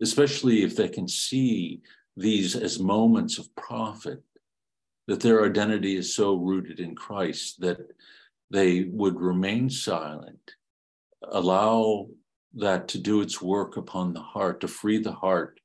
especially 0.00 0.62
if 0.62 0.76
they 0.76 0.88
can 0.88 1.06
see 1.06 1.82
these 2.16 2.56
as 2.56 2.80
moments 2.80 3.38
of 3.38 3.54
profit 3.54 4.22
that 5.06 5.20
their 5.20 5.44
identity 5.44 5.96
is 5.96 6.14
so 6.14 6.36
rooted 6.36 6.80
in 6.80 6.94
Christ 6.94 7.60
that 7.60 7.78
they 8.50 8.84
would 8.84 9.20
remain 9.20 9.68
silent, 9.68 10.54
allow 11.30 12.08
that 12.54 12.88
to 12.88 12.98
do 12.98 13.20
its 13.20 13.42
work 13.42 13.76
upon 13.76 14.12
the 14.12 14.20
heart, 14.20 14.60
to 14.60 14.68
free 14.68 14.98
the 14.98 15.12
heart 15.12 15.60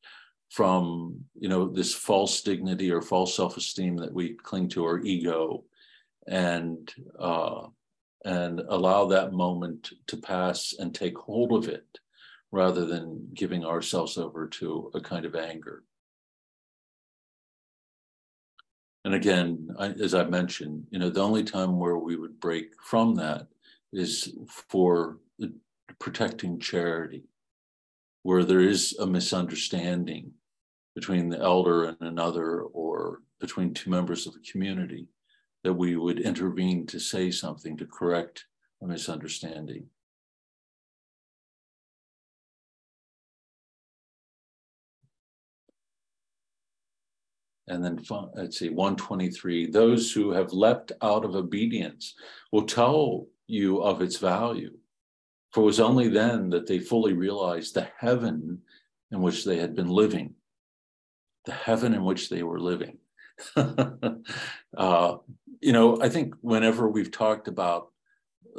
from 0.56 1.20
you 1.38 1.50
know 1.50 1.68
this 1.68 1.94
false 1.94 2.42
dignity 2.42 2.90
or 2.90 3.02
false 3.02 3.36
self-esteem 3.36 3.98
that 3.98 4.14
we 4.14 4.36
cling 4.36 4.70
to 4.70 4.86
our 4.86 5.00
ego 5.00 5.66
and 6.28 6.94
uh, 7.20 7.64
and 8.24 8.62
allow 8.70 9.06
that 9.06 9.34
moment 9.34 9.92
to 10.08 10.16
pass 10.16 10.74
and 10.80 10.96
take 10.96 11.18
hold 11.18 11.52
of 11.52 11.68
it 11.68 12.00
rather 12.54 12.86
than 12.86 13.28
giving 13.34 13.66
ourselves 13.66 14.18
over 14.18 14.48
to 14.48 14.90
a 14.94 15.02
kind 15.02 15.26
of 15.26 15.36
anger. 15.36 15.84
And 19.04 19.14
again, 19.14 19.68
I, 19.78 19.88
as 19.90 20.14
I 20.16 20.24
mentioned, 20.24 20.88
you 20.90 21.00
know, 21.00 21.10
the 21.10 21.22
only 21.22 21.44
time 21.44 21.78
where 21.78 21.98
we 21.98 22.16
would 22.16 22.40
break 22.40 22.82
from 22.82 23.16
that 23.16 23.48
is 23.92 24.34
for 24.48 25.18
protecting 26.00 26.60
charity, 26.60 27.26
where 28.24 28.46
there 28.46 28.62
is 28.62 28.96
a 29.00 29.06
misunderstanding 29.06 30.32
between 30.96 31.30
the 31.30 31.40
elder 31.40 31.84
and 31.86 31.98
another, 32.02 32.62
or 32.62 33.22
between 33.40 33.74
two 33.74 33.90
members 33.90 34.26
of 34.26 34.34
the 34.34 34.52
community, 34.52 35.08
that 35.64 35.74
we 35.74 35.98
would 35.98 36.20
intervene 36.20 36.88
to 36.88 37.00
say 37.00 37.30
something 37.30 37.76
to 37.78 37.86
correct 37.86 38.46
a 38.82 38.88
misunderstanding. 38.88 39.88
And 47.68 47.84
then 47.84 48.00
let's 48.36 48.60
see, 48.60 48.70
123 48.70 49.72
those 49.72 50.12
who 50.12 50.32
have 50.32 50.54
leapt 50.54 50.92
out 51.02 51.26
of 51.26 51.36
obedience 51.36 52.14
will 52.52 52.66
tell 52.66 53.26
you 53.48 53.82
of 53.82 54.02
its 54.02 54.18
value. 54.18 54.72
For 55.52 55.62
it 55.62 55.66
was 55.66 55.80
only 55.80 56.10
then 56.10 56.50
that 56.52 56.68
they 56.68 56.80
fully 56.80 57.14
realized 57.14 57.74
the 57.74 57.88
heaven 57.98 58.62
in 59.12 59.22
which 59.22 59.46
they 59.46 59.58
had 59.58 59.76
been 59.76 59.90
living, 59.90 60.36
the 61.46 61.52
heaven 61.52 61.94
in 61.94 62.04
which 62.04 62.30
they 62.30 62.44
were 62.44 62.60
living. 62.60 62.98
uh, 63.56 65.18
you 65.62 65.74
know, 65.74 66.02
I 66.02 66.10
think 66.10 66.36
whenever 66.42 66.90
we've 66.90 67.12
talked 67.12 67.48
about 67.48 67.92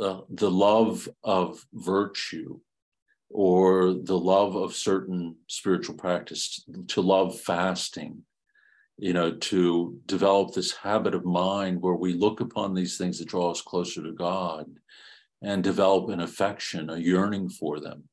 uh, 0.00 0.20
the 0.28 0.50
love 0.50 1.08
of 1.24 1.64
virtue 1.72 2.60
or 3.30 3.94
the 3.94 4.18
love 4.18 4.56
of 4.56 4.74
certain 4.74 5.36
spiritual 5.48 5.96
practice, 5.96 6.64
to 6.88 7.00
love 7.00 7.40
fasting, 7.40 8.22
you 8.98 9.12
know, 9.12 9.32
to 9.32 9.98
develop 10.06 10.54
this 10.54 10.72
habit 10.72 11.14
of 11.14 11.24
mind 11.24 11.80
where 11.80 11.94
we 11.94 12.14
look 12.14 12.40
upon 12.40 12.74
these 12.74 12.96
things 12.96 13.18
that 13.18 13.28
draw 13.28 13.50
us 13.50 13.60
closer 13.60 14.02
to 14.02 14.12
God 14.12 14.66
and 15.42 15.62
develop 15.62 16.08
an 16.08 16.20
affection, 16.20 16.88
a 16.90 16.96
yearning 16.96 17.48
for 17.48 17.80
them. 17.80 18.04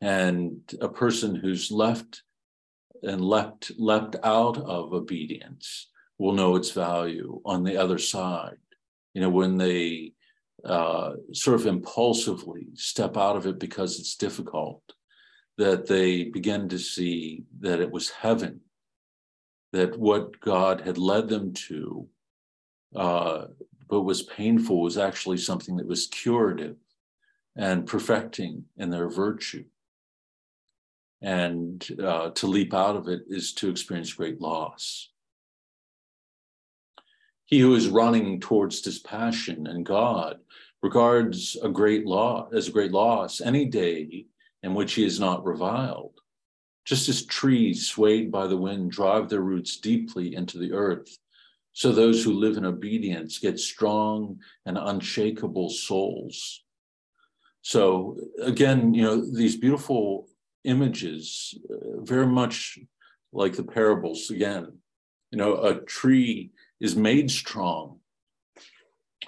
And 0.00 0.60
a 0.80 0.88
person 0.88 1.34
who's 1.34 1.70
left 1.70 2.22
and 3.04 3.20
leapt, 3.20 3.72
leapt 3.78 4.16
out 4.24 4.56
of 4.58 4.92
obedience 4.92 5.88
will 6.18 6.32
know 6.32 6.56
its 6.56 6.70
value 6.70 7.40
on 7.44 7.64
the 7.64 7.76
other 7.76 7.98
side. 7.98 8.56
You 9.14 9.20
know, 9.20 9.30
when 9.30 9.56
they 9.56 10.12
uh, 10.64 11.12
sort 11.32 11.60
of 11.60 11.66
impulsively 11.66 12.68
step 12.74 13.16
out 13.16 13.36
of 13.36 13.46
it 13.46 13.58
because 13.58 13.98
it's 13.98 14.16
difficult, 14.16 14.82
that 15.58 15.86
they 15.86 16.24
begin 16.24 16.68
to 16.68 16.78
see 16.78 17.44
that 17.60 17.80
it 17.80 17.90
was 17.90 18.10
heaven 18.10 18.60
that 19.74 19.98
what 19.98 20.38
God 20.40 20.80
had 20.82 20.98
led 20.98 21.28
them 21.28 21.52
to, 21.52 22.06
uh, 22.94 23.46
but 23.88 24.02
was 24.02 24.22
painful, 24.22 24.80
was 24.80 24.96
actually 24.96 25.36
something 25.36 25.76
that 25.76 25.86
was 25.86 26.06
curative 26.06 26.76
and 27.56 27.84
perfecting 27.84 28.64
in 28.76 28.90
their 28.90 29.08
virtue. 29.08 29.64
And 31.24 31.84
uh, 32.00 32.30
to 32.30 32.46
leap 32.46 32.72
out 32.72 32.96
of 32.96 33.08
it 33.08 33.22
is 33.26 33.54
to 33.54 33.70
experience 33.70 34.12
great 34.12 34.40
loss. 34.40 35.08
He 37.46 37.58
who 37.58 37.74
is 37.74 37.88
running 37.88 38.40
towards 38.40 38.80
dispassion 38.80 39.66
and 39.66 39.84
God 39.84 40.36
regards 40.82 41.56
a 41.62 41.68
great 41.68 42.06
loss 42.06 42.52
as 42.54 42.68
a 42.68 42.72
great 42.72 42.92
loss 42.92 43.40
any 43.40 43.64
day 43.64 44.26
in 44.62 44.74
which 44.74 44.94
he 44.94 45.04
is 45.04 45.18
not 45.18 45.44
reviled 45.44 46.20
just 46.84 47.08
as 47.08 47.24
trees 47.24 47.88
swayed 47.88 48.30
by 48.30 48.46
the 48.46 48.56
wind 48.56 48.90
drive 48.90 49.28
their 49.28 49.40
roots 49.40 49.78
deeply 49.78 50.34
into 50.34 50.58
the 50.58 50.72
earth, 50.72 51.18
so 51.72 51.90
those 51.90 52.22
who 52.22 52.32
live 52.32 52.56
in 52.56 52.64
obedience 52.64 53.38
get 53.38 53.58
strong 53.58 54.38
and 54.66 54.78
unshakable 54.78 55.70
souls. 55.70 56.62
So, 57.62 58.18
again, 58.42 58.92
you 58.92 59.02
know, 59.02 59.24
these 59.32 59.56
beautiful 59.56 60.28
images, 60.64 61.56
uh, 61.70 62.00
very 62.00 62.26
much 62.26 62.78
like 63.32 63.54
the 63.54 63.64
parables 63.64 64.30
again. 64.30 64.78
You 65.30 65.38
know, 65.38 65.54
a 65.56 65.80
tree 65.80 66.52
is 66.80 66.96
made 66.96 67.30
strong 67.30 68.00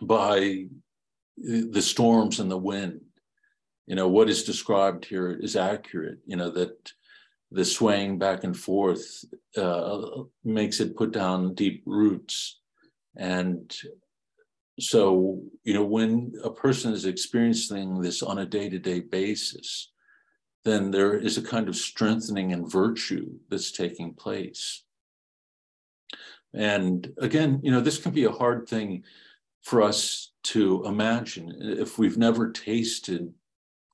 by 0.00 0.66
the 1.36 1.82
storms 1.82 2.40
and 2.40 2.50
the 2.50 2.56
wind. 2.58 3.00
You 3.86 3.94
know, 3.94 4.08
what 4.08 4.28
is 4.28 4.44
described 4.44 5.04
here 5.04 5.30
is 5.30 5.56
accurate, 5.56 6.18
you 6.26 6.36
know, 6.36 6.50
that 6.50 6.92
the 7.50 7.64
swaying 7.64 8.18
back 8.18 8.44
and 8.44 8.56
forth 8.56 9.24
uh, 9.56 10.02
makes 10.44 10.80
it 10.80 10.96
put 10.96 11.12
down 11.12 11.54
deep 11.54 11.82
roots. 11.86 12.60
And 13.16 13.74
so, 14.78 15.40
you 15.64 15.72
know, 15.72 15.84
when 15.84 16.32
a 16.42 16.50
person 16.50 16.92
is 16.92 17.06
experiencing 17.06 18.00
this 18.00 18.22
on 18.22 18.38
a 18.38 18.46
day 18.46 18.68
to 18.68 18.78
day 18.78 19.00
basis, 19.00 19.92
then 20.66 20.90
there 20.90 21.16
is 21.16 21.38
a 21.38 21.42
kind 21.42 21.68
of 21.68 21.76
strengthening 21.76 22.52
and 22.52 22.70
virtue 22.70 23.30
that's 23.48 23.70
taking 23.70 24.12
place. 24.12 24.82
And 26.52 27.12
again, 27.18 27.60
you 27.62 27.70
know, 27.70 27.80
this 27.80 27.98
can 27.98 28.10
be 28.10 28.24
a 28.24 28.32
hard 28.32 28.68
thing 28.68 29.04
for 29.62 29.80
us 29.80 30.32
to 30.42 30.84
imagine 30.84 31.54
if 31.60 31.98
we've 31.98 32.18
never 32.18 32.50
tasted 32.50 33.32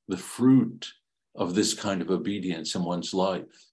the 0.08 0.16
fruit 0.16 0.90
of 1.34 1.54
this 1.54 1.74
kind 1.74 2.00
of 2.00 2.10
obedience 2.10 2.74
in 2.74 2.82
one's 2.84 3.12
life, 3.12 3.66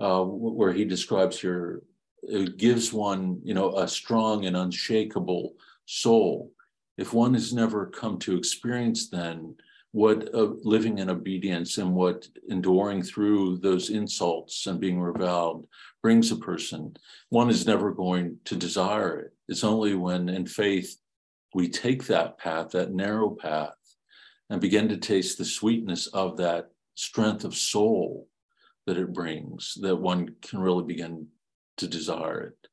uh, 0.00 0.24
where 0.24 0.72
he 0.72 0.84
describes 0.84 1.40
here, 1.40 1.82
it 2.24 2.56
gives 2.56 2.92
one, 2.92 3.40
you 3.44 3.54
know, 3.54 3.76
a 3.76 3.86
strong 3.86 4.46
and 4.46 4.56
unshakable 4.56 5.54
soul. 5.86 6.50
if 6.96 7.12
one 7.14 7.32
has 7.34 7.52
never 7.52 7.86
come 7.86 8.18
to 8.18 8.36
experience 8.36 9.08
then 9.08 9.54
what 9.92 10.34
uh, 10.34 10.52
living 10.62 10.98
in 10.98 11.08
obedience 11.08 11.78
and 11.78 11.94
what 11.94 12.28
enduring 12.48 13.02
through 13.02 13.58
those 13.58 13.90
insults 13.90 14.66
and 14.66 14.80
being 14.80 15.00
reviled 15.00 15.66
brings 16.02 16.30
a 16.30 16.36
person, 16.36 16.94
one 17.30 17.48
is 17.50 17.66
never 17.66 17.92
going 17.92 18.36
to 18.44 18.56
desire 18.56 19.18
it. 19.18 19.32
It's 19.48 19.64
only 19.64 19.94
when 19.94 20.28
in 20.28 20.46
faith 20.46 20.96
we 21.54 21.68
take 21.68 22.06
that 22.06 22.38
path, 22.38 22.70
that 22.70 22.92
narrow 22.92 23.30
path, 23.30 23.74
and 24.50 24.60
begin 24.60 24.88
to 24.88 24.96
taste 24.96 25.38
the 25.38 25.44
sweetness 25.44 26.06
of 26.08 26.36
that 26.36 26.70
strength 26.94 27.44
of 27.44 27.54
soul 27.54 28.28
that 28.86 28.98
it 28.98 29.12
brings, 29.12 29.74
that 29.80 29.96
one 29.96 30.34
can 30.42 30.58
really 30.58 30.84
begin 30.84 31.26
to 31.78 31.86
desire 31.86 32.40
it. 32.40 32.68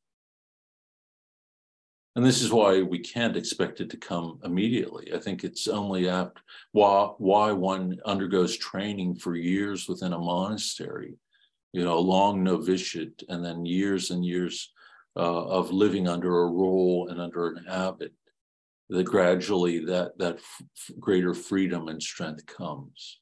And 2.16 2.26
this 2.26 2.42
is 2.42 2.52
why 2.52 2.82
we 2.82 3.00
can't 3.00 3.36
expect 3.36 3.82
it 3.82 3.90
to 3.90 3.98
come 3.98 4.40
immediately. 4.46 5.14
I 5.14 5.20
think 5.20 5.44
it's 5.44 5.68
only 5.68 6.08
after 6.08 6.42
why, 6.72 7.12
why 7.18 7.52
one 7.52 8.00
undergoes 8.06 8.56
training 8.56 9.16
for 9.16 9.36
years 9.36 9.90
within 9.90 10.14
a 10.14 10.18
monastery, 10.18 11.16
you 11.74 11.84
know, 11.84 11.98
a 11.98 12.00
long 12.00 12.42
novitiate, 12.42 13.24
and 13.28 13.44
then 13.44 13.66
years 13.66 14.12
and 14.12 14.26
years 14.26 14.72
uh, 15.18 15.46
of 15.46 15.72
living 15.72 16.08
under 16.08 16.44
a 16.44 16.48
role 16.48 17.10
and 17.10 17.20
under 17.20 17.50
an 17.50 17.66
habit. 17.66 18.14
That 18.88 19.06
gradually 19.06 19.84
that 19.86 20.16
that 20.20 20.36
f- 20.36 20.92
greater 21.00 21.34
freedom 21.34 21.88
and 21.88 22.02
strength 22.02 22.46
comes. 22.46 23.20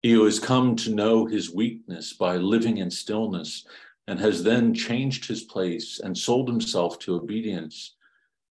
He 0.00 0.12
who 0.12 0.24
has 0.24 0.40
come 0.40 0.76
to 0.76 0.94
know 0.94 1.26
his 1.26 1.54
weakness 1.54 2.14
by 2.14 2.38
living 2.38 2.78
in 2.78 2.90
stillness 2.90 3.66
and 4.06 4.20
has 4.20 4.42
then 4.42 4.74
changed 4.74 5.26
his 5.26 5.42
place 5.42 6.00
and 6.00 6.16
sold 6.16 6.48
himself 6.48 6.98
to 7.00 7.14
obedience, 7.14 7.96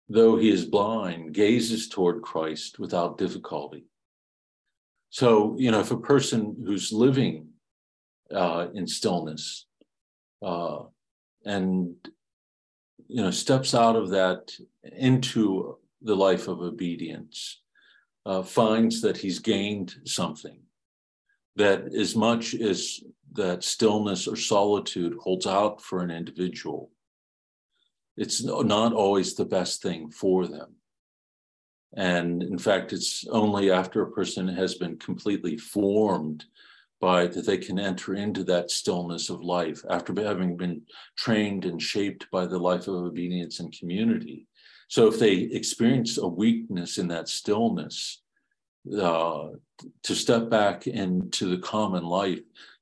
though 0.08 0.36
he 0.36 0.50
is 0.50 0.64
blind, 0.64 1.32
gazes 1.32 1.88
toward 1.88 2.22
Christ 2.22 2.78
without 2.78 3.18
difficulty. 3.18 3.84
So, 5.10 5.56
you 5.58 5.70
know, 5.70 5.80
if 5.80 5.90
a 5.90 5.96
person 5.96 6.56
who's 6.64 6.92
living 6.92 7.48
uh, 8.32 8.68
in 8.74 8.86
stillness 8.86 9.66
uh, 10.40 10.84
and, 11.44 11.96
you 13.08 13.22
know, 13.22 13.32
steps 13.32 13.74
out 13.74 13.96
of 13.96 14.10
that 14.10 14.52
into 14.96 15.78
the 16.00 16.14
life 16.14 16.46
of 16.46 16.60
obedience, 16.60 17.60
uh, 18.24 18.42
finds 18.42 19.00
that 19.00 19.16
he's 19.16 19.40
gained 19.40 19.96
something, 20.04 20.60
that 21.56 21.92
as 21.92 22.14
much 22.14 22.54
as 22.54 23.00
that 23.32 23.64
stillness 23.64 24.26
or 24.26 24.36
solitude 24.36 25.16
holds 25.20 25.46
out 25.46 25.82
for 25.82 26.02
an 26.02 26.10
individual, 26.10 26.90
it's 28.16 28.42
not 28.42 28.92
always 28.92 29.34
the 29.34 29.44
best 29.44 29.82
thing 29.82 30.10
for 30.10 30.46
them. 30.46 30.74
And 31.96 32.42
in 32.42 32.58
fact, 32.58 32.92
it's 32.92 33.26
only 33.28 33.70
after 33.70 34.02
a 34.02 34.12
person 34.12 34.46
has 34.48 34.74
been 34.74 34.96
completely 34.98 35.56
formed 35.56 36.44
by 37.00 37.26
that 37.26 37.46
they 37.46 37.56
can 37.56 37.78
enter 37.78 38.14
into 38.14 38.44
that 38.44 38.70
stillness 38.70 39.30
of 39.30 39.42
life 39.42 39.82
after 39.88 40.14
having 40.22 40.56
been 40.56 40.82
trained 41.16 41.64
and 41.64 41.80
shaped 41.80 42.30
by 42.30 42.46
the 42.46 42.58
life 42.58 42.86
of 42.88 42.94
obedience 42.94 43.58
and 43.58 43.76
community. 43.76 44.46
So 44.88 45.08
if 45.08 45.18
they 45.18 45.32
experience 45.32 46.18
a 46.18 46.26
weakness 46.26 46.98
in 46.98 47.08
that 47.08 47.28
stillness, 47.28 48.22
uh, 48.98 49.48
to 50.02 50.14
step 50.14 50.48
back 50.48 50.86
into 50.86 51.46
the 51.46 51.62
common 51.62 52.04
life 52.04 52.40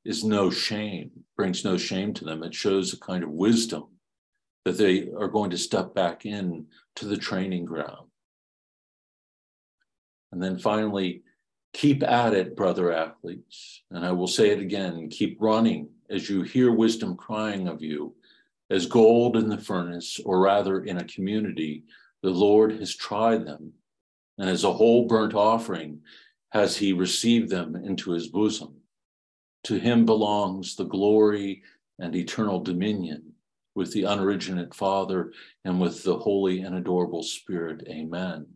is 0.08 0.24
no 0.24 0.48
shame, 0.48 1.10
brings 1.36 1.66
no 1.66 1.76
shame 1.76 2.14
to 2.14 2.24
them. 2.24 2.42
It 2.42 2.54
shows 2.54 2.94
a 2.94 2.98
kind 2.98 3.22
of 3.22 3.28
wisdom 3.28 3.88
that 4.64 4.78
they 4.78 5.10
are 5.12 5.28
going 5.28 5.50
to 5.50 5.58
step 5.58 5.94
back 5.94 6.24
in 6.24 6.64
to 6.96 7.04
the 7.04 7.18
training 7.18 7.66
ground. 7.66 8.08
And 10.32 10.42
then 10.42 10.58
finally, 10.58 11.24
keep 11.74 12.02
at 12.02 12.32
it, 12.32 12.56
brother 12.56 12.90
athletes. 12.90 13.82
And 13.90 14.02
I 14.02 14.12
will 14.12 14.26
say 14.26 14.48
it 14.48 14.60
again 14.60 15.10
keep 15.10 15.36
running 15.40 15.90
as 16.08 16.30
you 16.30 16.40
hear 16.40 16.72
wisdom 16.72 17.14
crying 17.14 17.68
of 17.68 17.82
you, 17.82 18.14
as 18.70 18.86
gold 18.86 19.36
in 19.36 19.50
the 19.50 19.58
furnace, 19.58 20.18
or 20.24 20.40
rather 20.40 20.84
in 20.84 20.96
a 20.96 21.04
community, 21.04 21.84
the 22.22 22.30
Lord 22.30 22.72
has 22.72 22.96
tried 22.96 23.44
them. 23.44 23.74
And 24.38 24.48
as 24.48 24.64
a 24.64 24.72
whole 24.72 25.06
burnt 25.06 25.34
offering, 25.34 26.00
has 26.48 26.78
he 26.78 26.94
received 26.94 27.50
them 27.50 27.76
into 27.76 28.12
his 28.12 28.28
bosom. 28.28 28.74
To 29.68 29.78
him 29.78 30.06
belongs 30.06 30.76
the 30.76 30.86
glory 30.86 31.62
and 31.98 32.16
eternal 32.16 32.58
dominion 32.58 33.34
with 33.74 33.92
the 33.92 34.04
unoriginate 34.04 34.72
Father 34.72 35.34
and 35.62 35.78
with 35.78 36.02
the 36.04 36.16
holy 36.16 36.62
and 36.62 36.74
adorable 36.74 37.22
Spirit. 37.22 37.86
Amen. 37.86 38.46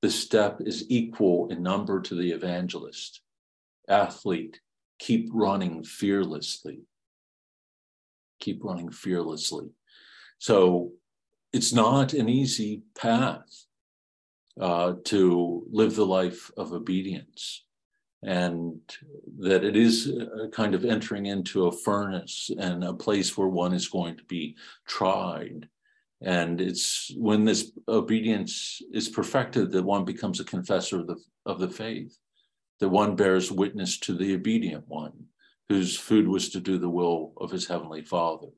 This 0.00 0.14
step 0.14 0.60
is 0.60 0.88
equal 0.88 1.48
in 1.48 1.60
number 1.60 2.00
to 2.02 2.14
the 2.14 2.30
evangelist. 2.30 3.20
Athlete, 3.88 4.60
keep 5.00 5.28
running 5.32 5.82
fearlessly. 5.82 6.82
Keep 8.38 8.62
running 8.62 8.92
fearlessly. 8.92 9.70
So 10.38 10.92
it's 11.52 11.72
not 11.72 12.12
an 12.12 12.28
easy 12.28 12.82
path 12.94 13.64
uh, 14.60 14.92
to 15.06 15.66
live 15.72 15.96
the 15.96 16.06
life 16.06 16.52
of 16.56 16.72
obedience 16.72 17.64
and 18.22 18.80
that 19.38 19.64
it 19.64 19.76
is 19.76 20.08
a 20.08 20.48
kind 20.48 20.74
of 20.74 20.84
entering 20.84 21.26
into 21.26 21.66
a 21.66 21.72
furnace 21.72 22.50
and 22.58 22.84
a 22.84 22.94
place 22.94 23.36
where 23.36 23.48
one 23.48 23.74
is 23.74 23.88
going 23.88 24.16
to 24.16 24.24
be 24.24 24.56
tried. 24.86 25.68
And 26.20 26.60
it's 26.60 27.10
when 27.16 27.44
this 27.44 27.72
obedience 27.88 28.80
is 28.92 29.08
perfected 29.08 29.72
that 29.72 29.82
one 29.82 30.04
becomes 30.04 30.38
a 30.38 30.44
confessor 30.44 31.00
of 31.00 31.08
the, 31.08 31.16
of 31.46 31.58
the 31.58 31.68
faith, 31.68 32.16
that 32.78 32.88
one 32.88 33.16
bears 33.16 33.50
witness 33.50 33.98
to 34.00 34.14
the 34.14 34.34
obedient 34.34 34.84
one, 34.86 35.12
whose 35.68 35.98
food 35.98 36.28
was 36.28 36.48
to 36.50 36.60
do 36.60 36.78
the 36.78 36.90
will 36.90 37.32
of 37.38 37.50
his 37.50 37.66
heavenly 37.66 38.02
Father. 38.02 38.48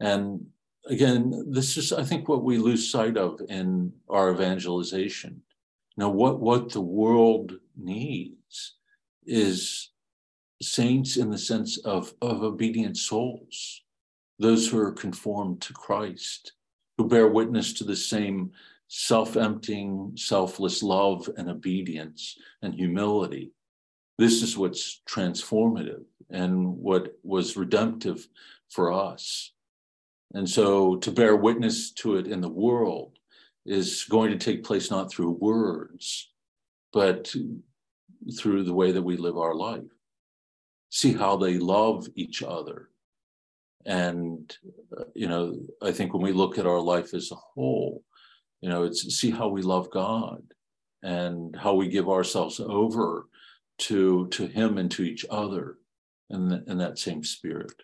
And 0.00 0.46
again, 0.88 1.46
this 1.48 1.76
is, 1.76 1.92
I 1.92 2.02
think, 2.02 2.28
what 2.28 2.42
we 2.42 2.58
lose 2.58 2.90
sight 2.90 3.16
of 3.16 3.40
in 3.48 3.92
our 4.08 4.32
evangelization 4.32 5.42
now, 5.96 6.10
what, 6.10 6.40
what 6.40 6.72
the 6.72 6.80
world 6.80 7.54
needs 7.76 8.74
is 9.24 9.90
saints 10.60 11.16
in 11.16 11.30
the 11.30 11.38
sense 11.38 11.78
of, 11.78 12.12
of 12.20 12.42
obedient 12.42 12.98
souls, 12.98 13.82
those 14.38 14.68
who 14.68 14.78
are 14.78 14.92
conformed 14.92 15.62
to 15.62 15.72
Christ, 15.72 16.52
who 16.98 17.08
bear 17.08 17.28
witness 17.28 17.72
to 17.74 17.84
the 17.84 17.96
same 17.96 18.52
self 18.88 19.36
emptying, 19.36 20.12
selfless 20.16 20.82
love 20.82 21.28
and 21.36 21.48
obedience 21.48 22.36
and 22.62 22.74
humility. 22.74 23.52
This 24.18 24.42
is 24.42 24.56
what's 24.56 25.02
transformative 25.08 26.04
and 26.30 26.76
what 26.76 27.16
was 27.22 27.56
redemptive 27.56 28.26
for 28.70 28.92
us. 28.92 29.52
And 30.34 30.48
so 30.48 30.96
to 30.96 31.10
bear 31.10 31.36
witness 31.36 31.90
to 31.92 32.16
it 32.16 32.26
in 32.26 32.40
the 32.40 32.48
world 32.48 33.15
is 33.66 34.04
going 34.04 34.30
to 34.30 34.38
take 34.38 34.64
place 34.64 34.90
not 34.90 35.10
through 35.10 35.30
words, 35.30 36.32
but 36.92 37.32
through 38.38 38.64
the 38.64 38.74
way 38.74 38.92
that 38.92 39.02
we 39.02 39.16
live 39.16 39.36
our 39.36 39.54
life. 39.54 39.82
See 40.90 41.12
how 41.12 41.36
they 41.36 41.58
love 41.58 42.06
each 42.14 42.42
other. 42.42 42.90
And, 43.84 44.56
uh, 44.96 45.04
you 45.14 45.28
know, 45.28 45.58
I 45.82 45.92
think 45.92 46.12
when 46.12 46.22
we 46.22 46.32
look 46.32 46.58
at 46.58 46.66
our 46.66 46.80
life 46.80 47.14
as 47.14 47.30
a 47.30 47.36
whole, 47.36 48.02
you 48.60 48.68
know, 48.68 48.84
it's 48.84 49.02
see 49.14 49.30
how 49.30 49.48
we 49.48 49.62
love 49.62 49.90
God 49.90 50.42
and 51.02 51.54
how 51.54 51.74
we 51.74 51.88
give 51.88 52.08
ourselves 52.08 52.58
over 52.60 53.28
to, 53.78 54.26
to 54.28 54.46
Him 54.46 54.78
and 54.78 54.90
to 54.92 55.02
each 55.02 55.24
other 55.30 55.78
in, 56.30 56.48
the, 56.48 56.64
in 56.66 56.78
that 56.78 56.98
same 56.98 57.22
spirit. 57.22 57.74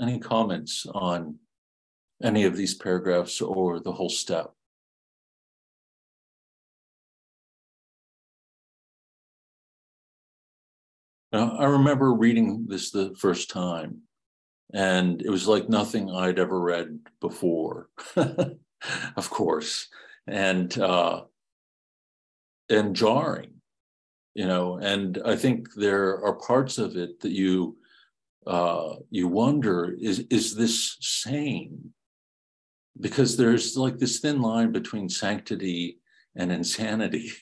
Any 0.00 0.20
comments 0.20 0.86
on 0.94 1.38
any 2.22 2.44
of 2.44 2.56
these 2.56 2.74
paragraphs 2.74 3.40
or 3.40 3.80
the 3.80 3.92
whole 3.92 4.10
step. 4.10 4.52
Now, 11.32 11.56
I 11.58 11.64
remember 11.66 12.14
reading 12.14 12.66
this 12.68 12.90
the 12.90 13.14
first 13.18 13.50
time, 13.50 14.02
and 14.72 15.20
it 15.20 15.28
was 15.30 15.46
like 15.46 15.68
nothing 15.68 16.10
I'd 16.10 16.38
ever 16.38 16.58
read 16.58 17.00
before, 17.20 17.90
of 18.16 19.30
course, 19.30 19.88
and 20.26 20.76
uh, 20.78 21.24
and 22.70 22.96
jarring, 22.96 23.60
you 24.34 24.46
know. 24.46 24.78
And 24.78 25.20
I 25.24 25.36
think 25.36 25.74
there 25.74 26.24
are 26.24 26.34
parts 26.34 26.78
of 26.78 26.96
it 26.96 27.20
that 27.20 27.32
you 27.32 27.76
uh, 28.46 28.96
you 29.10 29.28
wonder 29.28 29.94
is 30.00 30.20
is 30.30 30.54
this 30.54 30.96
sane? 31.00 31.92
Because 33.00 33.36
there's 33.36 33.76
like 33.76 33.98
this 33.98 34.20
thin 34.20 34.40
line 34.40 34.72
between 34.72 35.08
sanctity 35.08 35.98
and 36.36 36.52
insanity 36.52 37.32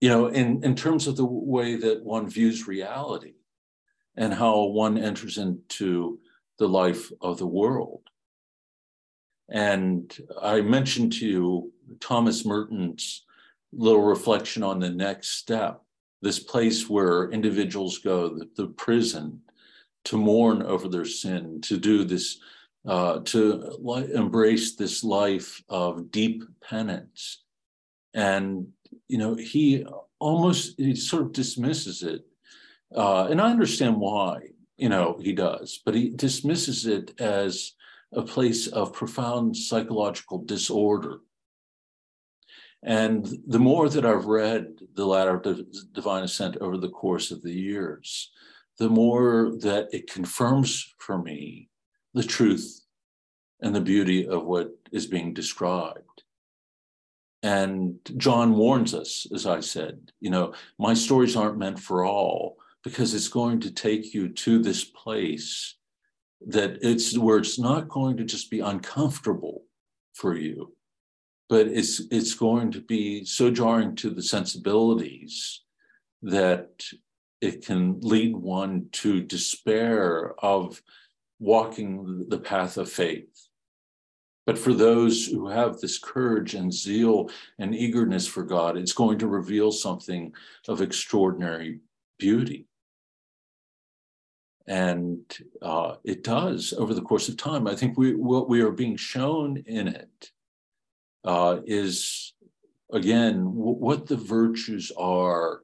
you 0.00 0.08
know 0.08 0.28
in 0.28 0.62
in 0.64 0.74
terms 0.74 1.06
of 1.06 1.16
the 1.16 1.24
way 1.24 1.76
that 1.76 2.02
one 2.04 2.28
views 2.28 2.66
reality 2.66 3.34
and 4.16 4.34
how 4.34 4.64
one 4.64 4.98
enters 4.98 5.38
into 5.38 6.18
the 6.58 6.68
life 6.68 7.10
of 7.20 7.38
the 7.38 7.46
world. 7.46 8.02
And 9.48 10.16
I 10.40 10.60
mentioned 10.60 11.14
to 11.14 11.26
you 11.26 11.72
Thomas 12.00 12.44
Merton's 12.44 13.24
little 13.72 14.02
reflection 14.02 14.62
on 14.62 14.78
the 14.78 14.90
next 14.90 15.30
step, 15.30 15.80
this 16.22 16.38
place 16.38 16.88
where 16.88 17.30
individuals 17.30 17.98
go, 17.98 18.28
the, 18.28 18.48
the 18.56 18.66
prison, 18.66 19.40
to 20.04 20.16
mourn 20.16 20.62
over 20.62 20.88
their 20.88 21.04
sin, 21.04 21.60
to 21.62 21.78
do 21.78 22.04
this, 22.04 22.38
uh, 22.86 23.20
to 23.20 23.76
embrace 24.14 24.76
this 24.76 25.04
life 25.04 25.62
of 25.68 26.10
deep 26.10 26.44
penance. 26.62 27.42
And, 28.14 28.68
you 29.08 29.18
know, 29.18 29.34
he 29.34 29.86
almost, 30.18 30.78
he 30.78 30.94
sort 30.94 31.22
of 31.22 31.32
dismisses 31.32 32.02
it. 32.02 32.22
Uh, 32.94 33.26
and 33.26 33.40
I 33.40 33.50
understand 33.50 34.00
why, 34.00 34.48
you 34.76 34.88
know, 34.88 35.18
he 35.20 35.32
does, 35.32 35.80
but 35.84 35.94
he 35.94 36.10
dismisses 36.10 36.86
it 36.86 37.20
as 37.20 37.72
a 38.12 38.22
place 38.22 38.66
of 38.66 38.92
profound 38.92 39.56
psychological 39.56 40.38
disorder. 40.38 41.20
And 42.82 43.28
the 43.46 43.58
more 43.58 43.88
that 43.90 44.06
I've 44.06 44.24
read 44.24 44.80
the 44.94 45.04
Ladder 45.04 45.36
of 45.36 45.92
Divine 45.92 46.24
Ascent 46.24 46.56
over 46.56 46.78
the 46.78 46.88
course 46.88 47.30
of 47.30 47.42
the 47.42 47.52
years, 47.52 48.32
the 48.78 48.88
more 48.88 49.52
that 49.60 49.88
it 49.92 50.10
confirms 50.10 50.92
for 50.98 51.22
me 51.22 51.69
the 52.14 52.22
truth 52.22 52.80
and 53.60 53.74
the 53.74 53.80
beauty 53.80 54.26
of 54.26 54.44
what 54.44 54.70
is 54.92 55.06
being 55.06 55.34
described. 55.34 56.22
And 57.42 57.98
John 58.16 58.54
warns 58.54 58.94
us, 58.94 59.26
as 59.34 59.46
I 59.46 59.60
said, 59.60 60.12
you 60.20 60.30
know, 60.30 60.52
my 60.78 60.94
stories 60.94 61.36
aren't 61.36 61.58
meant 61.58 61.78
for 61.78 62.04
all 62.04 62.56
because 62.84 63.14
it's 63.14 63.28
going 63.28 63.60
to 63.60 63.70
take 63.70 64.12
you 64.14 64.28
to 64.28 64.58
this 64.58 64.84
place 64.84 65.76
that 66.46 66.78
it's 66.82 67.16
where 67.16 67.38
it's 67.38 67.58
not 67.58 67.88
going 67.88 68.16
to 68.16 68.24
just 68.24 68.50
be 68.50 68.60
uncomfortable 68.60 69.64
for 70.14 70.34
you, 70.34 70.74
but 71.48 71.66
it's 71.66 72.00
it's 72.10 72.34
going 72.34 72.70
to 72.72 72.80
be 72.80 73.24
so 73.24 73.50
jarring 73.50 73.94
to 73.96 74.10
the 74.10 74.22
sensibilities 74.22 75.62
that 76.22 76.84
it 77.40 77.64
can 77.64 78.00
lead 78.00 78.36
one 78.36 78.86
to 78.92 79.22
despair 79.22 80.34
of 80.42 80.82
walking 81.40 82.26
the 82.28 82.38
path 82.38 82.76
of 82.76 82.92
faith. 82.92 83.48
But 84.46 84.58
for 84.58 84.72
those 84.72 85.26
who 85.26 85.48
have 85.48 85.78
this 85.78 85.98
courage 85.98 86.54
and 86.54 86.72
zeal 86.72 87.30
and 87.58 87.74
eagerness 87.74 88.26
for 88.26 88.42
God, 88.42 88.76
it's 88.76 88.92
going 88.92 89.18
to 89.18 89.26
reveal 89.26 89.72
something 89.72 90.32
of 90.68 90.80
extraordinary 90.80 91.80
beauty. 92.18 92.66
And 94.66 95.20
uh, 95.62 95.96
it 96.04 96.22
does 96.22 96.72
over 96.76 96.94
the 96.94 97.02
course 97.02 97.28
of 97.28 97.36
time. 97.36 97.66
I 97.66 97.74
think 97.74 97.98
we, 97.98 98.14
what 98.14 98.48
we 98.48 98.60
are 98.60 98.70
being 98.70 98.96
shown 98.96 99.62
in 99.66 99.88
it 99.88 100.30
uh, 101.24 101.60
is, 101.64 102.34
again, 102.92 103.44
w- 103.44 103.54
what 103.54 104.06
the 104.06 104.16
virtues 104.16 104.92
are 104.96 105.62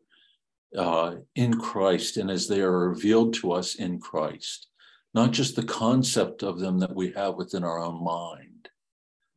uh, 0.76 1.16
in 1.34 1.58
Christ 1.58 2.16
and 2.16 2.30
as 2.30 2.48
they 2.48 2.60
are 2.60 2.88
revealed 2.88 3.34
to 3.34 3.52
us 3.52 3.76
in 3.76 3.98
Christ, 3.98 4.68
not 5.16 5.30
just 5.30 5.56
the 5.56 5.64
concept 5.64 6.42
of 6.42 6.60
them 6.60 6.78
that 6.78 6.94
we 6.94 7.10
have 7.12 7.36
within 7.36 7.64
our 7.64 7.82
own 7.82 8.04
mind. 8.04 8.68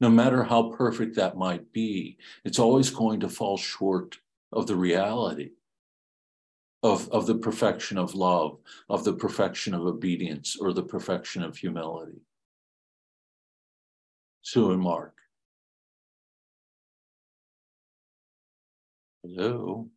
No 0.02 0.10
matter 0.10 0.44
how 0.44 0.72
perfect 0.72 1.16
that 1.16 1.38
might 1.38 1.72
be, 1.72 2.18
it's 2.44 2.60
always 2.60 2.90
going 2.90 3.22
to 3.22 3.30
fall 3.30 3.56
short 3.56 4.18
of 4.52 4.68
the 4.68 4.76
reality 4.76 5.52
of, 6.84 7.10
of 7.12 7.28
the 7.28 7.36
perfection 7.36 7.98
of 7.98 8.14
love, 8.14 8.58
of 8.90 9.06
the 9.06 9.14
perfection 9.14 9.74
of 9.74 9.86
obedience, 9.86 10.58
or 10.60 10.74
the 10.74 10.84
perfection 10.84 11.44
of 11.44 11.56
humility. 11.56 12.22
Sue 14.42 14.72
and 14.72 14.82
Mark. 14.82 15.16
Hello. 19.24 19.88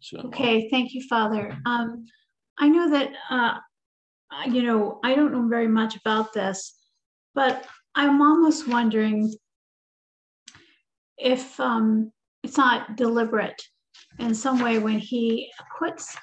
Sue 0.00 0.18
okay, 0.24 0.68
thank 0.68 0.94
you, 0.94 1.02
Father. 1.08 1.56
Um, 1.64 2.06
I 2.58 2.68
know 2.68 2.90
that, 2.90 3.10
uh, 3.30 3.58
you 4.46 4.62
know, 4.62 5.00
I 5.04 5.14
don't 5.14 5.32
know 5.32 5.48
very 5.48 5.68
much 5.68 5.96
about 5.96 6.32
this, 6.32 6.74
but 7.34 7.66
I'm 7.94 8.20
almost 8.20 8.68
wondering 8.68 9.32
if 11.18 11.58
um, 11.58 12.12
it's 12.42 12.58
not 12.58 12.96
deliberate 12.96 13.60
in 14.18 14.34
some 14.34 14.60
way 14.60 14.78
when 14.78 14.98
he 14.98 15.50
puts 15.78 16.16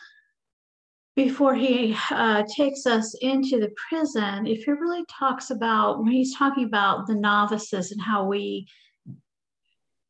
before 1.16 1.54
he 1.54 1.96
uh, 2.10 2.44
takes 2.56 2.86
us 2.88 3.16
into 3.22 3.60
the 3.60 3.72
prison, 3.88 4.48
if 4.48 4.64
he 4.64 4.72
really 4.72 5.06
talks 5.08 5.52
about 5.52 6.00
when 6.00 6.12
he's 6.12 6.36
talking 6.36 6.66
about 6.66 7.06
the 7.06 7.14
novices 7.14 7.92
and 7.92 8.02
how 8.02 8.26
we, 8.26 8.68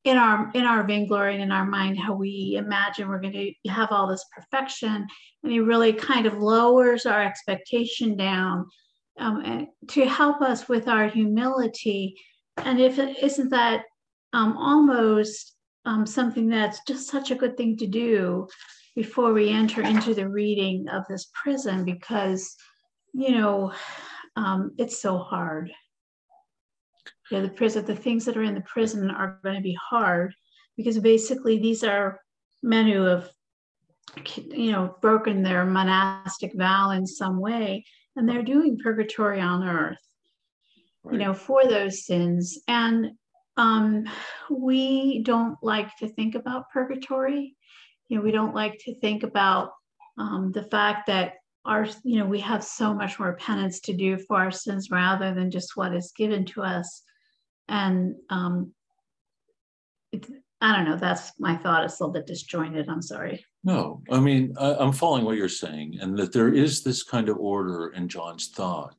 in 0.03 0.17
our 0.17 0.51
in 0.53 0.63
our 0.65 0.85
vainglory 0.85 1.33
and 1.33 1.43
in 1.43 1.51
our 1.51 1.65
mind, 1.65 1.97
how 1.97 2.13
we 2.13 2.55
imagine 2.57 3.07
we're 3.07 3.21
going 3.21 3.33
to 3.63 3.69
have 3.69 3.91
all 3.91 4.07
this 4.07 4.25
perfection, 4.35 5.07
and 5.43 5.51
he 5.51 5.59
really 5.59 5.93
kind 5.93 6.25
of 6.25 6.37
lowers 6.37 7.05
our 7.05 7.23
expectation 7.23 8.17
down 8.17 8.65
um, 9.19 9.67
to 9.87 10.05
help 10.05 10.41
us 10.41 10.67
with 10.67 10.87
our 10.87 11.07
humility. 11.07 12.15
And 12.57 12.79
if 12.79 12.99
it 12.99 13.23
isn't 13.23 13.49
that 13.49 13.83
um, 14.33 14.57
almost 14.57 15.55
um, 15.85 16.05
something 16.05 16.49
that's 16.49 16.81
just 16.87 17.09
such 17.09 17.31
a 17.31 17.35
good 17.35 17.57
thing 17.57 17.77
to 17.77 17.87
do 17.87 18.47
before 18.95 19.33
we 19.33 19.49
enter 19.49 19.81
into 19.81 20.13
the 20.13 20.29
reading 20.29 20.87
of 20.89 21.03
this 21.07 21.29
prison 21.33 21.83
because, 21.83 22.55
you 23.13 23.31
know, 23.31 23.73
um, 24.35 24.71
it's 24.77 25.01
so 25.01 25.17
hard. 25.17 25.71
Yeah, 27.31 27.41
the 27.41 27.49
prison, 27.49 27.85
the 27.85 27.95
things 27.95 28.25
that 28.25 28.37
are 28.37 28.43
in 28.43 28.55
the 28.55 28.61
prison 28.61 29.09
are 29.09 29.39
going 29.43 29.55
to 29.55 29.61
be 29.61 29.77
hard 29.89 30.33
because 30.75 30.99
basically 30.99 31.59
these 31.59 31.83
are 31.83 32.19
men 32.61 32.87
who 32.87 33.03
have, 33.03 33.29
you 34.35 34.71
know, 34.71 34.95
broken 35.01 35.41
their 35.41 35.65
monastic 35.65 36.53
vow 36.53 36.91
in 36.91 37.07
some 37.07 37.39
way 37.39 37.85
and 38.15 38.27
they're 38.27 38.43
doing 38.43 38.77
purgatory 38.77 39.39
on 39.39 39.67
earth, 39.67 39.97
right. 41.03 41.13
you 41.13 41.19
know, 41.19 41.33
for 41.33 41.65
those 41.65 42.05
sins. 42.05 42.59
And 42.67 43.11
um, 43.57 44.05
we 44.49 45.23
don't 45.23 45.57
like 45.61 45.95
to 45.97 46.07
think 46.07 46.35
about 46.35 46.69
purgatory. 46.71 47.55
You 48.07 48.17
know, 48.17 48.23
we 48.23 48.31
don't 48.31 48.55
like 48.55 48.79
to 48.85 48.99
think 48.99 49.23
about 49.23 49.71
um, 50.17 50.51
the 50.51 50.63
fact 50.63 51.07
that 51.07 51.35
our, 51.65 51.87
you 52.03 52.19
know, 52.19 52.25
we 52.25 52.39
have 52.41 52.63
so 52.63 52.93
much 52.93 53.19
more 53.19 53.35
penance 53.37 53.79
to 53.81 53.93
do 53.93 54.17
for 54.17 54.37
our 54.37 54.51
sins 54.51 54.91
rather 54.91 55.33
than 55.33 55.49
just 55.49 55.77
what 55.77 55.95
is 55.95 56.11
given 56.15 56.45
to 56.45 56.61
us. 56.61 57.03
And 57.67 58.15
um, 58.29 58.73
it, 60.11 60.27
I 60.61 60.75
don't 60.75 60.85
know. 60.85 60.97
That's 60.97 61.31
my 61.39 61.55
thought. 61.57 61.83
It's 61.83 61.99
a 61.99 62.03
little 62.03 62.13
bit 62.13 62.27
disjointed. 62.27 62.89
I'm 62.89 63.01
sorry. 63.01 63.45
No, 63.63 64.01
I 64.11 64.19
mean, 64.19 64.55
I, 64.59 64.75
I'm 64.75 64.91
following 64.91 65.25
what 65.25 65.37
you're 65.37 65.49
saying, 65.49 65.97
and 66.01 66.17
that 66.17 66.33
there 66.33 66.53
is 66.53 66.83
this 66.83 67.03
kind 67.03 67.29
of 67.29 67.37
order 67.37 67.89
in 67.89 68.07
John's 68.07 68.49
thought, 68.49 68.97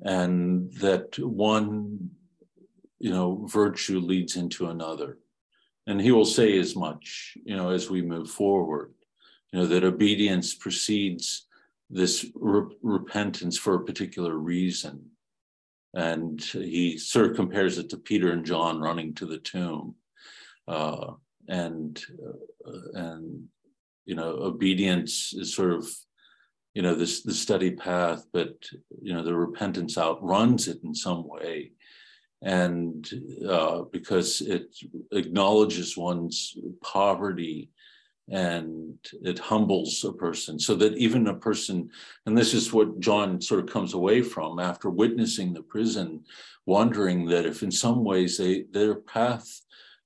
and 0.00 0.72
that 0.74 1.18
one 1.18 2.10
you 2.98 3.10
know, 3.10 3.46
virtue 3.46 4.00
leads 4.00 4.36
into 4.36 4.68
another. 4.68 5.18
And 5.86 6.00
he 6.00 6.10
will 6.10 6.24
say 6.24 6.58
as 6.58 6.76
much, 6.76 7.36
you 7.44 7.56
know, 7.56 7.70
as 7.70 7.88
we 7.88 8.02
move 8.02 8.30
forward, 8.30 8.92
you 9.52 9.60
know, 9.60 9.66
that 9.66 9.84
obedience 9.84 10.54
precedes 10.54 11.46
this 11.88 12.26
re- 12.34 12.76
repentance 12.82 13.56
for 13.56 13.74
a 13.74 13.84
particular 13.84 14.36
reason. 14.36 15.06
And 15.94 16.40
he 16.42 16.98
sort 16.98 17.30
of 17.30 17.36
compares 17.36 17.78
it 17.78 17.90
to 17.90 17.96
Peter 17.96 18.32
and 18.32 18.44
John 18.44 18.80
running 18.80 19.14
to 19.14 19.26
the 19.26 19.38
tomb. 19.38 19.94
Uh, 20.66 21.12
and, 21.48 22.02
uh, 22.66 22.72
and, 22.94 23.44
you 24.04 24.14
know, 24.14 24.30
obedience 24.30 25.32
is 25.34 25.54
sort 25.54 25.72
of, 25.72 25.88
you 26.74 26.82
know, 26.82 26.94
this 26.94 27.22
the 27.22 27.32
steady 27.32 27.70
path, 27.70 28.26
but, 28.32 28.54
you 29.00 29.14
know, 29.14 29.22
the 29.22 29.34
repentance 29.34 29.96
outruns 29.96 30.68
it 30.68 30.78
in 30.84 30.94
some 30.94 31.26
way 31.26 31.72
and 32.42 33.10
uh, 33.48 33.82
because 33.90 34.40
it 34.40 34.76
acknowledges 35.12 35.96
one's 35.96 36.56
poverty 36.82 37.70
and 38.30 38.98
it 39.22 39.38
humbles 39.38 40.04
a 40.04 40.12
person 40.12 40.58
so 40.58 40.74
that 40.74 40.96
even 40.98 41.28
a 41.28 41.34
person 41.34 41.90
and 42.26 42.36
this 42.36 42.52
is 42.52 42.72
what 42.72 43.00
john 43.00 43.40
sort 43.40 43.60
of 43.60 43.66
comes 43.70 43.94
away 43.94 44.20
from 44.20 44.58
after 44.58 44.90
witnessing 44.90 45.52
the 45.52 45.62
prison 45.62 46.22
wondering 46.66 47.26
that 47.26 47.46
if 47.46 47.62
in 47.62 47.70
some 47.70 48.04
ways 48.04 48.36
they 48.36 48.64
their 48.70 48.94
path 48.94 49.62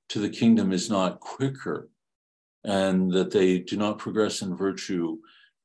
to 0.08 0.20
the 0.20 0.28
kingdom 0.28 0.72
is 0.72 0.88
not 0.88 1.20
quicker 1.20 1.88
and 2.64 3.10
that 3.10 3.30
they 3.32 3.58
do 3.58 3.76
not 3.76 3.98
progress 3.98 4.42
in 4.42 4.56
virtue 4.56 5.16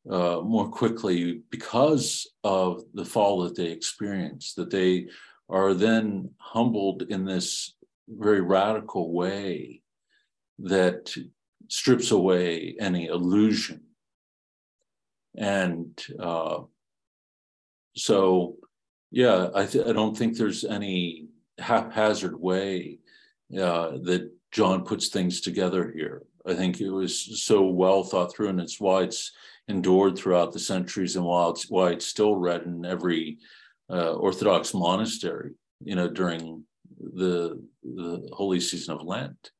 uh, 0.10 0.41
more 0.41 0.70
quickly 0.70 1.41
because 1.51 2.28
of 2.43 2.84
the 2.93 3.05
fall 3.05 3.43
that 3.43 3.55
they 3.55 3.68
experience 3.68 4.53
that 4.53 4.72
they 4.72 5.08
are 5.49 5.74
then 5.74 6.30
humbled 6.38 7.03
in 7.03 7.26
this 7.26 7.76
very 8.08 8.41
radical 8.41 9.14
way 9.14 9.82
that 10.60 11.16
strips 11.70 12.11
away 12.11 12.76
any 12.80 13.07
illusion. 13.07 13.82
And 15.38 15.99
uh, 16.20 16.61
so, 17.95 18.57
yeah, 19.11 19.49
I, 19.53 19.65
th- 19.65 19.86
I 19.86 19.93
don't 19.93 20.18
think 20.18 20.38
there's 20.38 20.63
any 20.63 21.28
haphazard 21.59 22.39
way 22.39 22.99
uh, 23.53 23.91
that 24.03 24.32
John 24.51 24.84
puts 24.84 25.09
things 25.09 25.41
together 25.41 25.91
here. 25.95 26.24
I 26.45 26.53
think 26.53 26.80
it 26.80 26.89
was 26.89 27.43
so 27.43 27.65
well 27.65 28.03
thought 28.03 28.34
through, 28.34 28.49
and 28.49 28.61
it's 28.61 28.80
why 28.80 29.03
it's 29.03 29.32
endured 29.68 30.18
throughout 30.18 30.53
the 30.53 30.59
centuries, 30.59 31.15
and 31.15 31.26
why 31.26 31.49
it's 31.49 31.70
why 31.70 31.91
it's 31.91 32.05
still 32.05 32.36
read 32.36 32.63
in 32.63 32.86
every 32.86 33.38
uh, 33.89 34.13
Orthodox 34.13 34.74
monastery. 34.74 35.51
You 35.84 35.95
know, 35.95 36.07
during 36.07 36.63
the 36.99 37.61
the 37.84 38.30
holy 38.32 38.59
season 38.59 38.95
of 38.95 39.05
Lent, 39.05 39.51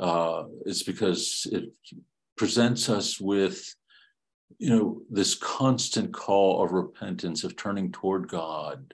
uh, 0.00 0.44
it's 0.66 0.82
because 0.82 1.46
it 1.52 1.70
presents 2.36 2.88
us 2.88 3.20
with 3.20 3.74
you 4.58 4.70
know 4.70 5.02
this 5.10 5.34
constant 5.34 6.12
call 6.12 6.62
of 6.62 6.72
repentance 6.72 7.44
of 7.44 7.54
turning 7.56 7.92
toward 7.92 8.28
god 8.28 8.92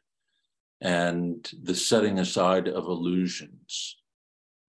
and 0.80 1.50
the 1.62 1.74
setting 1.74 2.18
aside 2.18 2.68
of 2.68 2.84
illusions 2.84 3.96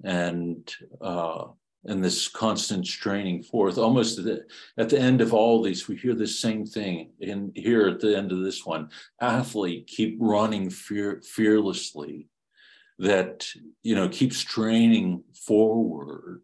and 0.04 0.76
uh 1.02 1.46
and 1.88 2.04
this 2.04 2.28
constant 2.28 2.86
straining 2.86 3.42
forth. 3.42 3.78
Almost 3.78 4.20
at 4.20 4.26
the, 4.26 4.46
at 4.78 4.90
the 4.90 5.00
end 5.00 5.22
of 5.22 5.34
all 5.34 5.64
these 5.64 5.88
we 5.88 5.96
hear 5.96 6.14
the 6.14 6.28
same 6.28 6.66
thing 6.66 7.12
in 7.20 7.52
here 7.56 7.88
at 7.88 8.00
the 8.00 8.16
end 8.16 8.32
of 8.32 8.44
this 8.44 8.66
one. 8.66 8.90
Athlete 9.22 9.88
keep 9.88 10.18
running 10.20 10.70
fear, 10.70 11.22
fearlessly 11.24 12.28
that 13.00 13.48
you 13.84 13.96
know 13.96 14.10
keeps 14.10 14.38
straining 14.38 15.24
forward 15.34 16.42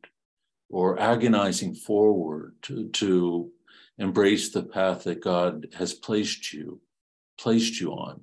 or 0.73 0.99
agonizing 0.99 1.75
forward 1.75 2.55
to, 2.63 2.89
to 2.89 3.51
embrace 3.99 4.49
the 4.49 4.63
path 4.63 5.03
that 5.03 5.21
God 5.21 5.67
has 5.77 5.93
placed 5.93 6.51
you, 6.51 6.81
placed 7.39 7.79
you 7.79 7.91
on. 7.91 8.21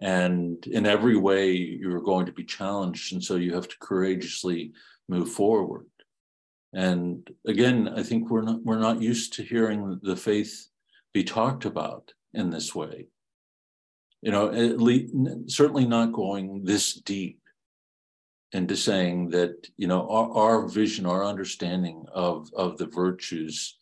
And 0.00 0.66
in 0.66 0.84
every 0.84 1.16
way, 1.16 1.52
you're 1.52 2.00
going 2.00 2.26
to 2.26 2.32
be 2.32 2.44
challenged. 2.44 3.12
And 3.12 3.22
so 3.22 3.36
you 3.36 3.54
have 3.54 3.68
to 3.68 3.78
courageously 3.78 4.72
move 5.08 5.30
forward. 5.30 5.86
And 6.72 7.30
again, 7.46 7.88
I 7.96 8.02
think 8.02 8.30
we're 8.30 8.42
not, 8.42 8.64
we're 8.64 8.80
not 8.80 9.00
used 9.00 9.34
to 9.34 9.44
hearing 9.44 10.00
the 10.02 10.16
faith 10.16 10.66
be 11.12 11.22
talked 11.22 11.64
about 11.64 12.12
in 12.32 12.50
this 12.50 12.74
way. 12.74 13.06
You 14.24 14.32
know, 14.32 14.48
at 14.48 14.80
least, 14.80 15.12
certainly 15.48 15.84
not 15.84 16.14
going 16.14 16.64
this 16.64 16.94
deep 16.94 17.40
into 18.52 18.74
saying 18.74 19.28
that, 19.30 19.68
you 19.76 19.86
know, 19.86 20.08
our, 20.08 20.30
our 20.30 20.68
vision, 20.68 21.04
our 21.04 21.26
understanding 21.26 22.06
of, 22.10 22.48
of 22.56 22.78
the 22.78 22.86
virtues 22.86 23.76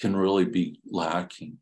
can 0.00 0.16
really 0.16 0.46
be 0.46 0.80
lacking. 0.90 1.58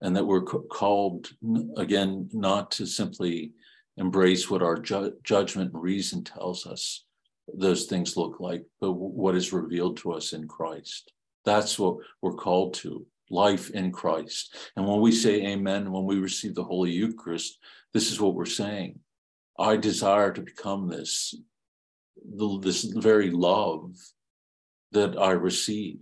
And 0.00 0.16
that 0.16 0.24
we're 0.24 0.40
called, 0.80 1.30
again, 1.76 2.30
not 2.32 2.70
to 2.70 2.86
simply 2.86 3.52
embrace 3.98 4.48
what 4.48 4.62
our 4.62 4.78
ju- 4.78 5.12
judgment 5.22 5.74
and 5.74 5.82
reason 5.82 6.24
tells 6.24 6.66
us 6.66 7.04
those 7.52 7.84
things 7.84 8.16
look 8.16 8.40
like, 8.40 8.64
but 8.80 8.92
what 8.92 9.36
is 9.36 9.52
revealed 9.52 9.98
to 9.98 10.12
us 10.12 10.32
in 10.32 10.48
Christ. 10.48 11.12
That's 11.44 11.78
what 11.78 11.96
we're 12.22 12.32
called 12.32 12.72
to 12.74 13.04
life 13.30 13.70
in 13.70 13.92
Christ. 13.92 14.56
And 14.76 14.86
when 14.86 15.00
we 15.00 15.12
say 15.12 15.46
amen, 15.46 15.90
when 15.90 16.04
we 16.04 16.18
receive 16.18 16.54
the 16.54 16.64
Holy 16.64 16.90
Eucharist, 16.90 17.58
this 17.94 18.10
is 18.10 18.20
what 18.20 18.34
we're 18.34 18.46
saying. 18.46 18.98
I 19.58 19.76
desire 19.76 20.32
to 20.32 20.40
become 20.40 20.88
this, 20.88 21.34
this 22.60 22.84
very 22.84 23.30
love 23.30 23.94
that 24.92 25.18
I 25.18 25.32
receive. 25.32 25.98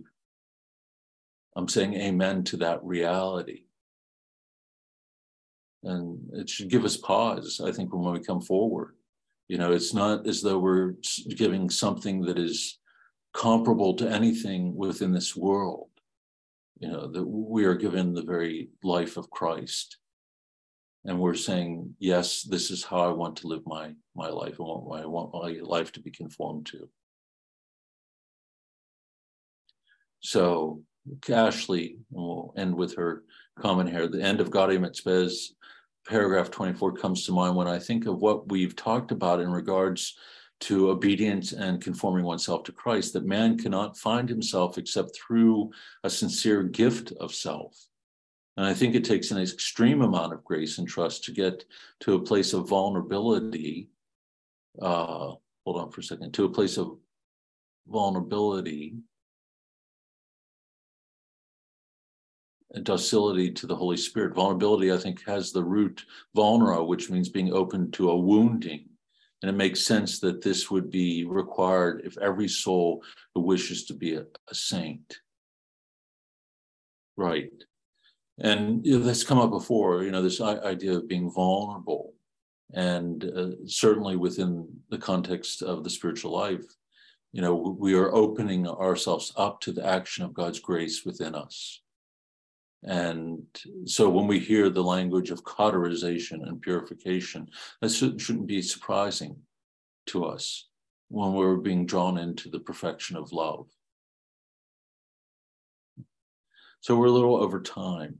I'm 1.55 1.67
saying 1.67 1.93
amen 1.95 2.43
to 2.45 2.57
that 2.57 2.83
reality. 2.83 3.63
And 5.83 6.19
it 6.33 6.49
should 6.49 6.69
give 6.69 6.85
us 6.85 6.97
pause, 6.97 7.61
I 7.63 7.71
think, 7.71 7.93
when 7.93 8.11
we 8.11 8.19
come 8.19 8.41
forward. 8.41 8.95
You 9.47 9.57
know, 9.57 9.71
it's 9.71 9.93
not 9.93 10.27
as 10.27 10.41
though 10.41 10.59
we're 10.59 10.95
giving 11.35 11.69
something 11.69 12.21
that 12.23 12.37
is 12.37 12.77
comparable 13.33 13.93
to 13.95 14.09
anything 14.09 14.75
within 14.75 15.11
this 15.11 15.35
world. 15.35 15.88
You 16.79 16.87
know, 16.89 17.07
that 17.11 17.25
we 17.25 17.65
are 17.65 17.75
given 17.75 18.13
the 18.13 18.23
very 18.23 18.69
life 18.83 19.17
of 19.17 19.29
Christ. 19.29 19.97
And 21.05 21.19
we're 21.19 21.35
saying, 21.35 21.95
yes, 21.99 22.43
this 22.43 22.71
is 22.71 22.83
how 22.83 23.09
I 23.09 23.13
want 23.13 23.37
to 23.37 23.47
live 23.47 23.63
my, 23.65 23.93
my 24.15 24.29
life. 24.29 24.55
I 24.59 24.63
want, 24.63 25.03
I 25.03 25.05
want 25.05 25.33
my 25.33 25.59
life 25.61 25.91
to 25.93 26.01
be 26.01 26.11
conformed 26.11 26.67
to. 26.67 26.89
So 30.21 30.83
Ashley, 31.29 31.97
we'll 32.11 32.53
end 32.57 32.75
with 32.75 32.95
her 32.95 33.23
comment 33.59 33.89
here. 33.89 34.07
The 34.07 34.21
end 34.21 34.41
of 34.41 34.51
Gaudium 34.51 34.85
et 34.85 34.95
Spes, 34.95 35.53
paragraph 36.07 36.51
24 36.51 36.93
comes 36.93 37.25
to 37.25 37.31
mind 37.31 37.55
when 37.55 37.67
I 37.67 37.79
think 37.79 38.05
of 38.05 38.19
what 38.19 38.49
we've 38.49 38.75
talked 38.75 39.11
about 39.11 39.39
in 39.39 39.51
regards 39.51 40.15
to 40.61 40.89
obedience 40.89 41.53
and 41.53 41.81
conforming 41.81 42.25
oneself 42.25 42.63
to 42.63 42.71
Christ, 42.71 43.13
that 43.13 43.25
man 43.25 43.57
cannot 43.57 43.97
find 43.97 44.27
himself 44.27 44.77
except 44.77 45.15
through 45.15 45.71
a 46.03 46.09
sincere 46.09 46.63
gift 46.63 47.13
of 47.19 47.33
self. 47.33 47.77
And 48.57 48.65
I 48.65 48.73
think 48.73 48.93
it 48.93 49.05
takes 49.05 49.31
an 49.31 49.39
extreme 49.39 50.01
amount 50.01 50.33
of 50.33 50.43
grace 50.43 50.79
and 50.79 50.87
trust 50.87 51.23
to 51.23 51.31
get 51.31 51.63
to 52.01 52.15
a 52.15 52.21
place 52.21 52.53
of 52.53 52.67
vulnerability. 52.67 53.89
Uh, 54.81 55.33
hold 55.63 55.77
on 55.77 55.91
for 55.91 56.01
a 56.01 56.03
second, 56.03 56.33
to 56.33 56.45
a 56.45 56.49
place 56.49 56.77
of 56.77 56.97
vulnerability 57.87 58.95
and 62.73 62.83
docility 62.83 63.49
to 63.51 63.65
the 63.65 63.75
Holy 63.75 63.97
Spirit. 63.97 64.35
Vulnerability, 64.35 64.91
I 64.91 64.97
think, 64.97 65.25
has 65.25 65.51
the 65.51 65.63
root 65.63 66.05
vulnera, 66.35 66.85
which 66.85 67.09
means 67.09 67.29
being 67.29 67.53
open 67.53 67.91
to 67.91 68.11
a 68.11 68.17
wounding. 68.17 68.88
And 69.41 69.49
it 69.49 69.55
makes 69.55 69.85
sense 69.85 70.19
that 70.19 70.41
this 70.41 70.69
would 70.69 70.89
be 70.89 71.25
required 71.25 72.01
if 72.03 72.17
every 72.17 72.47
soul 72.47 73.03
who 73.33 73.41
wishes 73.41 73.85
to 73.85 73.93
be 73.93 74.15
a, 74.15 74.25
a 74.49 74.55
saint. 74.55 75.19
Right. 77.15 77.51
And 78.39 78.85
you 78.85 78.99
know, 78.99 79.05
that's 79.05 79.23
come 79.23 79.39
up 79.39 79.49
before, 79.49 80.03
you 80.03 80.11
know, 80.11 80.21
this 80.21 80.41
idea 80.41 80.93
of 80.93 81.07
being 81.07 81.31
vulnerable. 81.31 82.13
And 82.73 83.23
uh, 83.23 83.65
certainly 83.65 84.15
within 84.15 84.67
the 84.89 84.97
context 84.97 85.61
of 85.61 85.83
the 85.83 85.89
spiritual 85.89 86.31
life, 86.31 86.65
you 87.31 87.41
know, 87.41 87.55
we 87.55 87.93
are 87.93 88.13
opening 88.13 88.67
ourselves 88.67 89.31
up 89.35 89.61
to 89.61 89.71
the 89.71 89.85
action 89.85 90.23
of 90.23 90.33
God's 90.33 90.59
grace 90.59 91.05
within 91.05 91.35
us. 91.35 91.81
And 92.83 93.43
so 93.85 94.09
when 94.09 94.27
we 94.27 94.39
hear 94.39 94.69
the 94.69 94.83
language 94.83 95.31
of 95.31 95.43
cauterization 95.43 96.43
and 96.45 96.61
purification, 96.61 97.49
that 97.81 97.89
shouldn't 97.89 98.47
be 98.47 98.61
surprising 98.61 99.35
to 100.07 100.25
us 100.25 100.67
when 101.09 101.33
we're 101.33 101.57
being 101.57 101.85
drawn 101.85 102.17
into 102.17 102.49
the 102.49 102.59
perfection 102.59 103.17
of 103.17 103.33
love. 103.33 103.67
So 106.81 106.95
we're 106.95 107.07
a 107.07 107.11
little 107.11 107.35
over 107.35 107.61
time. 107.61 108.19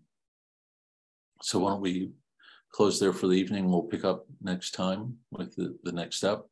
So 1.42 1.60
why 1.60 1.70
don't 1.70 1.82
we 1.82 2.12
close 2.72 3.00
there 3.00 3.14
for 3.14 3.28
the 3.28 3.36
evening? 3.36 3.70
We'll 3.70 3.84
pick 3.84 4.04
up 4.04 4.26
next 4.42 4.72
time 4.72 5.18
with 5.32 5.56
the, 5.56 5.78
the 5.84 5.94
next 5.94 6.18
step. 6.18 6.46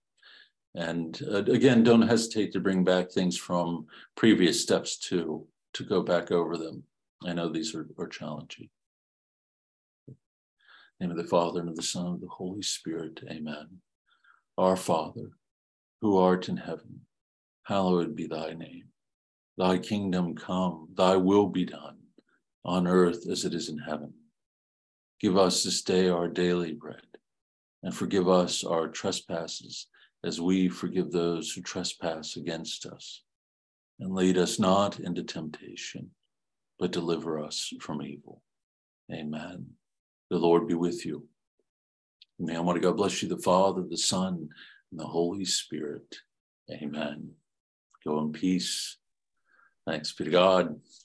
And 0.76 1.20
uh, 1.30 1.44
again, 1.44 1.84
don't 1.84 2.08
hesitate 2.08 2.54
to 2.54 2.62
bring 2.62 2.86
back 2.86 3.12
things 3.12 3.36
from 3.36 3.88
previous 4.16 4.62
steps 4.62 4.98
too, 4.98 5.46
to 5.74 5.84
go 5.84 6.02
back 6.02 6.32
over 6.32 6.56
them. 6.56 6.84
I 7.26 7.34
know 7.34 7.50
these 7.50 7.74
are, 7.74 7.88
are 7.98 8.08
challenging. 8.08 8.70
name 11.00 11.12
of 11.12 11.18
the 11.18 11.24
Father 11.24 11.60
and 11.60 11.70
of 11.70 11.76
the 11.76 11.84
Son 11.84 12.06
and 12.06 12.16
of 12.16 12.22
the 12.22 12.28
Holy 12.28 12.62
Spirit. 12.62 13.22
Amen. 13.30 13.82
Our 14.58 14.76
Father, 14.76 15.32
who 16.02 16.18
art 16.18 16.48
in 16.50 16.58
heaven, 16.58 17.02
hallowed 17.64 18.16
be 18.16 18.28
thy 18.28 18.54
name. 18.54 18.86
Thy 19.58 19.80
kingdom 19.80 20.36
come, 20.36 20.90
thy 20.96 21.16
will 21.16 21.48
be 21.48 21.66
done, 21.66 21.98
on 22.64 22.88
earth 22.88 23.28
as 23.30 23.46
it 23.46 23.54
is 23.54 23.70
in 23.70 23.80
heaven. 23.80 24.14
Give 25.20 25.38
us 25.38 25.64
this 25.64 25.82
day 25.82 26.10
our 26.10 26.28
daily 26.28 26.74
bread, 26.74 27.02
and 27.82 27.96
forgive 27.96 28.30
us 28.30 28.64
our 28.64 28.88
trespasses 28.88 29.88
as 30.24 30.40
we 30.40 30.70
forgive 30.70 31.12
those 31.12 31.52
who 31.52 31.62
trespass 31.62 32.36
against 32.36 32.86
us. 32.86 33.24
And 34.00 34.14
lead 34.14 34.38
us 34.38 34.60
not 34.60 35.00
into 35.00 35.24
temptation 35.24 36.12
but 36.80 36.92
deliver 36.92 37.40
us 37.40 37.74
from 37.80 38.02
evil. 38.02 38.42
Amen. 39.12 39.66
The 40.30 40.38
Lord 40.38 40.68
be 40.68 40.74
with 40.74 41.06
you. 41.06 41.28
May 42.40 42.58
Almighty 42.58 42.82
God 42.82 42.98
bless 42.98 43.24
you, 43.24 43.30
the 43.30 43.38
Father, 43.38 43.84
the 43.90 43.98
Son, 43.98 44.50
and 44.92 45.00
the 45.00 45.06
Holy 45.06 45.46
Spirit. 45.46 46.16
Amen. 46.72 47.32
Go 48.06 48.20
in 48.20 48.32
peace. 48.32 48.98
Thanks 49.88 50.14
be 50.14 50.26
to 50.26 50.32
God. 50.32 50.80